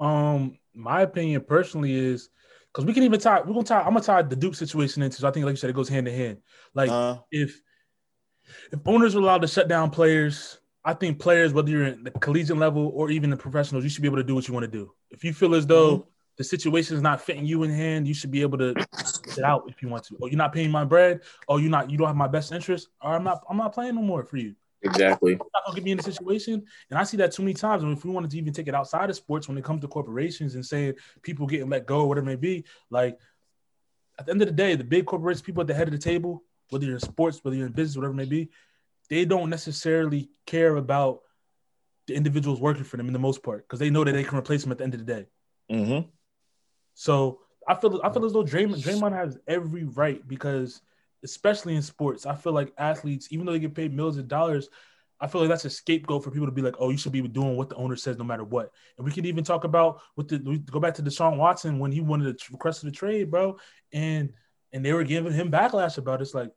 [0.00, 2.28] Um, my opinion personally is
[2.72, 3.40] because we can even tie.
[3.40, 3.80] We're gonna tie.
[3.80, 5.18] I'm gonna tie the Duke situation into.
[5.18, 6.38] So I think, like you said, it goes hand in hand.
[6.74, 7.60] Like Uh, if
[8.72, 12.10] if owners are allowed to shut down players, I think players, whether you're in the
[12.10, 14.64] collegiate level or even the professionals, you should be able to do what you want
[14.64, 14.92] to do.
[15.10, 18.30] If you feel as though the situation is not fitting you in hand, you should
[18.30, 20.16] be able to sit out if you want to.
[20.20, 21.22] Or you're not paying my bread.
[21.48, 21.90] Or you're not.
[21.90, 22.88] You don't have my best interest.
[23.00, 23.42] Or I'm not.
[23.48, 24.54] I'm not playing no more for you.
[24.84, 25.32] Exactly.
[25.32, 27.82] You're not gonna get me in a situation, and I see that too many times.
[27.82, 29.88] And if we wanted to even take it outside of sports, when it comes to
[29.88, 33.18] corporations and saying people getting let go, whatever it may be, like
[34.18, 35.98] at the end of the day, the big corporations, people at the head of the
[35.98, 38.50] table, whether you're in sports, whether you're in business, whatever it may be,
[39.08, 41.20] they don't necessarily care about
[42.06, 44.38] the individuals working for them in the most part because they know that they can
[44.38, 45.26] replace them at the end of the day.
[45.70, 46.08] mhm.
[46.94, 50.82] So I feel I feel as though Draymond, Draymond has every right because,
[51.24, 54.68] especially in sports, I feel like athletes, even though they get paid millions of dollars,
[55.20, 57.22] I feel like that's a scapegoat for people to be like, oh, you should be
[57.22, 58.70] doing what the owner says no matter what.
[58.96, 62.00] And we could even talk about with the go back to Deshaun Watson when he
[62.00, 63.56] wanted to request the trade, bro,
[63.92, 64.32] and
[64.72, 66.24] and they were giving him backlash about it.
[66.24, 66.50] It's like,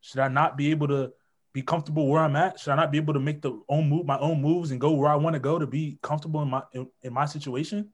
[0.00, 1.12] should I not be able to
[1.52, 2.60] be comfortable where I'm at?
[2.60, 4.92] Should I not be able to make the own move, my own moves, and go
[4.92, 7.88] where I want to go to be comfortable in my in, in my situation?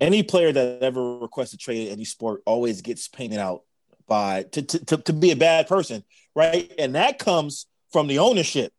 [0.00, 3.64] Any player that ever requests a trade in any sport always gets painted out
[4.06, 6.04] by to, to, to, to be a bad person,
[6.34, 6.72] right?
[6.78, 8.72] And that comes from the ownership.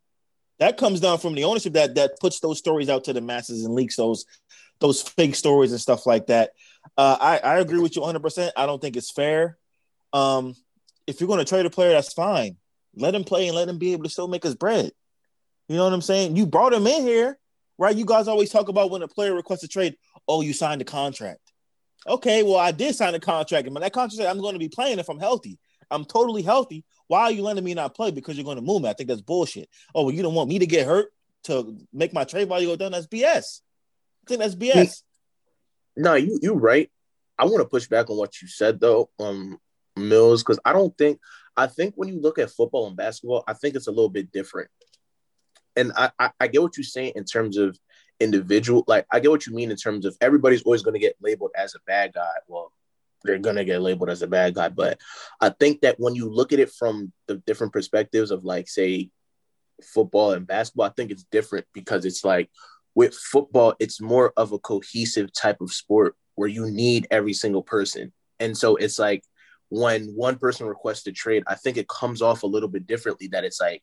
[0.59, 3.65] That comes down from the ownership that that puts those stories out to the masses
[3.65, 4.25] and leaks those
[4.79, 6.51] those fake stories and stuff like that.
[6.97, 8.21] Uh, I I agree with you 100.
[8.21, 9.57] percent I don't think it's fair.
[10.13, 10.55] Um,
[11.07, 12.57] if you're going to trade a player, that's fine.
[12.95, 14.91] Let him play and let him be able to still make his bread.
[15.67, 16.35] You know what I'm saying?
[16.35, 17.37] You brought him in here,
[17.77, 17.95] right?
[17.95, 19.95] You guys always talk about when a player requests a trade.
[20.27, 21.39] Oh, you signed a contract.
[22.07, 24.69] Okay, well, I did sign a contract, and that contract said I'm going to be
[24.69, 25.57] playing if I'm healthy.
[25.89, 26.83] I'm totally healthy.
[27.07, 28.11] Why are you letting me not play?
[28.11, 28.89] Because you're going to move me.
[28.89, 29.69] I think that's bullshit.
[29.93, 31.07] Oh, well, you don't want me to get hurt
[31.43, 32.91] to make my trade value go down.
[32.91, 33.61] That's BS.
[34.23, 35.03] I think that's BS.
[35.95, 36.89] No, you you right.
[37.37, 39.59] I want to push back on what you said though, um,
[39.95, 41.19] Mills, because I don't think
[41.55, 44.31] I think when you look at football and basketball, I think it's a little bit
[44.31, 44.69] different.
[45.75, 47.77] And I, I, I get what you're saying in terms of
[48.23, 51.17] individual, like I get what you mean in terms of everybody's always going to get
[51.21, 52.31] labeled as a bad guy.
[52.47, 52.71] Well,
[53.23, 54.99] they're going to get labeled as a bad guy, but
[55.39, 59.09] I think that when you look at it from the different perspectives of like say
[59.83, 62.49] football and basketball, I think it's different because it's like
[62.95, 67.63] with football, it's more of a cohesive type of sport where you need every single
[67.63, 68.11] person.
[68.39, 69.23] And so it's like
[69.69, 73.27] when one person requests a trade, I think it comes off a little bit differently
[73.29, 73.81] that it's like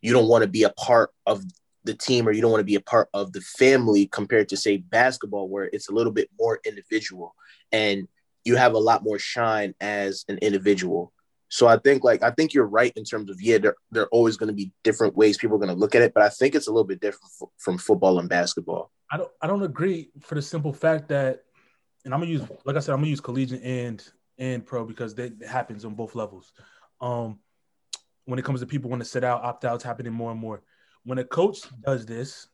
[0.00, 1.42] you don't want to be a part of
[1.86, 4.56] the team or you don't want to be a part of the family compared to
[4.56, 7.34] say basketball where it's a little bit more individual
[7.72, 8.08] and
[8.44, 11.12] you have a lot more shine as an individual.
[11.48, 14.08] So I think like I think you're right in terms of yeah, there there are
[14.08, 16.28] always going to be different ways people are going to look at it, but I
[16.28, 18.90] think it's a little bit different f- from football and basketball.
[19.10, 21.44] I don't I don't agree for the simple fact that,
[22.04, 24.02] and I'm gonna use like I said I'm gonna use collegiate and
[24.38, 26.52] and pro because they, it happens on both levels.
[27.00, 27.38] Um,
[28.24, 30.62] when it comes to people want to sit out, opt outs happening more and more.
[31.06, 32.48] When a coach does this,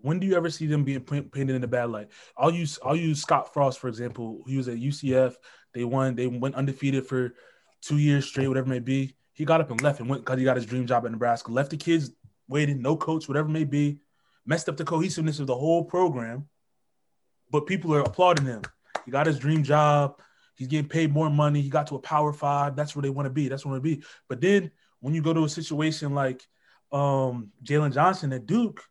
[0.00, 2.08] when do you ever see them being painted in a bad light?
[2.36, 4.42] I'll use I'll use Scott Frost for example.
[4.48, 5.36] He was at UCF.
[5.72, 6.16] They won.
[6.16, 7.32] They went undefeated for
[7.80, 9.14] two years straight, whatever may be.
[9.32, 11.52] He got up and left and went because he got his dream job at Nebraska.
[11.52, 12.10] Left the kids
[12.48, 14.00] waiting, no coach, whatever may be.
[14.44, 16.48] Messed up the cohesiveness of the whole program.
[17.52, 18.62] But people are applauding him.
[19.04, 20.20] He got his dream job.
[20.56, 21.60] He's getting paid more money.
[21.62, 22.74] He got to a power five.
[22.74, 23.46] That's where they want to be.
[23.46, 24.02] That's where they be.
[24.28, 26.44] But then when you go to a situation like
[26.92, 28.84] um, Jalen Johnson at Duke,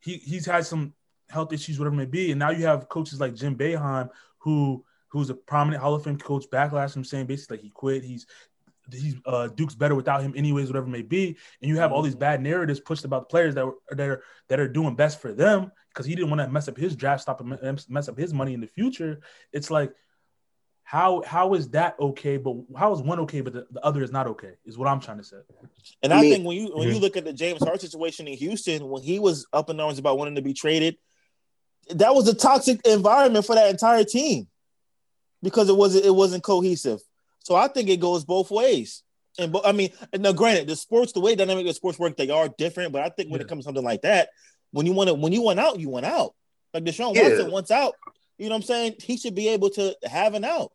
[0.00, 0.94] he he's had some
[1.28, 2.30] health issues, whatever it may be.
[2.30, 4.08] And now you have coaches like Jim Boeheim,
[4.38, 8.04] who who's a prominent Hall of Fame coach, backlash him saying basically like he quit.
[8.04, 8.26] He's
[8.90, 11.36] he's uh, Duke's better without him, anyways, whatever it may be.
[11.60, 14.22] And you have all these bad narratives pushed about the players that were that are
[14.48, 17.22] that are doing best for them because he didn't want to mess up his draft,
[17.22, 19.20] stop and mess up his money in the future.
[19.52, 19.92] It's like
[20.88, 22.36] how how is that okay?
[22.36, 24.52] But how is one okay, but the, the other is not okay?
[24.64, 25.38] Is what I'm trying to say.
[26.00, 27.00] And I I, mean- think when you when you mhm.
[27.00, 30.16] look at the James Hart situation in Houston, when he was up in arms about
[30.16, 30.96] wanting to be traded,
[31.90, 34.46] that was a toxic environment for that entire team
[35.42, 37.00] because it wasn't it wasn't cohesive.
[37.40, 39.02] So I think it goes both ways.
[39.40, 42.30] And bo- I mean, now granted, the sports, the way dynamic of sports work, they
[42.30, 42.92] are different.
[42.92, 43.46] But I think when Yeah.
[43.46, 44.28] it comes to something like that,
[44.70, 46.32] when you want to when you want out, you want out.
[46.72, 47.22] Like Deshaun Yeah.
[47.28, 47.94] Watson wants out.
[48.38, 48.94] You know what I'm saying?
[49.00, 50.72] He should be able to have an out.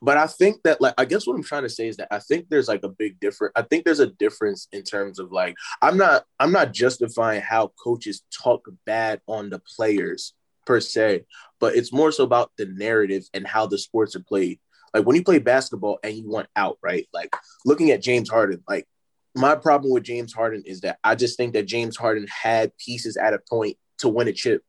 [0.00, 2.18] But I think that like I guess what I'm trying to say is that I
[2.18, 3.52] think there's like a big difference.
[3.56, 7.72] I think there's a difference in terms of like I'm not I'm not justifying how
[7.82, 10.34] coaches talk bad on the players
[10.66, 11.24] per se,
[11.60, 14.60] but it's more so about the narrative and how the sports are played.
[14.92, 17.08] Like when you play basketball and you want out, right?
[17.12, 17.34] Like
[17.64, 18.86] looking at James Harden, like
[19.34, 23.16] my problem with James Harden is that I just think that James Harden had pieces
[23.16, 24.62] at a point to win a chip,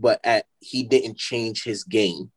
[0.00, 2.30] but at he didn't change his game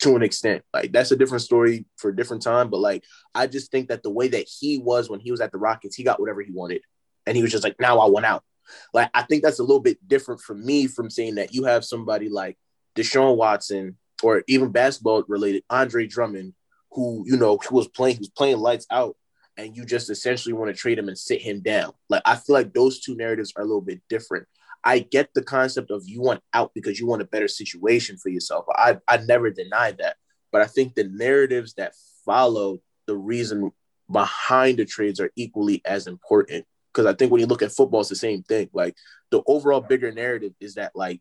[0.00, 0.62] to an extent.
[0.74, 2.68] Like that's a different story for a different time.
[2.68, 3.04] But like
[3.34, 5.94] I just think that the way that he was when he was at the Rockets,
[5.94, 6.82] he got whatever he wanted.
[7.26, 8.42] And he was just like, now I want out.
[8.92, 11.84] Like I think that's a little bit different for me from saying that you have
[11.84, 12.58] somebody like
[12.96, 16.54] Deshaun Watson or even basketball related Andre Drummond,
[16.90, 19.16] who you know who was playing, who's playing lights out,
[19.56, 21.92] and you just essentially want to trade him and sit him down.
[22.08, 24.46] Like I feel like those two narratives are a little bit different.
[24.84, 28.28] I get the concept of you want out because you want a better situation for
[28.28, 28.64] yourself.
[28.70, 30.16] I I never denied that,
[30.50, 31.94] but I think the narratives that
[32.24, 33.72] follow the reason
[34.10, 36.66] behind the trades are equally as important.
[36.92, 38.68] Because I think when you look at football, it's the same thing.
[38.72, 38.96] Like
[39.30, 41.20] the overall bigger narrative is that like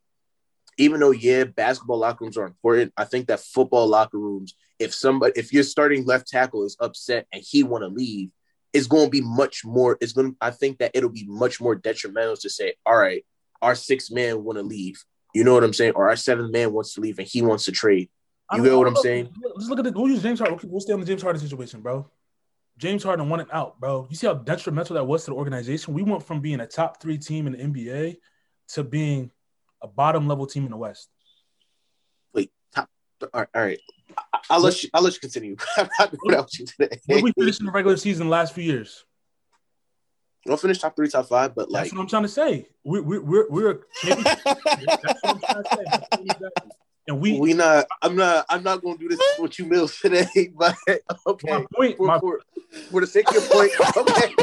[0.78, 4.94] even though yeah, basketball locker rooms are important, I think that football locker rooms, if
[4.94, 8.32] somebody if your starting left tackle is upset and he want to leave,
[8.74, 9.98] it's going to be much more.
[10.02, 10.32] It's going.
[10.32, 13.24] to I think that it'll be much more detrimental to say, all right,
[13.62, 15.04] our sixth man want to leave.
[15.34, 15.94] You know what I'm saying?
[15.96, 18.10] Or our seventh man wants to leave and he wants to trade.
[18.54, 19.34] You get what I'm saying?
[19.56, 19.92] Let's look at the.
[19.92, 20.60] We'll use James Harden.
[20.64, 22.10] We'll stay on the James Harden situation, bro.
[22.78, 24.08] James Harden wanted out, bro.
[24.10, 25.94] You see how detrimental that was to the organization.
[25.94, 28.18] We went from being a top three team in the NBA
[28.70, 29.32] to being
[29.82, 31.10] a bottom level team in the West.
[32.34, 32.90] Wait, top.
[33.34, 33.80] All right.
[34.50, 34.90] I'll let you.
[34.94, 35.56] I'll let you continue.
[35.78, 37.00] I'm not going out you today.
[37.06, 39.06] Where we finished in the regular season the last few years?
[40.46, 42.68] We'll finish top three, top five, but like that's what I'm trying to say.
[42.84, 46.64] We're we're we're, we're that's what I'm trying to say.
[47.08, 47.86] And we we not.
[48.02, 48.46] I'm not.
[48.50, 50.28] I'm not going to do this with you, Mills, today.
[50.56, 50.76] But
[51.28, 52.40] okay, my point, for, my, for,
[52.90, 54.34] for the sake of your point, okay.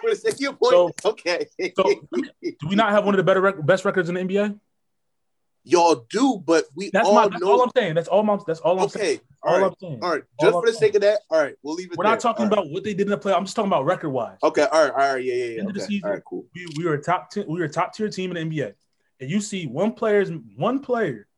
[0.00, 1.46] for the sake of your point, So- okay.
[1.76, 4.58] so do we not have one of the better best records in the NBA?
[5.62, 7.28] Y'all do, but we That's all my.
[7.28, 7.50] That's know.
[7.52, 7.94] all I'm saying.
[7.94, 8.40] That's all I'm.
[8.46, 9.18] That's all I'm saying.
[9.18, 9.98] okay, All all right, I'm saying.
[10.02, 10.22] all right.
[10.38, 10.80] All Just I'm for the saying.
[10.92, 11.98] sake of that, all right, we'll leave it.
[11.98, 12.12] We're there.
[12.12, 12.58] not talking All right.
[12.60, 13.34] about what they did in the play.
[13.34, 14.38] I'm just talking about record wise.
[14.42, 15.58] Okay, all right, all right, yeah, yeah, yeah.
[15.60, 16.08] End of the Okay, season.
[16.08, 16.46] all right, cool.
[16.54, 18.72] We, we were a top ten, we were a top tier team in the NBA,
[19.20, 21.28] and you see one player's one player,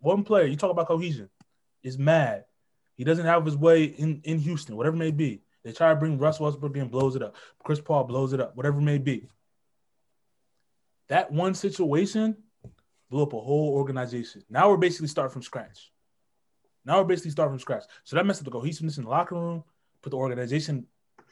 [0.00, 0.44] one player.
[0.44, 1.30] You talk about cohesion,
[1.82, 2.44] is mad.
[2.96, 5.40] He doesn't have his way in in Houston, whatever it may be.
[5.64, 7.36] They try to bring Russ Westbrook and blows it up.
[7.64, 9.28] Chris Paul blows it up, whatever it may be.
[11.08, 12.36] That one situation
[13.10, 14.42] blew up a whole organization.
[14.50, 15.92] Now we're basically starting from scratch.
[16.84, 17.84] Now we're basically starting from scratch.
[18.04, 19.64] So that messed up the cohesiveness in the locker room,
[20.02, 20.86] put the organization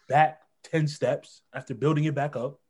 [0.08, 2.60] back 10 steps after building it back up.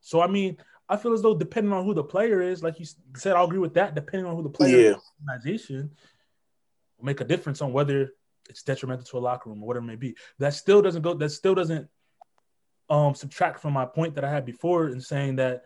[0.00, 0.58] So, I mean,
[0.88, 3.58] I feel as though depending on who the player is, like you said, I'll agree
[3.58, 3.94] with that.
[3.94, 4.90] Depending on who the player Yeah.
[4.90, 5.90] is, the organization
[6.98, 8.12] will make a difference on whether
[8.48, 10.16] it's detrimental to a locker room or whatever it may be.
[10.38, 11.88] That still doesn't go, that still doesn't
[12.90, 15.64] um subtract from my point that I had before in saying that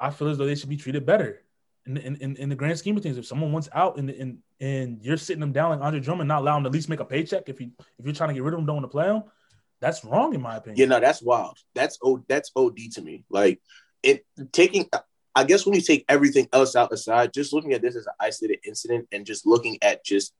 [0.00, 1.42] I feel as though they should be treated better.
[1.86, 5.02] In, in, in, in the grand scheme of things, if someone wants out and and
[5.02, 7.04] you're sitting them down like Andre Drummond, not allowing them to at least make a
[7.04, 9.06] paycheck if you if you're trying to get rid of them, don't want to play
[9.06, 9.24] them,
[9.80, 10.78] that's wrong in my opinion.
[10.78, 11.58] Yeah, no, that's wild.
[11.74, 13.24] That's o that's OD to me.
[13.30, 13.60] Like
[14.02, 14.88] it taking
[15.34, 18.12] I guess when you take everything else out aside, just looking at this as an
[18.20, 20.34] isolated incident and just looking at just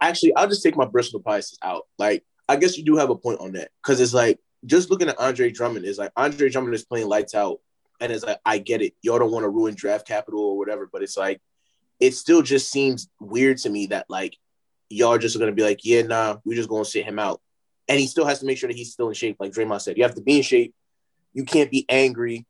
[0.00, 1.86] actually I'll just take my personal biases out.
[1.98, 3.70] Like I guess you do have a point on that.
[3.82, 7.34] Cause it's like just looking at Andre Drummond is like Andre Drummond is playing lights
[7.34, 7.60] out
[8.00, 8.94] and it's like I get it.
[9.02, 11.40] Y'all don't want to ruin draft capital or whatever, but it's like
[11.98, 14.36] it still just seems weird to me that like
[14.88, 17.40] y'all just are gonna be like, yeah, nah, we just gonna sit him out
[17.88, 19.36] and he still has to make sure that he's still in shape.
[19.40, 20.74] Like Draymond said, you have to be in shape.
[21.32, 22.46] You can't be angry.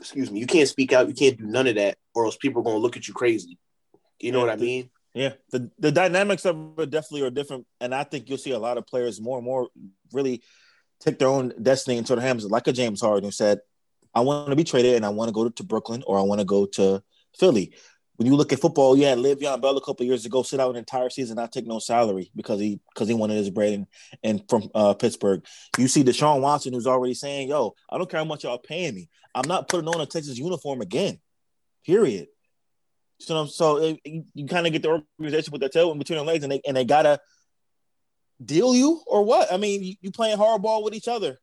[0.00, 0.40] Excuse me.
[0.40, 1.06] You can't speak out.
[1.06, 3.58] You can't do none of that, or else people are gonna look at you crazy.
[4.18, 4.90] You know Yeah, what I mean?
[5.12, 8.58] Yeah, the, the dynamics of it definitely are different, and I think you'll see a
[8.58, 9.68] lot of players more and more
[10.12, 10.42] really
[10.98, 13.60] take their own destiny into their hands, like a James Harden who said,
[14.14, 16.40] "I want to be traded and I want to go to Brooklyn or I want
[16.40, 17.02] to go to
[17.38, 17.74] Philly."
[18.16, 20.70] When you look at football, you had Le'Veon Bell a couple years ago sit out
[20.70, 23.86] an entire season, not take no salary because he because he wanted his bread and,
[24.22, 25.44] and from uh, Pittsburgh.
[25.78, 28.94] You see Deshaun Watson who's already saying, "Yo, I don't care how much y'all paying
[28.94, 29.08] me.
[29.34, 31.18] I'm not putting on a Texas uniform again."
[31.84, 32.28] Period.
[33.20, 36.26] So, so it, you, kind of get the organization with their tail in between their
[36.26, 37.20] legs, and they and they gotta
[38.44, 39.52] deal you or what?
[39.52, 41.38] I mean, you, you playing hardball with each other.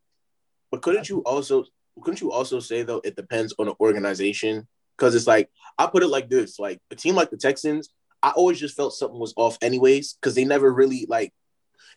[0.69, 1.65] But couldn't you also
[2.02, 4.68] couldn't you also say though it depends on the organization?
[4.98, 7.90] Because it's like I put it like this: like a team like the Texans,
[8.23, 11.34] I always just felt something was off anyways because they never really like.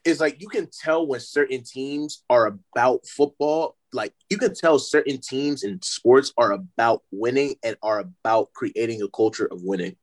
[0.05, 3.77] It's like you can tell when certain teams are about football.
[3.93, 9.03] Like you can tell certain teams in sports are about winning and are about creating
[9.03, 9.97] a culture of winning.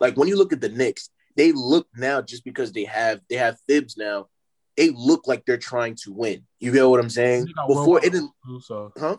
[0.00, 3.36] Like when you look at the Knicks, they look now just because they have they
[3.36, 4.28] have Thibs now.
[4.76, 6.46] They look like they're trying to win.
[6.58, 7.48] You get what I'm saying?
[7.66, 8.30] Before it didn't.
[8.62, 9.16] so Huh?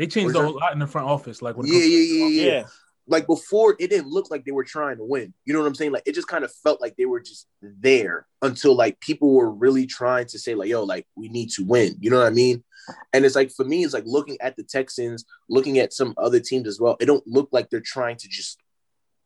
[0.00, 1.42] They changed What's a lot in the front office.
[1.42, 2.64] Like when Yeah, yeah, yeah, yeah, Yeah,
[3.06, 5.34] Like before, it didn't look like they were trying to win.
[5.44, 5.92] You know what I'm saying?
[5.92, 9.50] Like it just kind of felt like they were just there until like people were
[9.50, 12.30] really trying to say like, "Yo, like we need to win." You know what I
[12.30, 12.64] mean?
[13.12, 16.40] And it's like for me, it's like looking at the Texans, looking at some other
[16.40, 16.96] teams as well.
[16.98, 18.58] It don't look like they're trying to just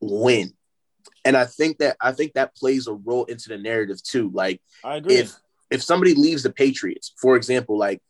[0.01, 0.51] win.
[1.23, 4.29] and I think that I think that plays a role into the narrative too.
[4.33, 5.15] Like I agree.
[5.15, 5.33] if
[5.71, 8.01] if somebody leaves the Patriots, for example, like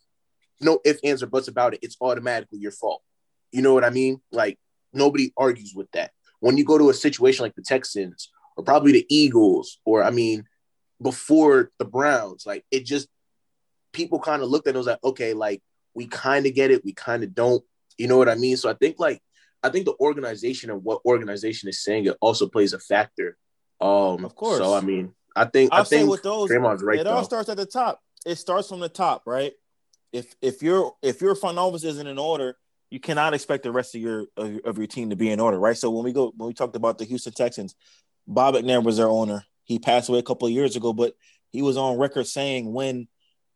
[0.61, 3.01] no ifs, ands, or buts about it, it's automatically your fault.
[3.51, 4.21] You know what I mean?
[4.31, 4.57] Like
[4.93, 6.11] nobody argues with that.
[6.39, 10.11] When you go to a situation like the Texans or probably the Eagles, or I
[10.11, 10.45] mean,
[11.01, 13.07] before the Browns, like it just
[13.91, 15.61] people kind of looked at it and was like, okay, like
[15.93, 17.63] we kind of get it, we kind of don't.
[17.97, 18.57] You know what I mean?
[18.57, 19.21] So I think like
[19.63, 23.37] I think the organization and what organization is saying it also plays a factor.
[23.81, 24.59] Um, Of course.
[24.59, 27.23] So I mean, I think I'll I think with those, Draymond's right it all though.
[27.23, 27.99] starts at the top.
[28.25, 29.53] It starts from the top, right?
[30.15, 32.57] If if your if your front office isn't in order,
[32.89, 35.77] you cannot expect the rest of your of, your- team to be in order, right?
[35.77, 37.75] So when we go when we talked about the Houston Texans,
[38.25, 39.43] Bob McNair was their owner.
[39.65, 41.15] He passed away a couple of years ago, but
[41.51, 43.07] he was on record saying when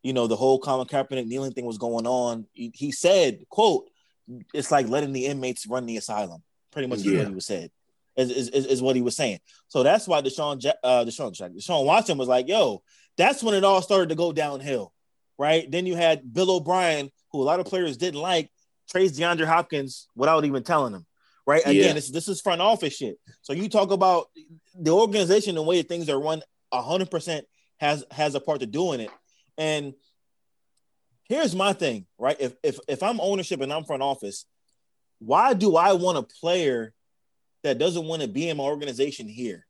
[0.04, 3.90] you know the whole Colin Kaepernick kneeling thing was going on, he, he said, "quote
[4.54, 7.20] It's like letting the inmates run the asylum." Pretty much is Yeah.
[7.20, 7.72] what he was said.
[8.16, 9.40] Is, is, is, what he was saying.
[9.70, 12.84] So that's why Deshaun uh, Deshaun Deshaun Watson was like, "Yo,
[13.16, 14.92] that's when it all started to go downhill."
[15.40, 15.72] Right?
[15.72, 18.52] Then you had Bill O'Brien, who a lot of players didn't like,
[18.92, 21.06] trades DeAndre Hopkins without even telling him.
[21.48, 21.62] Right?
[21.62, 21.94] Again, Yeah.
[21.94, 23.18] this, this is front office shit.
[23.42, 24.28] So you talk about
[24.76, 27.48] the organization, the way things are run, hundred percent
[27.78, 29.10] has has a part to doing it.
[29.58, 29.94] And
[31.24, 32.38] here's my thing, right?
[32.40, 34.46] If if if I'm ownership and I'm front office,
[35.20, 36.94] why do I want a player
[37.64, 39.66] that doesn't want to be in my organization here?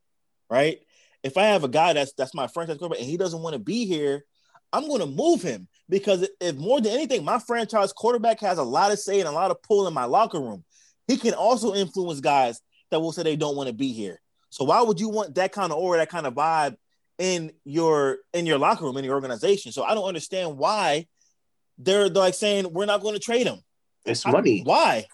[0.50, 0.80] Right?
[1.22, 3.60] If I have a guy that's that's my franchise quarterback and he doesn't want to
[3.60, 4.24] be here,
[4.72, 8.62] I'm going to move him because if more than anything, my franchise quarterback has a
[8.62, 10.64] lot of say and a lot of pull in my locker room.
[11.08, 12.60] He can also influence guys
[12.90, 14.20] that will say they don't want to be here.
[14.50, 16.76] So why would you want that kind of aura, that kind of vibe
[17.18, 19.72] in your in your locker room, in your organization?
[19.72, 21.06] So I don't understand why
[21.78, 23.60] they're like saying we're not going to trade him.
[24.04, 24.62] It's I- money.
[24.62, 25.06] Why?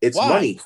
[0.00, 0.28] It's Why?
[0.28, 0.60] money.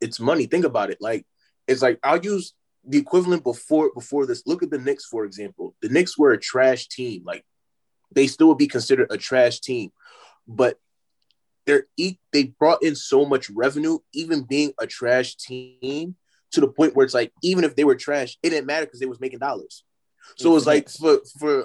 [0.00, 0.46] It's money.
[0.46, 0.98] Think about it.
[1.00, 1.26] Like
[1.66, 2.54] it's like I'll use
[2.86, 4.42] the equivalent before before this.
[4.46, 5.74] Look at the Knicks, for example.
[5.80, 7.22] The Knicks were a trash team.
[7.24, 7.44] Like
[8.14, 9.90] they still would be considered a trash team,
[10.46, 10.78] but
[11.66, 11.86] they're
[12.32, 16.16] they brought in so much revenue, even being a trash team,
[16.52, 19.00] to the point where it's like even if they were trash, it didn't matter because
[19.00, 19.84] they was making dollars.
[20.36, 21.64] So Yeah, it's like for for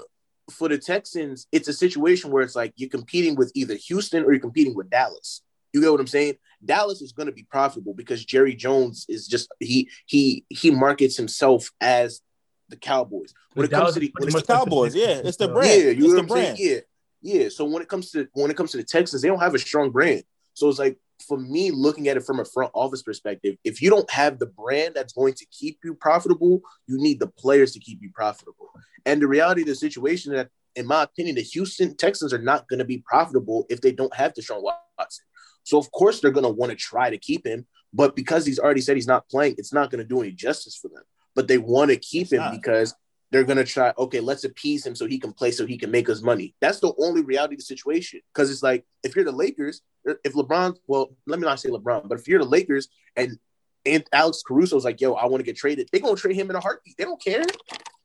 [0.51, 4.31] for the Texans, it's a situation where it's like you're competing with either Houston or
[4.31, 5.41] you're competing with Dallas.
[5.73, 6.35] You get what I'm saying?
[6.65, 11.15] Dallas is going to be profitable because Jerry Jones is just he he he markets
[11.15, 12.21] himself as
[12.69, 13.33] the Cowboys.
[13.53, 15.21] When it comes to the when It's the much the Cowboys, yeah.
[15.23, 15.69] It's the brand.
[15.69, 16.57] yeah, you it's know the what I'm brand.
[16.57, 16.81] saying?
[17.21, 17.49] Yeah, yeah.
[17.49, 19.59] So when it comes to when it comes to the Texans, they don't have a
[19.59, 20.23] strong brand.
[20.53, 20.97] So it's like
[21.27, 24.45] for me, looking at it from a front office perspective, if you don't have the
[24.45, 28.69] brand that's going to keep you profitable, you need the players to keep you profitable.
[29.05, 32.67] And the reality of the situation that, in my opinion, the Houston Texans are not
[32.69, 35.25] going to be profitable if they don't have Deshaun Watson.
[35.63, 38.59] So of course they're going to want to try to keep him, but because he's
[38.59, 41.03] already said he's not playing, it's not going to do any justice for them.
[41.35, 42.95] But they want to keep him because
[43.31, 43.93] they're gonna try.
[43.97, 46.55] Okay, let's appease him so he can play, so he can make us money.
[46.61, 48.21] That's the only reality of the situation.
[48.33, 51.69] Because it's like if you're the Lakers, er, if LeBron, well, let me not say
[51.69, 53.37] LeBron, but if you're the Lakers and
[53.85, 56.55] and Alex Caruso's like, yo, I want to get traded, they're gonna trade him in
[56.55, 56.97] a heartbeat.
[56.97, 57.43] They don't care.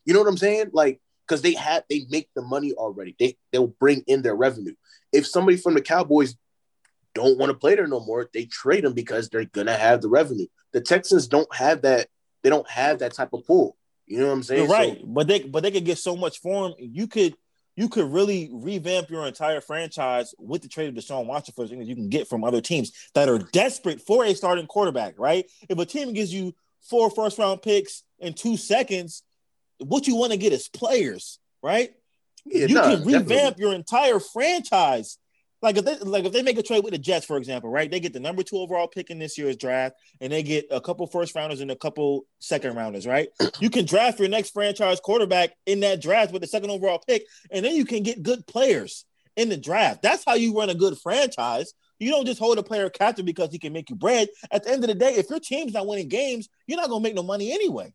[0.04, 0.70] You know what I'm saying?
[0.72, 3.16] Like, because they have they make the money already.
[3.18, 4.74] They they'll bring in their revenue.
[5.12, 6.36] If somebody from the Cowboys
[7.14, 10.08] don't want to play there no more, they trade them because they're gonna have the
[10.08, 10.46] revenue.
[10.72, 12.08] The Texans don't have that.
[12.44, 13.76] They don't have that type of pool.
[14.06, 14.60] You know what I'm saying?
[14.60, 16.74] You're So- right, but they but they could get so much for him.
[16.78, 17.34] You could
[17.74, 21.88] you could really revamp your entire franchise with the trade of Deshaun Watson for things
[21.88, 25.14] you can get from other teams that are desperate for a starting quarterback.
[25.18, 25.50] Right?
[25.68, 29.22] If a team gives you four first round picks in two seconds,
[29.78, 31.94] what you want to get is players, right?
[32.44, 33.64] Yeah, you nah, can revamp definitely.
[33.64, 35.18] your entire franchise.
[35.64, 37.90] Like if they like if they make a trade with the Jets, for example, right?
[37.90, 40.78] They get the number two overall pick in this year's draft, and they get a
[40.78, 43.28] couple first rounders and a couple second rounders, right?
[43.60, 47.24] You can draft your next franchise quarterback in that draft with the second overall pick,
[47.50, 50.02] and then you can get good players in the draft.
[50.02, 51.72] That's how you run a good franchise.
[51.98, 54.28] You don't just hold a player captive because he can make you bread.
[54.50, 57.02] At the end of the day, if your team's not winning games, you're not gonna
[57.02, 57.94] make no money anyway.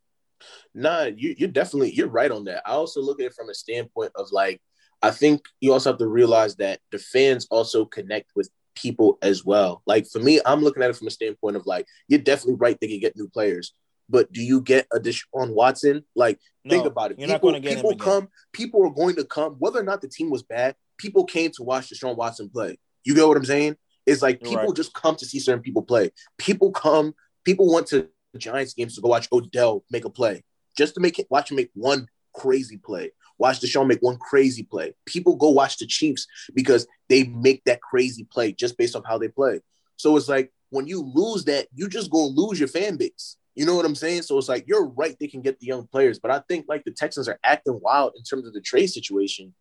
[0.73, 2.63] Nah, you, you're definitely you're right on that.
[2.65, 4.59] I also look at it from a standpoint of like,
[5.01, 9.45] I think you also have to realize that the fans also connect with people as
[9.45, 9.81] well.
[9.85, 12.77] Like for me, I'm looking at it from a standpoint of like, you're definitely right.
[12.79, 13.73] They can get new players,
[14.09, 16.03] but do you get a Deshaun Watson?
[16.15, 17.19] Like, think about it.
[17.19, 18.27] You're People, not gonna get people come.
[18.53, 20.75] People are going to come, whether or not the team was bad.
[20.97, 22.77] People came to watch Deshaun Watson play.
[23.05, 23.75] You get what I'm saying?
[24.05, 24.75] It's like people right.
[24.75, 26.11] just come to see certain people play.
[26.37, 27.13] People come.
[27.45, 30.43] People want to Giants games to go watch Odell make a play
[30.77, 33.11] just to make it watch him make one crazy play.
[33.39, 34.93] Watch Deshaun make one crazy play.
[35.05, 39.17] People go watch the Chiefs because they make that crazy play just based off how
[39.17, 39.61] they play.
[39.95, 43.37] So it's like when you lose that, you just go lose your fan base.
[43.55, 44.21] You know what I'm saying?
[44.23, 46.83] So it's like you're right, they can get the young players, but I think like
[46.83, 49.53] the Texans are acting wild in terms of the trade situation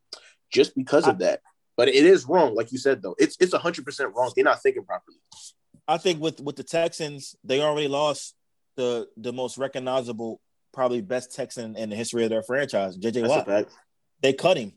[0.50, 1.40] just because of that.
[1.76, 3.14] But it is wrong, like you said though.
[3.18, 4.32] It's it's hundred percent wrong.
[4.34, 5.18] They're not thinking properly.
[5.86, 8.34] I think with with the Texans, they already lost
[8.76, 10.40] the the most recognizable,
[10.72, 13.68] probably best Texan in the history of their franchise, JJ Watt.
[14.20, 14.72] They cut him.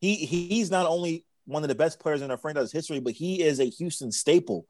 [0.00, 3.42] He he's not only one of the best players in our franchise history, but he
[3.42, 4.66] is a Houston staple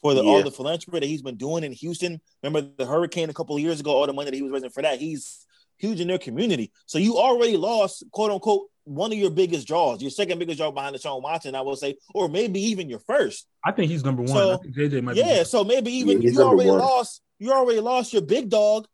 [0.00, 0.30] for the yeah.
[0.30, 2.20] all the philanthropy that he's been doing in Houston.
[2.42, 4.70] Remember the hurricane a couple of years ago, all the money that he was raising
[4.70, 5.00] for that.
[5.00, 5.46] He's
[5.78, 6.72] huge in their community.
[6.86, 10.70] So you already lost, quote unquote, one of your biggest draws, your second biggest draw
[10.70, 13.46] behind Deshaun Watson, I will say, or maybe even your first.
[13.64, 14.32] I think he's number one.
[14.32, 16.78] So, JJ might yeah, so maybe even yeah, you already one.
[16.78, 18.86] lost, you already lost your big dog.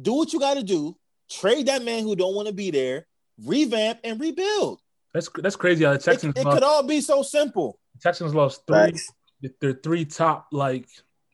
[0.00, 0.96] Do what you got to do.
[1.30, 3.06] Trade that man who don't want to be there.
[3.44, 4.80] Revamp and rebuild.
[5.12, 5.84] That's that's crazy.
[5.84, 7.78] How the Texans it, it could all be so simple.
[7.94, 8.94] The Texans lost three.
[9.60, 10.88] They're three top like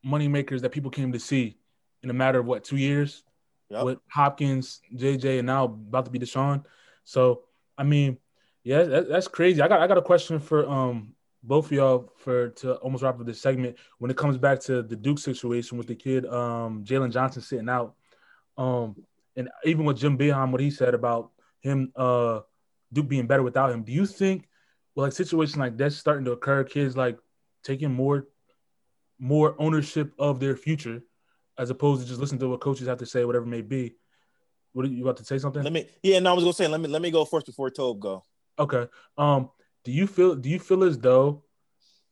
[0.04, 1.56] money makers that people came to see
[2.02, 3.22] in a matter of what two years
[3.70, 3.84] yep.
[3.84, 6.64] with Hopkins, JJ, and now about to be Deshaun.
[7.04, 7.42] So
[7.76, 8.18] I mean,
[8.64, 9.60] yeah, that, that's crazy.
[9.60, 13.18] I got I got a question for um both of y'all for to almost wrap
[13.18, 13.76] up this segment.
[13.98, 17.68] When it comes back to the Duke situation with the kid um Jalen Johnson sitting
[17.68, 17.94] out,
[18.56, 18.96] um,
[19.36, 21.30] and even with Jim Boeheim, what he said about
[21.60, 22.40] him uh
[22.92, 23.82] Duke being better without him.
[23.82, 24.48] Do you think
[24.94, 27.18] well like situation like that's starting to occur, kids like
[27.64, 28.26] taking more
[29.18, 31.02] more ownership of their future
[31.58, 33.94] as opposed to just listening to what coaches have to say, whatever it may be.
[34.72, 35.62] What are you about to say something?
[35.62, 37.70] Let me yeah, no, I was gonna say let me let me go first before
[37.70, 38.24] Tobe go.
[38.58, 38.86] Okay.
[39.16, 39.50] Um,
[39.84, 41.44] do you feel do you feel as though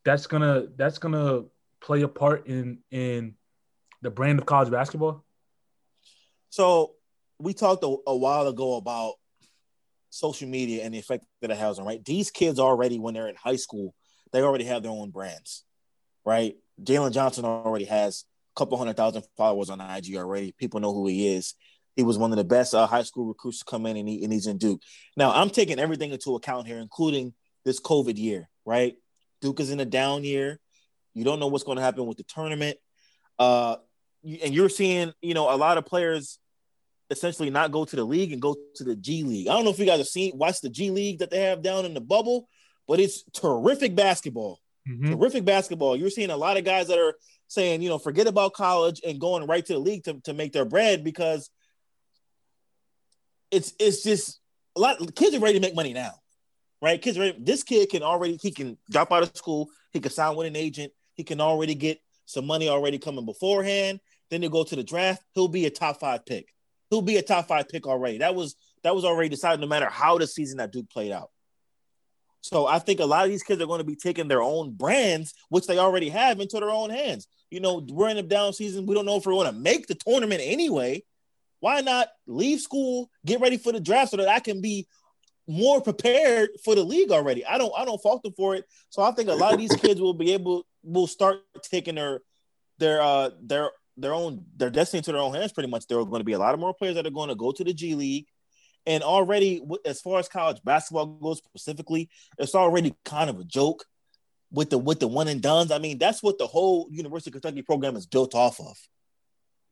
[0.04, 1.44] that's gonna that's gonna
[1.80, 3.34] play a part in in
[4.02, 5.24] the brand of college basketball?
[6.50, 6.92] So
[7.38, 9.14] we talked a, a while ago about
[10.10, 12.04] social media and the effect that it has on right.
[12.04, 13.94] These kids already, when they're in high school,
[14.32, 15.64] they already have their own brands,
[16.24, 16.56] right?
[16.82, 18.24] Jalen Johnson already has
[18.54, 20.52] a couple hundred thousand followers on IG already.
[20.58, 21.54] People know who he is.
[21.96, 24.22] He was one of the best uh, high school recruits to come in, and, he,
[24.24, 24.80] and he's in Duke.
[25.16, 28.94] Now, I'm taking everything into account here, including this COVID year, right?
[29.40, 30.60] Duke is in a down year.
[31.14, 32.78] You don't know what's going to happen with the tournament.
[33.38, 33.76] Uh,
[34.24, 36.38] and you're seeing, you know, a lot of players
[37.10, 39.48] essentially not go to the league and go to the G League.
[39.48, 41.62] I don't know if you guys have seen watch the G League that they have
[41.62, 42.48] down in the bubble,
[42.86, 44.60] but it's terrific basketball.
[44.88, 45.12] Mm-hmm.
[45.12, 45.96] Terrific basketball.
[45.96, 47.14] You're seeing a lot of guys that are
[47.48, 50.52] saying, you know, forget about college and going right to the league to, to make
[50.52, 51.50] their bread because
[53.50, 54.40] it's it's just
[54.76, 56.12] a lot kids are ready to make money now.
[56.80, 57.02] Right?
[57.02, 57.36] Kids ready.
[57.38, 60.56] This kid can already he can drop out of school, he can sign with an
[60.56, 64.00] agent, he can already get some money already coming beforehand.
[64.30, 66.46] Then they go to the draft, he'll be a top five pick.
[66.90, 68.18] He'll be a top five pick already.
[68.18, 71.30] That was that was already decided no matter how the season that Duke played out.
[72.40, 74.72] So I think a lot of these kids are going to be taking their own
[74.72, 77.26] brands, which they already have, into their own hands.
[77.50, 78.86] You know, we're in a down season.
[78.86, 81.02] We don't know if we're going to make the tournament anyway.
[81.60, 84.88] Why not leave school, get ready for the draft so that I can be
[85.46, 87.44] more prepared for the league already?
[87.44, 88.64] I don't I don't fault them for it.
[88.88, 92.20] So I think a lot of these kids will be able will start taking their
[92.78, 93.70] their uh their
[94.00, 95.86] their own their destiny to their own hands pretty much.
[95.86, 97.52] There are going to be a lot of more players that are going to go
[97.52, 98.26] to the G League
[98.86, 102.08] and already, as far as college basketball goes specifically,
[102.38, 103.84] it's already kind of a joke
[104.50, 105.70] with the with the one and duns.
[105.70, 108.76] I mean, that's what the whole University of Kentucky program is built off of.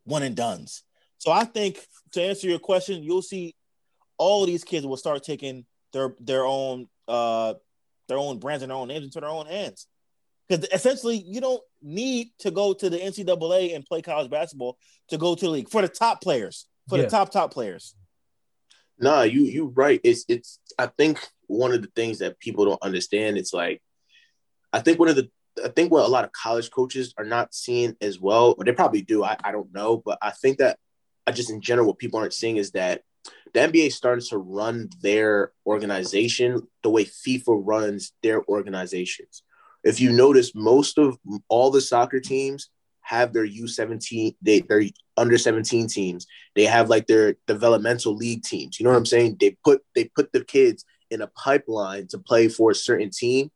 [0.05, 0.85] One and duns.
[1.19, 3.57] So I think to answer your question, you'll see
[4.19, 7.55] all these kids will start taking their their own uh
[8.07, 9.88] their own brands and their own names into their own hands.
[10.49, 15.19] Because essentially, you don't need to go to the NCAA and play college basketball to
[15.19, 17.05] go to the league for the top players, for yeah.
[17.05, 17.95] the top top players.
[18.99, 20.01] Nah, you you right.
[20.03, 20.59] It's it's.
[20.79, 23.39] I think one of the things that people don't understand.
[23.39, 23.83] It's like,
[24.73, 25.31] I think one of the.
[25.65, 28.73] I think what a lot of college coaches are not seeing as well, or they
[28.73, 29.25] probably do.
[29.25, 30.79] I, I don't know, but I think that
[31.27, 33.03] I just in general what people aren't seeing is that
[33.53, 39.43] the NBA started to run their organization the way FIFA runs their organizations.
[39.85, 41.19] If you notice, most of
[41.49, 42.71] all the soccer teams
[43.03, 44.83] have their U17, they their
[45.17, 46.27] under 17 teams.
[46.55, 48.79] They have like their developmental league teams.
[48.79, 49.39] You know what I'm saying?
[49.41, 53.51] They put they put the kids in a pipeline to play for a certain team.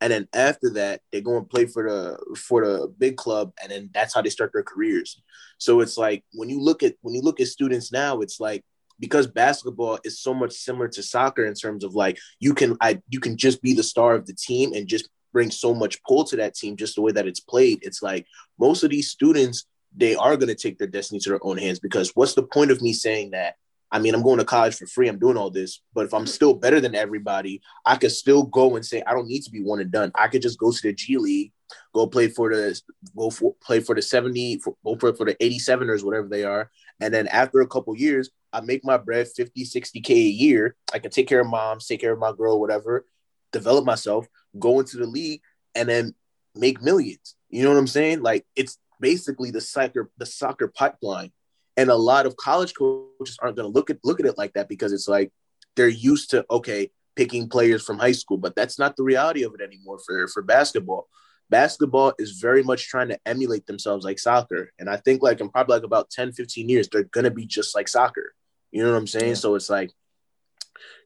[0.00, 3.70] And then after that, they go and play for the for the big club, and
[3.70, 5.20] then that's how they start their careers.
[5.58, 8.64] So it's like when you look at when you look at students now, it's like
[9.00, 13.00] because basketball is so much similar to soccer in terms of like you can I
[13.08, 16.24] you can just be the star of the team and just bring so much pull
[16.24, 17.80] to that team just the way that it's played.
[17.82, 18.26] It's like
[18.58, 21.78] most of these students, they are going to take their destiny to their own hands
[21.78, 23.56] because what's the point of me saying that
[23.94, 25.08] I mean, I'm going to college for free.
[25.08, 28.74] I'm doing all this, but if I'm still better than everybody, I could still go
[28.74, 30.10] and say I don't need to be one and done.
[30.16, 31.52] I could just go to the G League,
[31.94, 32.80] go play for the
[33.16, 36.72] go for play for the 70, for, go for, for the 87ers, whatever they are,
[37.00, 40.74] and then after a couple years, I make my bread 50, 60k a year.
[40.92, 43.06] I can take care of moms, take care of my girl, whatever,
[43.52, 44.26] develop myself,
[44.58, 45.42] go into the league,
[45.74, 46.14] and then
[46.54, 47.36] make millions.
[47.48, 48.22] You know what I'm saying?
[48.22, 51.32] Like it's basically the soccer the soccer pipeline.
[51.76, 54.54] And a lot of college coaches aren't going to look at look at it like
[54.54, 55.32] that because it's like
[55.76, 58.38] they're used to okay picking players from high school.
[58.38, 61.08] But that's not the reality of it anymore for for basketball.
[61.50, 64.72] Basketball is very much trying to emulate themselves like soccer.
[64.78, 67.46] And i think like in probably like about 10 15 years they're going to be
[67.46, 68.34] just like soccer.
[68.70, 69.30] You know what i'm saying?
[69.30, 69.34] Yeah.
[69.34, 69.90] so it's like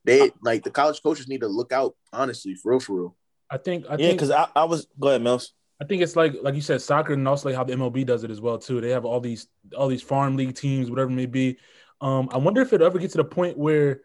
[0.05, 3.16] they like the college coaches need to look out honestly for real for real
[3.51, 6.35] i think I yeah because I, I was go ahead mills I think it's like
[6.43, 8.81] like you said, soccer, and also like how the MLB does it as well too.
[8.81, 9.47] They have all these
[9.77, 11.59] all these farm league teams, whatever it may be.
[12.01, 14.01] Um, I wonder if it ever gets to the point where,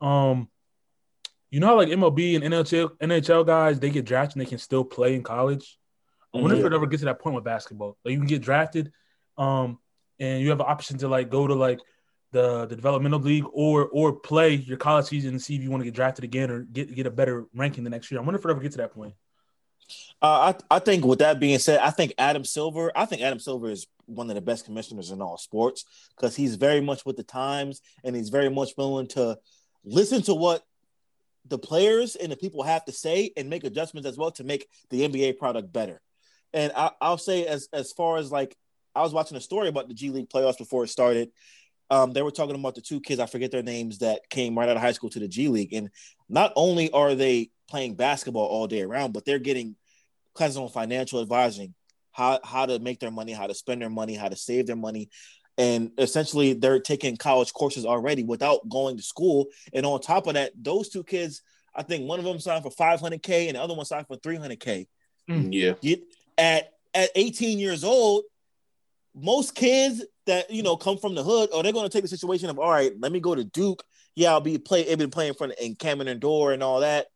[0.00, 0.48] um,
[1.50, 4.58] you know how like MLB and NHL NHL guys they get drafted and they can
[4.58, 5.78] still play in college.
[6.34, 6.66] I wonder mm-hmm.
[6.66, 7.98] if it ever gets to that point with basketball.
[8.04, 8.90] Like you can get drafted,
[9.38, 9.78] um,
[10.18, 11.78] and you have an option to like go to like
[12.32, 15.82] the the developmental league or or play your college season and see if you want
[15.82, 18.20] to get drafted again or get get a better ranking the next year.
[18.20, 19.14] I wonder if it ever get to that point.
[20.20, 22.90] Uh, I I think with that being said, I think Adam Silver.
[22.96, 25.84] I think Adam Silver is one of the best commissioners in all sports
[26.16, 29.38] because he's very much with the times and he's very much willing to
[29.84, 30.62] listen to what
[31.46, 34.68] the players and the people have to say and make adjustments as well to make
[34.90, 36.00] the NBA product better.
[36.52, 38.56] And I, will say as as far as like
[38.94, 41.30] I was watching a story about the G League playoffs before it started.
[41.92, 44.66] Um, they were talking about the two kids, I forget their names, that came right
[44.66, 45.74] out of high school to the G League.
[45.74, 45.90] And
[46.26, 49.76] not only are they playing basketball all day around, but they're getting
[50.32, 51.74] classes on financial advising,
[52.10, 54.74] how how to make their money, how to spend their money, how to save their
[54.74, 55.10] money.
[55.58, 59.48] And essentially, they're taking college courses already without going to school.
[59.74, 61.42] And on top of that, those two kids,
[61.74, 64.86] I think one of them signed for 500K and the other one signed for 300K.
[65.28, 65.76] Mm.
[65.82, 65.96] Yeah.
[66.38, 68.24] At, at 18 years old,
[69.14, 72.08] most kids that you know come from the hood, or they're going to take the
[72.08, 73.82] situation of all right, let me go to Duke.
[74.14, 74.90] Yeah, I'll be play.
[74.90, 77.06] I've been playing for in Cameron Indoor and all that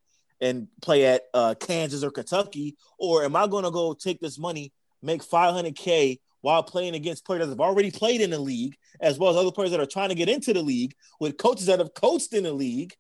[0.41, 2.77] and play at uh, Kansas or Kentucky?
[2.99, 7.45] Or am I going to go take this money, make 500K while playing against players
[7.47, 10.11] that have already played in the league, as well as other players that are trying
[10.11, 12.95] to get into the league with coaches that have coached in the league,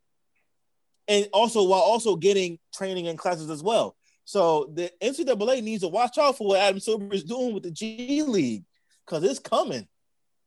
[1.07, 3.97] and also while also getting training and classes as well.
[4.25, 7.71] So the NCAA needs to watch out for what Adam Silver is doing with the
[7.71, 8.65] G League
[9.07, 9.87] because it's coming.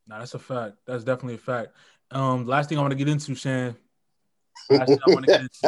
[0.07, 0.77] No, that's a fact.
[0.85, 1.69] That's definitely a fact.
[2.11, 3.75] Um, last thing I want to get into, Shan,
[4.69, 5.61] that's not what it is.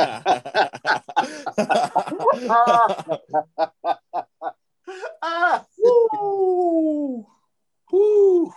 [5.78, 7.28] Woo.
[7.92, 8.54] Woo.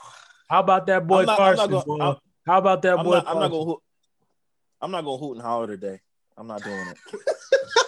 [0.48, 1.70] How about that boy not, Carson?
[1.70, 3.12] Gonna, How about that I'm boy?
[3.12, 3.74] Not, I'm not gonna.
[4.80, 6.00] I'm not gonna hoot and holler today.
[6.36, 6.98] I'm not doing it.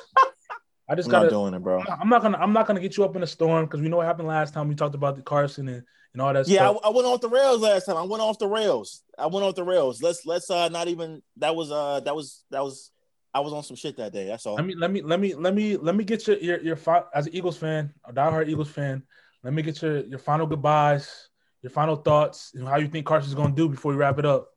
[0.89, 1.83] I just got doing it, bro.
[2.01, 2.39] I'm not gonna.
[2.39, 4.55] I'm not gonna get you up in a storm because we know what happened last
[4.55, 4.69] time.
[4.69, 5.83] We talked about the Carson and,
[6.13, 6.47] and all that.
[6.47, 7.97] Yeah, I, I, went off the rails last time.
[7.97, 9.03] I went off the rails.
[9.19, 10.01] I went off the rails.
[10.01, 11.23] Let's let's uh not even.
[11.39, 12.91] That was uh that was that was.
[13.35, 14.27] I was on some shit that day.
[14.27, 14.55] That's all.
[14.55, 16.79] Let me let me let me let me let me get your your your
[17.15, 19.03] as an Eagles fan, a diehard Eagles fan.
[19.43, 21.29] Let me get your your final goodbyes,
[21.63, 24.53] your final thoughts, and how you think Carson's gonna do before we wrap it up.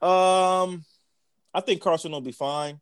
[0.00, 0.84] Um,
[1.52, 2.80] I think Carson will be fine.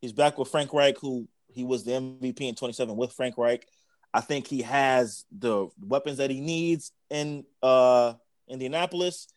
[0.00, 3.66] He's back with Frank Reich, who he was the MVP in 27 with Frank Reich.
[4.14, 8.14] I think he has the weapons that he needs in uh,
[8.48, 9.28] Indianapolis.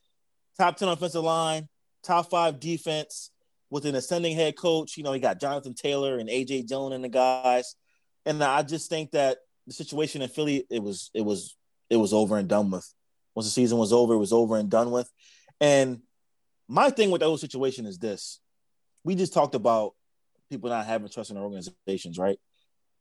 [0.57, 1.67] Top 10 offensive line,
[2.03, 3.31] top five defense
[3.69, 4.95] with an ascending head coach.
[4.97, 7.75] You know, he got Jonathan Taylor and AJ Dillon and the guys.
[8.25, 9.37] And I just think that
[9.67, 11.55] the situation in Philly, it was it was
[11.89, 12.89] it was over and done with.
[13.35, 15.11] Once the season was over, it was over and done with.
[15.59, 16.01] And
[16.67, 18.39] my thing with the whole situation is this.
[19.03, 19.93] We just talked about
[20.49, 22.39] people not having trust in their organizations, right?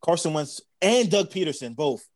[0.01, 2.07] Carson Wentz and Doug Pederson both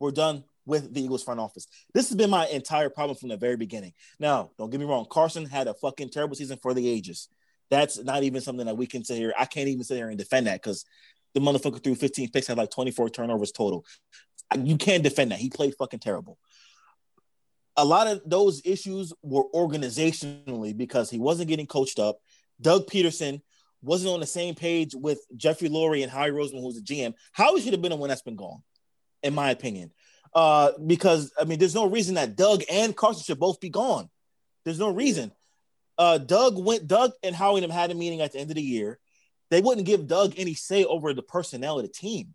[0.00, 1.66] were done with the Eagles front office.
[1.94, 3.92] This has been my entire problem from the very beginning.
[4.20, 7.28] Now, don't get me wrong, Carson had a fucking terrible season for the ages.
[7.70, 9.34] That's not even something that we can sit here.
[9.38, 10.84] I can't even sit here and defend that because
[11.34, 13.84] the motherfucker threw 15 picks, had like 24 turnovers total.
[14.56, 15.38] You can't defend that.
[15.38, 16.38] He played fucking terrible.
[17.76, 22.18] A lot of those issues were organizationally because he wasn't getting coached up.
[22.60, 23.40] Doug Pederson
[23.82, 27.14] wasn't on the same page with Jeffrey Lurie and Howie Roseman, who's the GM.
[27.32, 28.62] Howie should have been the one that's been gone,
[29.22, 29.92] in my opinion.
[30.34, 34.10] Uh, because I mean, there's no reason that Doug and Carson should both be gone.
[34.64, 35.32] There's no reason.
[35.96, 36.86] Uh, Doug went.
[36.86, 38.98] Doug and Howie and had a meeting at the end of the year.
[39.50, 42.34] They wouldn't give Doug any say over the personnel of the team,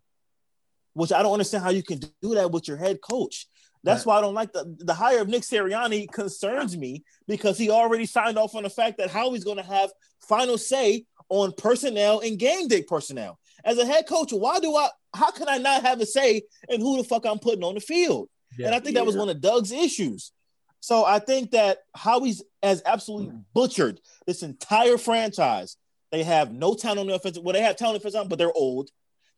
[0.94, 3.46] which I don't understand how you can do that with your head coach.
[3.84, 7.70] That's why I don't like the the hire of Nick Sirianni concerns me because he
[7.70, 9.90] already signed off on the fact that Howie's going to have
[10.26, 13.38] final say on personnel and game day personnel.
[13.64, 14.88] As a head coach, why do I?
[15.14, 17.80] How can I not have a say in who the fuck I'm putting on the
[17.80, 18.28] field?
[18.58, 18.66] Yeah.
[18.66, 20.32] and I think that was one of Doug's issues.
[20.80, 23.44] So I think that Howie's has absolutely mm.
[23.54, 25.76] butchered this entire franchise.
[26.12, 27.42] They have no talent on the offensive.
[27.42, 28.90] Well, they have talent on the offensive, but they're old.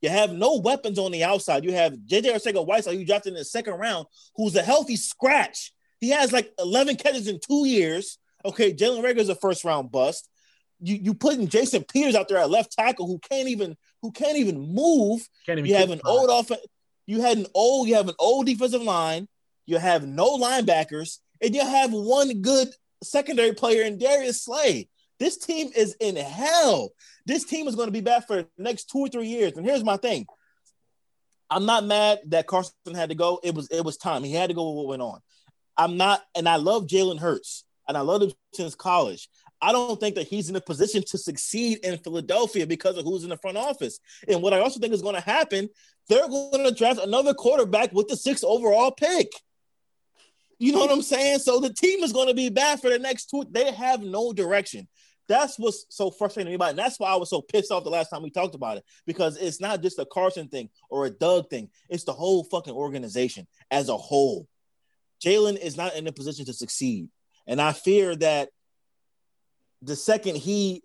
[0.03, 1.65] You have no weapons on the outside.
[1.65, 5.73] You have JJ Arcega Whiteside, you drafted in the second round, who's a healthy scratch.
[6.01, 8.19] He has like 11 catches in two years.
[8.45, 10.29] Okay, Jalen Reagor's a first round bust.
[10.81, 14.37] You you putting Jason Peters out there at left tackle who can't even who can't
[14.37, 15.27] even move.
[15.47, 16.51] Can't even You have an old off.
[17.07, 17.89] You had an old.
[17.89, 19.29] You have an old defensive line.
[19.67, 22.69] You have no linebackers, and you have one good
[23.03, 24.89] secondary player in Darius Slay.
[25.19, 26.91] This team is in hell.
[27.25, 29.57] This team is going to be bad for the next two or three years.
[29.57, 30.27] And here's my thing:
[31.51, 33.41] I'm not mad that Carson had to go.
[33.43, 34.25] It was it was time.
[34.25, 35.21] He had to go with what went on.
[35.77, 39.29] I'm not, and I love Jalen Hurts, and I love him since college.
[39.61, 43.25] I don't think that he's in a position to succeed in Philadelphia because of who's
[43.25, 43.99] in the front office.
[44.29, 45.69] And what I also think is going to happen,
[46.09, 49.33] they're going to draft another quarterback with the sixth overall pick.
[50.59, 51.41] You know what I'm saying?
[51.41, 53.45] So the team is going to be bad for the next two.
[53.51, 54.89] They have no direction.
[55.29, 56.71] That's what's so frustrating to me about it.
[56.71, 58.85] And that's why I was so pissed off the last time we talked about it
[59.07, 61.69] because it's not just a Carson thing or a Doug thing.
[61.89, 64.47] It's the whole fucking organization as a whole.
[65.25, 67.09] Jalen is not in a position to succeed.
[67.47, 68.51] And I fear that
[69.83, 70.83] the second he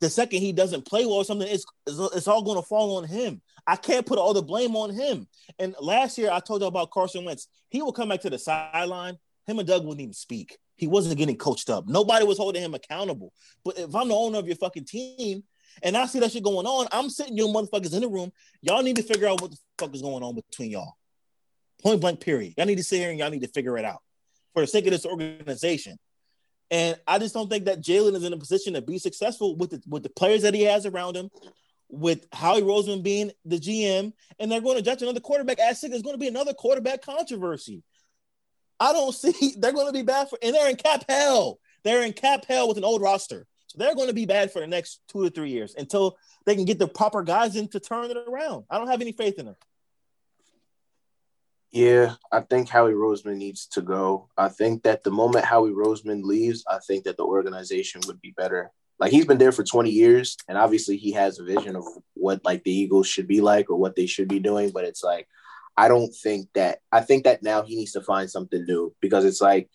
[0.00, 3.04] the second he doesn't play well or something, it's, it's, all going to fall on
[3.04, 3.40] him.
[3.66, 5.26] I can't put all the blame on him.
[5.58, 7.48] And last year, I told you about Carson Wentz.
[7.68, 9.18] He will come back to the sideline.
[9.46, 10.56] Him and Doug wouldn't even speak.
[10.76, 11.88] He wasn't getting coached up.
[11.88, 13.32] Nobody was holding him accountable.
[13.64, 15.42] But if I'm the owner of your fucking team
[15.82, 18.30] and I see that shit going on, I'm sitting your motherfuckers in the room.
[18.62, 20.94] Y'all need to figure out what the fuck is going on between y'all.
[21.82, 22.54] Point blank, period.
[22.56, 24.02] Y'all need to sit here and y'all need to figure it out
[24.54, 25.98] for the sake of this organization.
[26.70, 29.70] And I just don't think that Jalen is in a position to be successful with
[29.70, 31.30] the with the players that he has around him,
[31.88, 35.80] with Howie Roseman being the GM, and they're going to judge another quarterback six.
[35.88, 37.82] There's going to be another quarterback controversy.
[38.78, 41.58] I don't see they're going to be bad for, and they're in cap hell.
[41.84, 44.60] They're in cap hell with an old roster, so they're going to be bad for
[44.60, 47.80] the next two to three years until they can get the proper guys in to
[47.80, 48.64] turn it around.
[48.68, 49.56] I don't have any faith in them.
[51.70, 54.28] Yeah, I think Howie Roseman needs to go.
[54.38, 58.32] I think that the moment Howie Roseman leaves, I think that the organization would be
[58.36, 58.70] better.
[58.98, 61.84] Like he's been there for 20 years, and obviously he has a vision of
[62.14, 64.70] what like the Eagles should be like or what they should be doing.
[64.70, 65.28] But it's like
[65.76, 69.24] I don't think that I think that now he needs to find something new because
[69.24, 69.68] it's like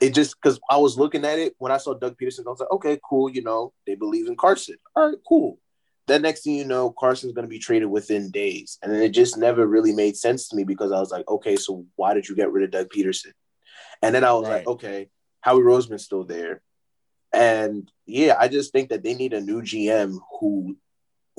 [0.00, 2.60] it just because I was looking at it when I saw Doug Pederson, I was
[2.60, 4.76] like, okay, cool, you know, they believe in Carson.
[4.96, 5.58] All right, cool.
[6.08, 8.78] Then next thing you know, Carson's going to be traded within days.
[8.82, 11.56] And then it just never really made sense to me because I was like, okay,
[11.56, 13.32] so why did you get rid of Doug Pederson?
[14.02, 14.52] And then I was Right.
[14.58, 15.08] like, okay,
[15.40, 16.62] Howie Roseman's still there.
[17.32, 20.76] And yeah, I just think that they need a new GM who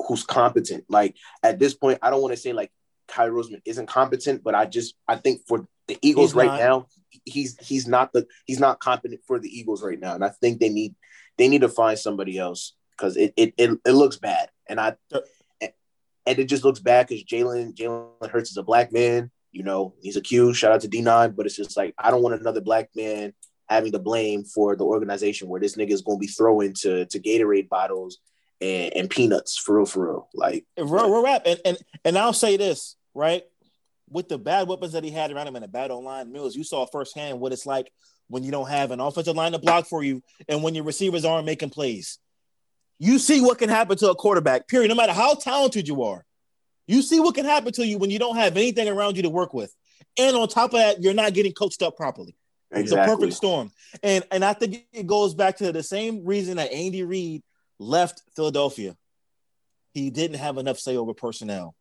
[0.08, 0.86] who's competent.
[0.88, 2.72] Like at this point, I don't want to say like
[3.10, 6.60] Howie Roseman isn't competent, but I just I think for the Eagles He's right not.
[6.60, 6.88] now,
[7.26, 10.14] he's he's not the he's not competent for the Eagles right now.
[10.14, 10.96] And I think they need
[11.38, 14.50] they need to find somebody else because it, it it it looks bad.
[14.70, 14.96] And I
[16.30, 19.32] and it just looks bad because Jalen Jalen Hurts is a black man.
[19.52, 20.54] You know, he's a Q.
[20.54, 23.34] Shout out to D9, but it's just like I don't want another black man
[23.68, 27.06] having the blame for the organization where this nigga is going to be throwing to
[27.08, 28.20] to Gatorade bottles
[28.62, 30.30] and, and peanuts for real, for real.
[30.36, 31.44] Like Real, real rap.
[31.46, 33.44] And, and and I'll say this, right?
[34.08, 36.64] With the bad weapons that he had around him and the bad online Mills, you
[36.64, 37.92] saw firsthand what it's like
[38.28, 41.26] when you don't have an offensive line to block for you and when your receivers
[41.26, 42.20] aren't making plays.
[43.00, 44.90] You see what can happen to a quarterback, period.
[44.90, 46.26] No matter how talented you are.
[46.86, 49.30] You see what can happen to you when you don't have anything around you to
[49.30, 49.74] work with.
[50.18, 52.36] And on top of that, you're not getting coached up properly.
[52.72, 52.82] Exactly.
[52.82, 53.72] It's a perfect storm.
[54.04, 57.44] And and I think it goes back to the same reason that Andy Reid
[57.80, 58.96] left Philadelphia.
[59.94, 61.76] He didn't have enough say over personnel.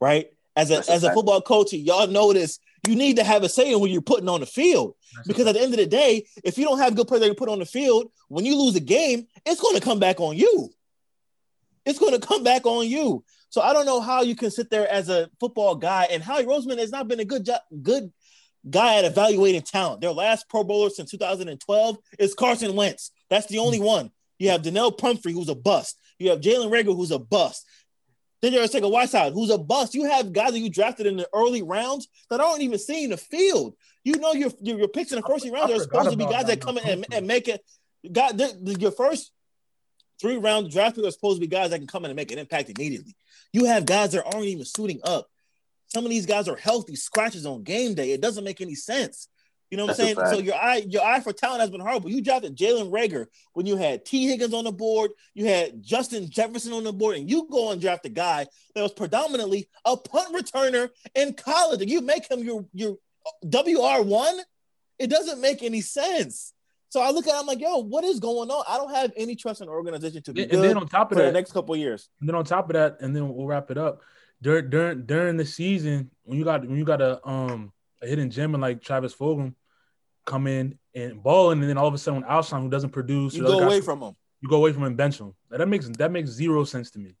[0.00, 0.32] Right?
[0.56, 2.58] As a That's as a football coach, y'all know this.
[2.86, 4.94] You need to have a say in when you're putting on the field.
[5.26, 7.34] Because at the end of the day, if you don't have good players that you
[7.34, 10.36] put on the field, when you lose a game, it's going to come back on
[10.36, 10.70] you.
[11.84, 13.24] It's going to come back on you.
[13.50, 16.06] So I don't know how you can sit there as a football guy.
[16.10, 18.12] And Howie Roseman has not been a good job, good
[18.68, 20.00] guy at evaluating talent.
[20.00, 23.10] Their last Pro Bowler since 2012 is Carson Wentz.
[23.30, 24.10] That's the only one.
[24.38, 25.98] You have Donnel Pumphrey, who's a bust.
[26.18, 27.64] You have Jalen Reagor, who's a bust.
[28.40, 29.94] Then you're take a Whiteside, who's a bust.
[29.94, 33.16] You have guys that you drafted in the early rounds that aren't even seeing the
[33.16, 33.74] field.
[34.04, 35.70] You know your your, picks in the first I- round.
[35.70, 37.64] They're supposed to be guys that Donnell come in and, and make it.
[38.10, 38.40] God,
[38.80, 39.32] your first
[40.20, 42.30] three round draft picks are supposed to be guys that can come in and make
[42.30, 43.16] an impact immediately.
[43.52, 45.26] You have guys that aren't even suiting up.
[45.88, 48.12] Some of these guys are healthy scratches on game day.
[48.12, 49.28] It doesn't make any sense.
[49.70, 50.38] You know what That's a I'm saying?
[50.38, 52.10] So your eye, your eye for talent has been horrible.
[52.10, 56.30] You drafted Jalen Reagor when you had Tee Higgins on the board, you had Justin
[56.30, 59.96] Jefferson on the board, and you go and draft a guy that was predominantly a
[59.96, 62.96] punt returner in college, and you make him your your
[63.44, 64.38] WR one.
[64.98, 66.54] It doesn't make any sense.
[66.90, 68.64] So I look at, it, I'm like, yo, what is going on?
[68.66, 71.10] I don't have any trust in the organization to be And good then on top
[71.10, 72.08] for of the that, next couple of years.
[72.20, 74.00] And then on top of that, and then we'll wrap it up.
[74.40, 77.72] During during during the season, when you got when you got a um
[78.02, 79.54] a hidden gem and like Travis Fulgham
[80.24, 83.42] come in and ball, and then all of a sudden Alshon who doesn't produce, You
[83.44, 84.14] go away from him.
[84.40, 85.34] you go away from him, bench him.
[85.50, 87.14] Now, that makes that makes zero sense to me.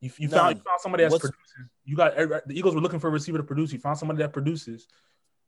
[0.00, 1.70] You, you found you found somebody that's What's- producing.
[1.84, 3.72] You got the Eagles were looking for a receiver to produce.
[3.72, 4.88] You found somebody that produces,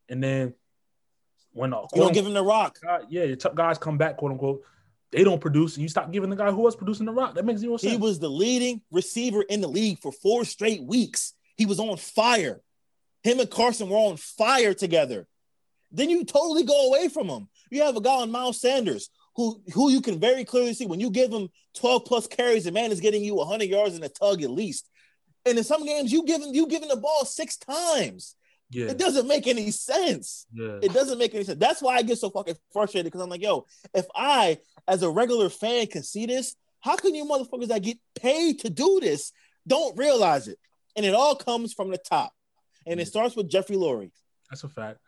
[0.08, 0.54] and then
[1.52, 2.78] when uh, You don't give him the rock.
[3.08, 4.62] yeah, your top guys come back, quote unquote.
[5.10, 7.34] They don't produce, and you stop giving the guy who was producing the rock.
[7.34, 7.90] That makes zero sense.
[7.92, 11.32] He was the leading receiver in the league for four straight weeks.
[11.56, 12.60] He was on fire.
[13.28, 15.26] Him and Carson were on fire together.
[15.92, 17.48] Then you totally go away from him.
[17.70, 21.00] You have a guy on Miles Sanders who who you can very clearly see when
[21.00, 24.08] you give him 12 plus carries, the man is getting you 100 yards in a
[24.08, 24.88] tug at least.
[25.46, 28.34] And in some games, you give him you giving the ball six times.
[28.70, 30.46] yeah, It doesn't make any sense.
[30.52, 30.78] yeah.
[30.82, 31.58] It doesn't make any sense.
[31.58, 35.10] That's why I get so fucking frustrated because I'm like, yo, if I, as a
[35.10, 39.32] regular fan, can see this, how can you motherfuckers that get paid to do this
[39.66, 40.58] don't realize it?
[40.96, 42.32] And it all comes from the top.
[42.88, 44.10] And it starts with Jeffrey Lurie.
[44.50, 44.98] That's a fact.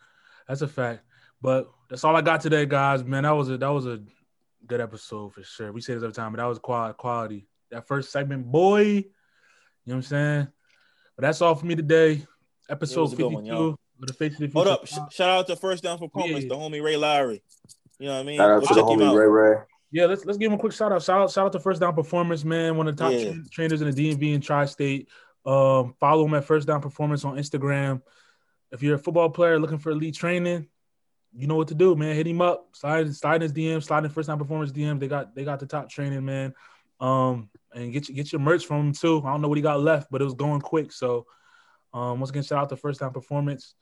[0.49, 1.03] That's a fact.
[1.43, 3.03] But that's all I got today, guys.
[3.05, 4.01] Man, that was a that was a
[4.67, 5.73] good episode for sure.
[5.73, 6.95] We say this every time, but that was quality.
[6.99, 7.47] Quality.
[7.71, 8.83] That first segment, boy.
[8.83, 9.05] You
[9.87, 10.49] know what I'm saying?
[11.17, 12.27] But that's all for me today.
[12.69, 13.77] Episode was a 52 one, of
[14.07, 14.87] the Face of the Hold up.
[14.87, 16.49] Shout out to First Down Performance, Yeah.
[16.51, 17.43] the homie Ray Lowry.
[17.99, 18.37] You know what I mean?
[18.39, 19.15] Shout out Go to the check him homie out.
[19.15, 19.57] Ray Ray.
[19.93, 21.03] Yeah, let's let's give him a quick shout out.
[21.03, 22.77] Shout out, shout out to First Down Performance, man.
[22.77, 23.33] One of the top Yeah.
[23.33, 25.09] tra- trainers in the DMV and Tri-State.
[25.45, 28.03] Um, follow him at First Down Performance on Instagram.
[28.71, 30.69] If you're a football player looking for elite training,
[31.33, 32.15] you know what to do, man.
[32.15, 34.99] Hit him up, slide slide his DM, slide in First Down Performance DM.
[34.99, 36.55] They got they got the top training, man.
[37.01, 39.23] Um, and get your, get your merch from him too.
[39.25, 40.93] I don't know what he got left, but it was going quick.
[40.93, 41.27] So,
[41.95, 43.75] um, once again, shout out to First Down Performance.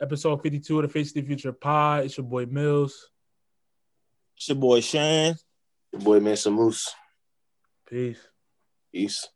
[0.00, 2.04] Episode 52 of the Face of the Future Pod.
[2.04, 3.10] It's your boy Mills.
[4.36, 5.36] It's your boy Shane.
[5.92, 6.92] Your boy man, some moose.
[7.88, 8.18] Peace.
[8.92, 9.28] Peace.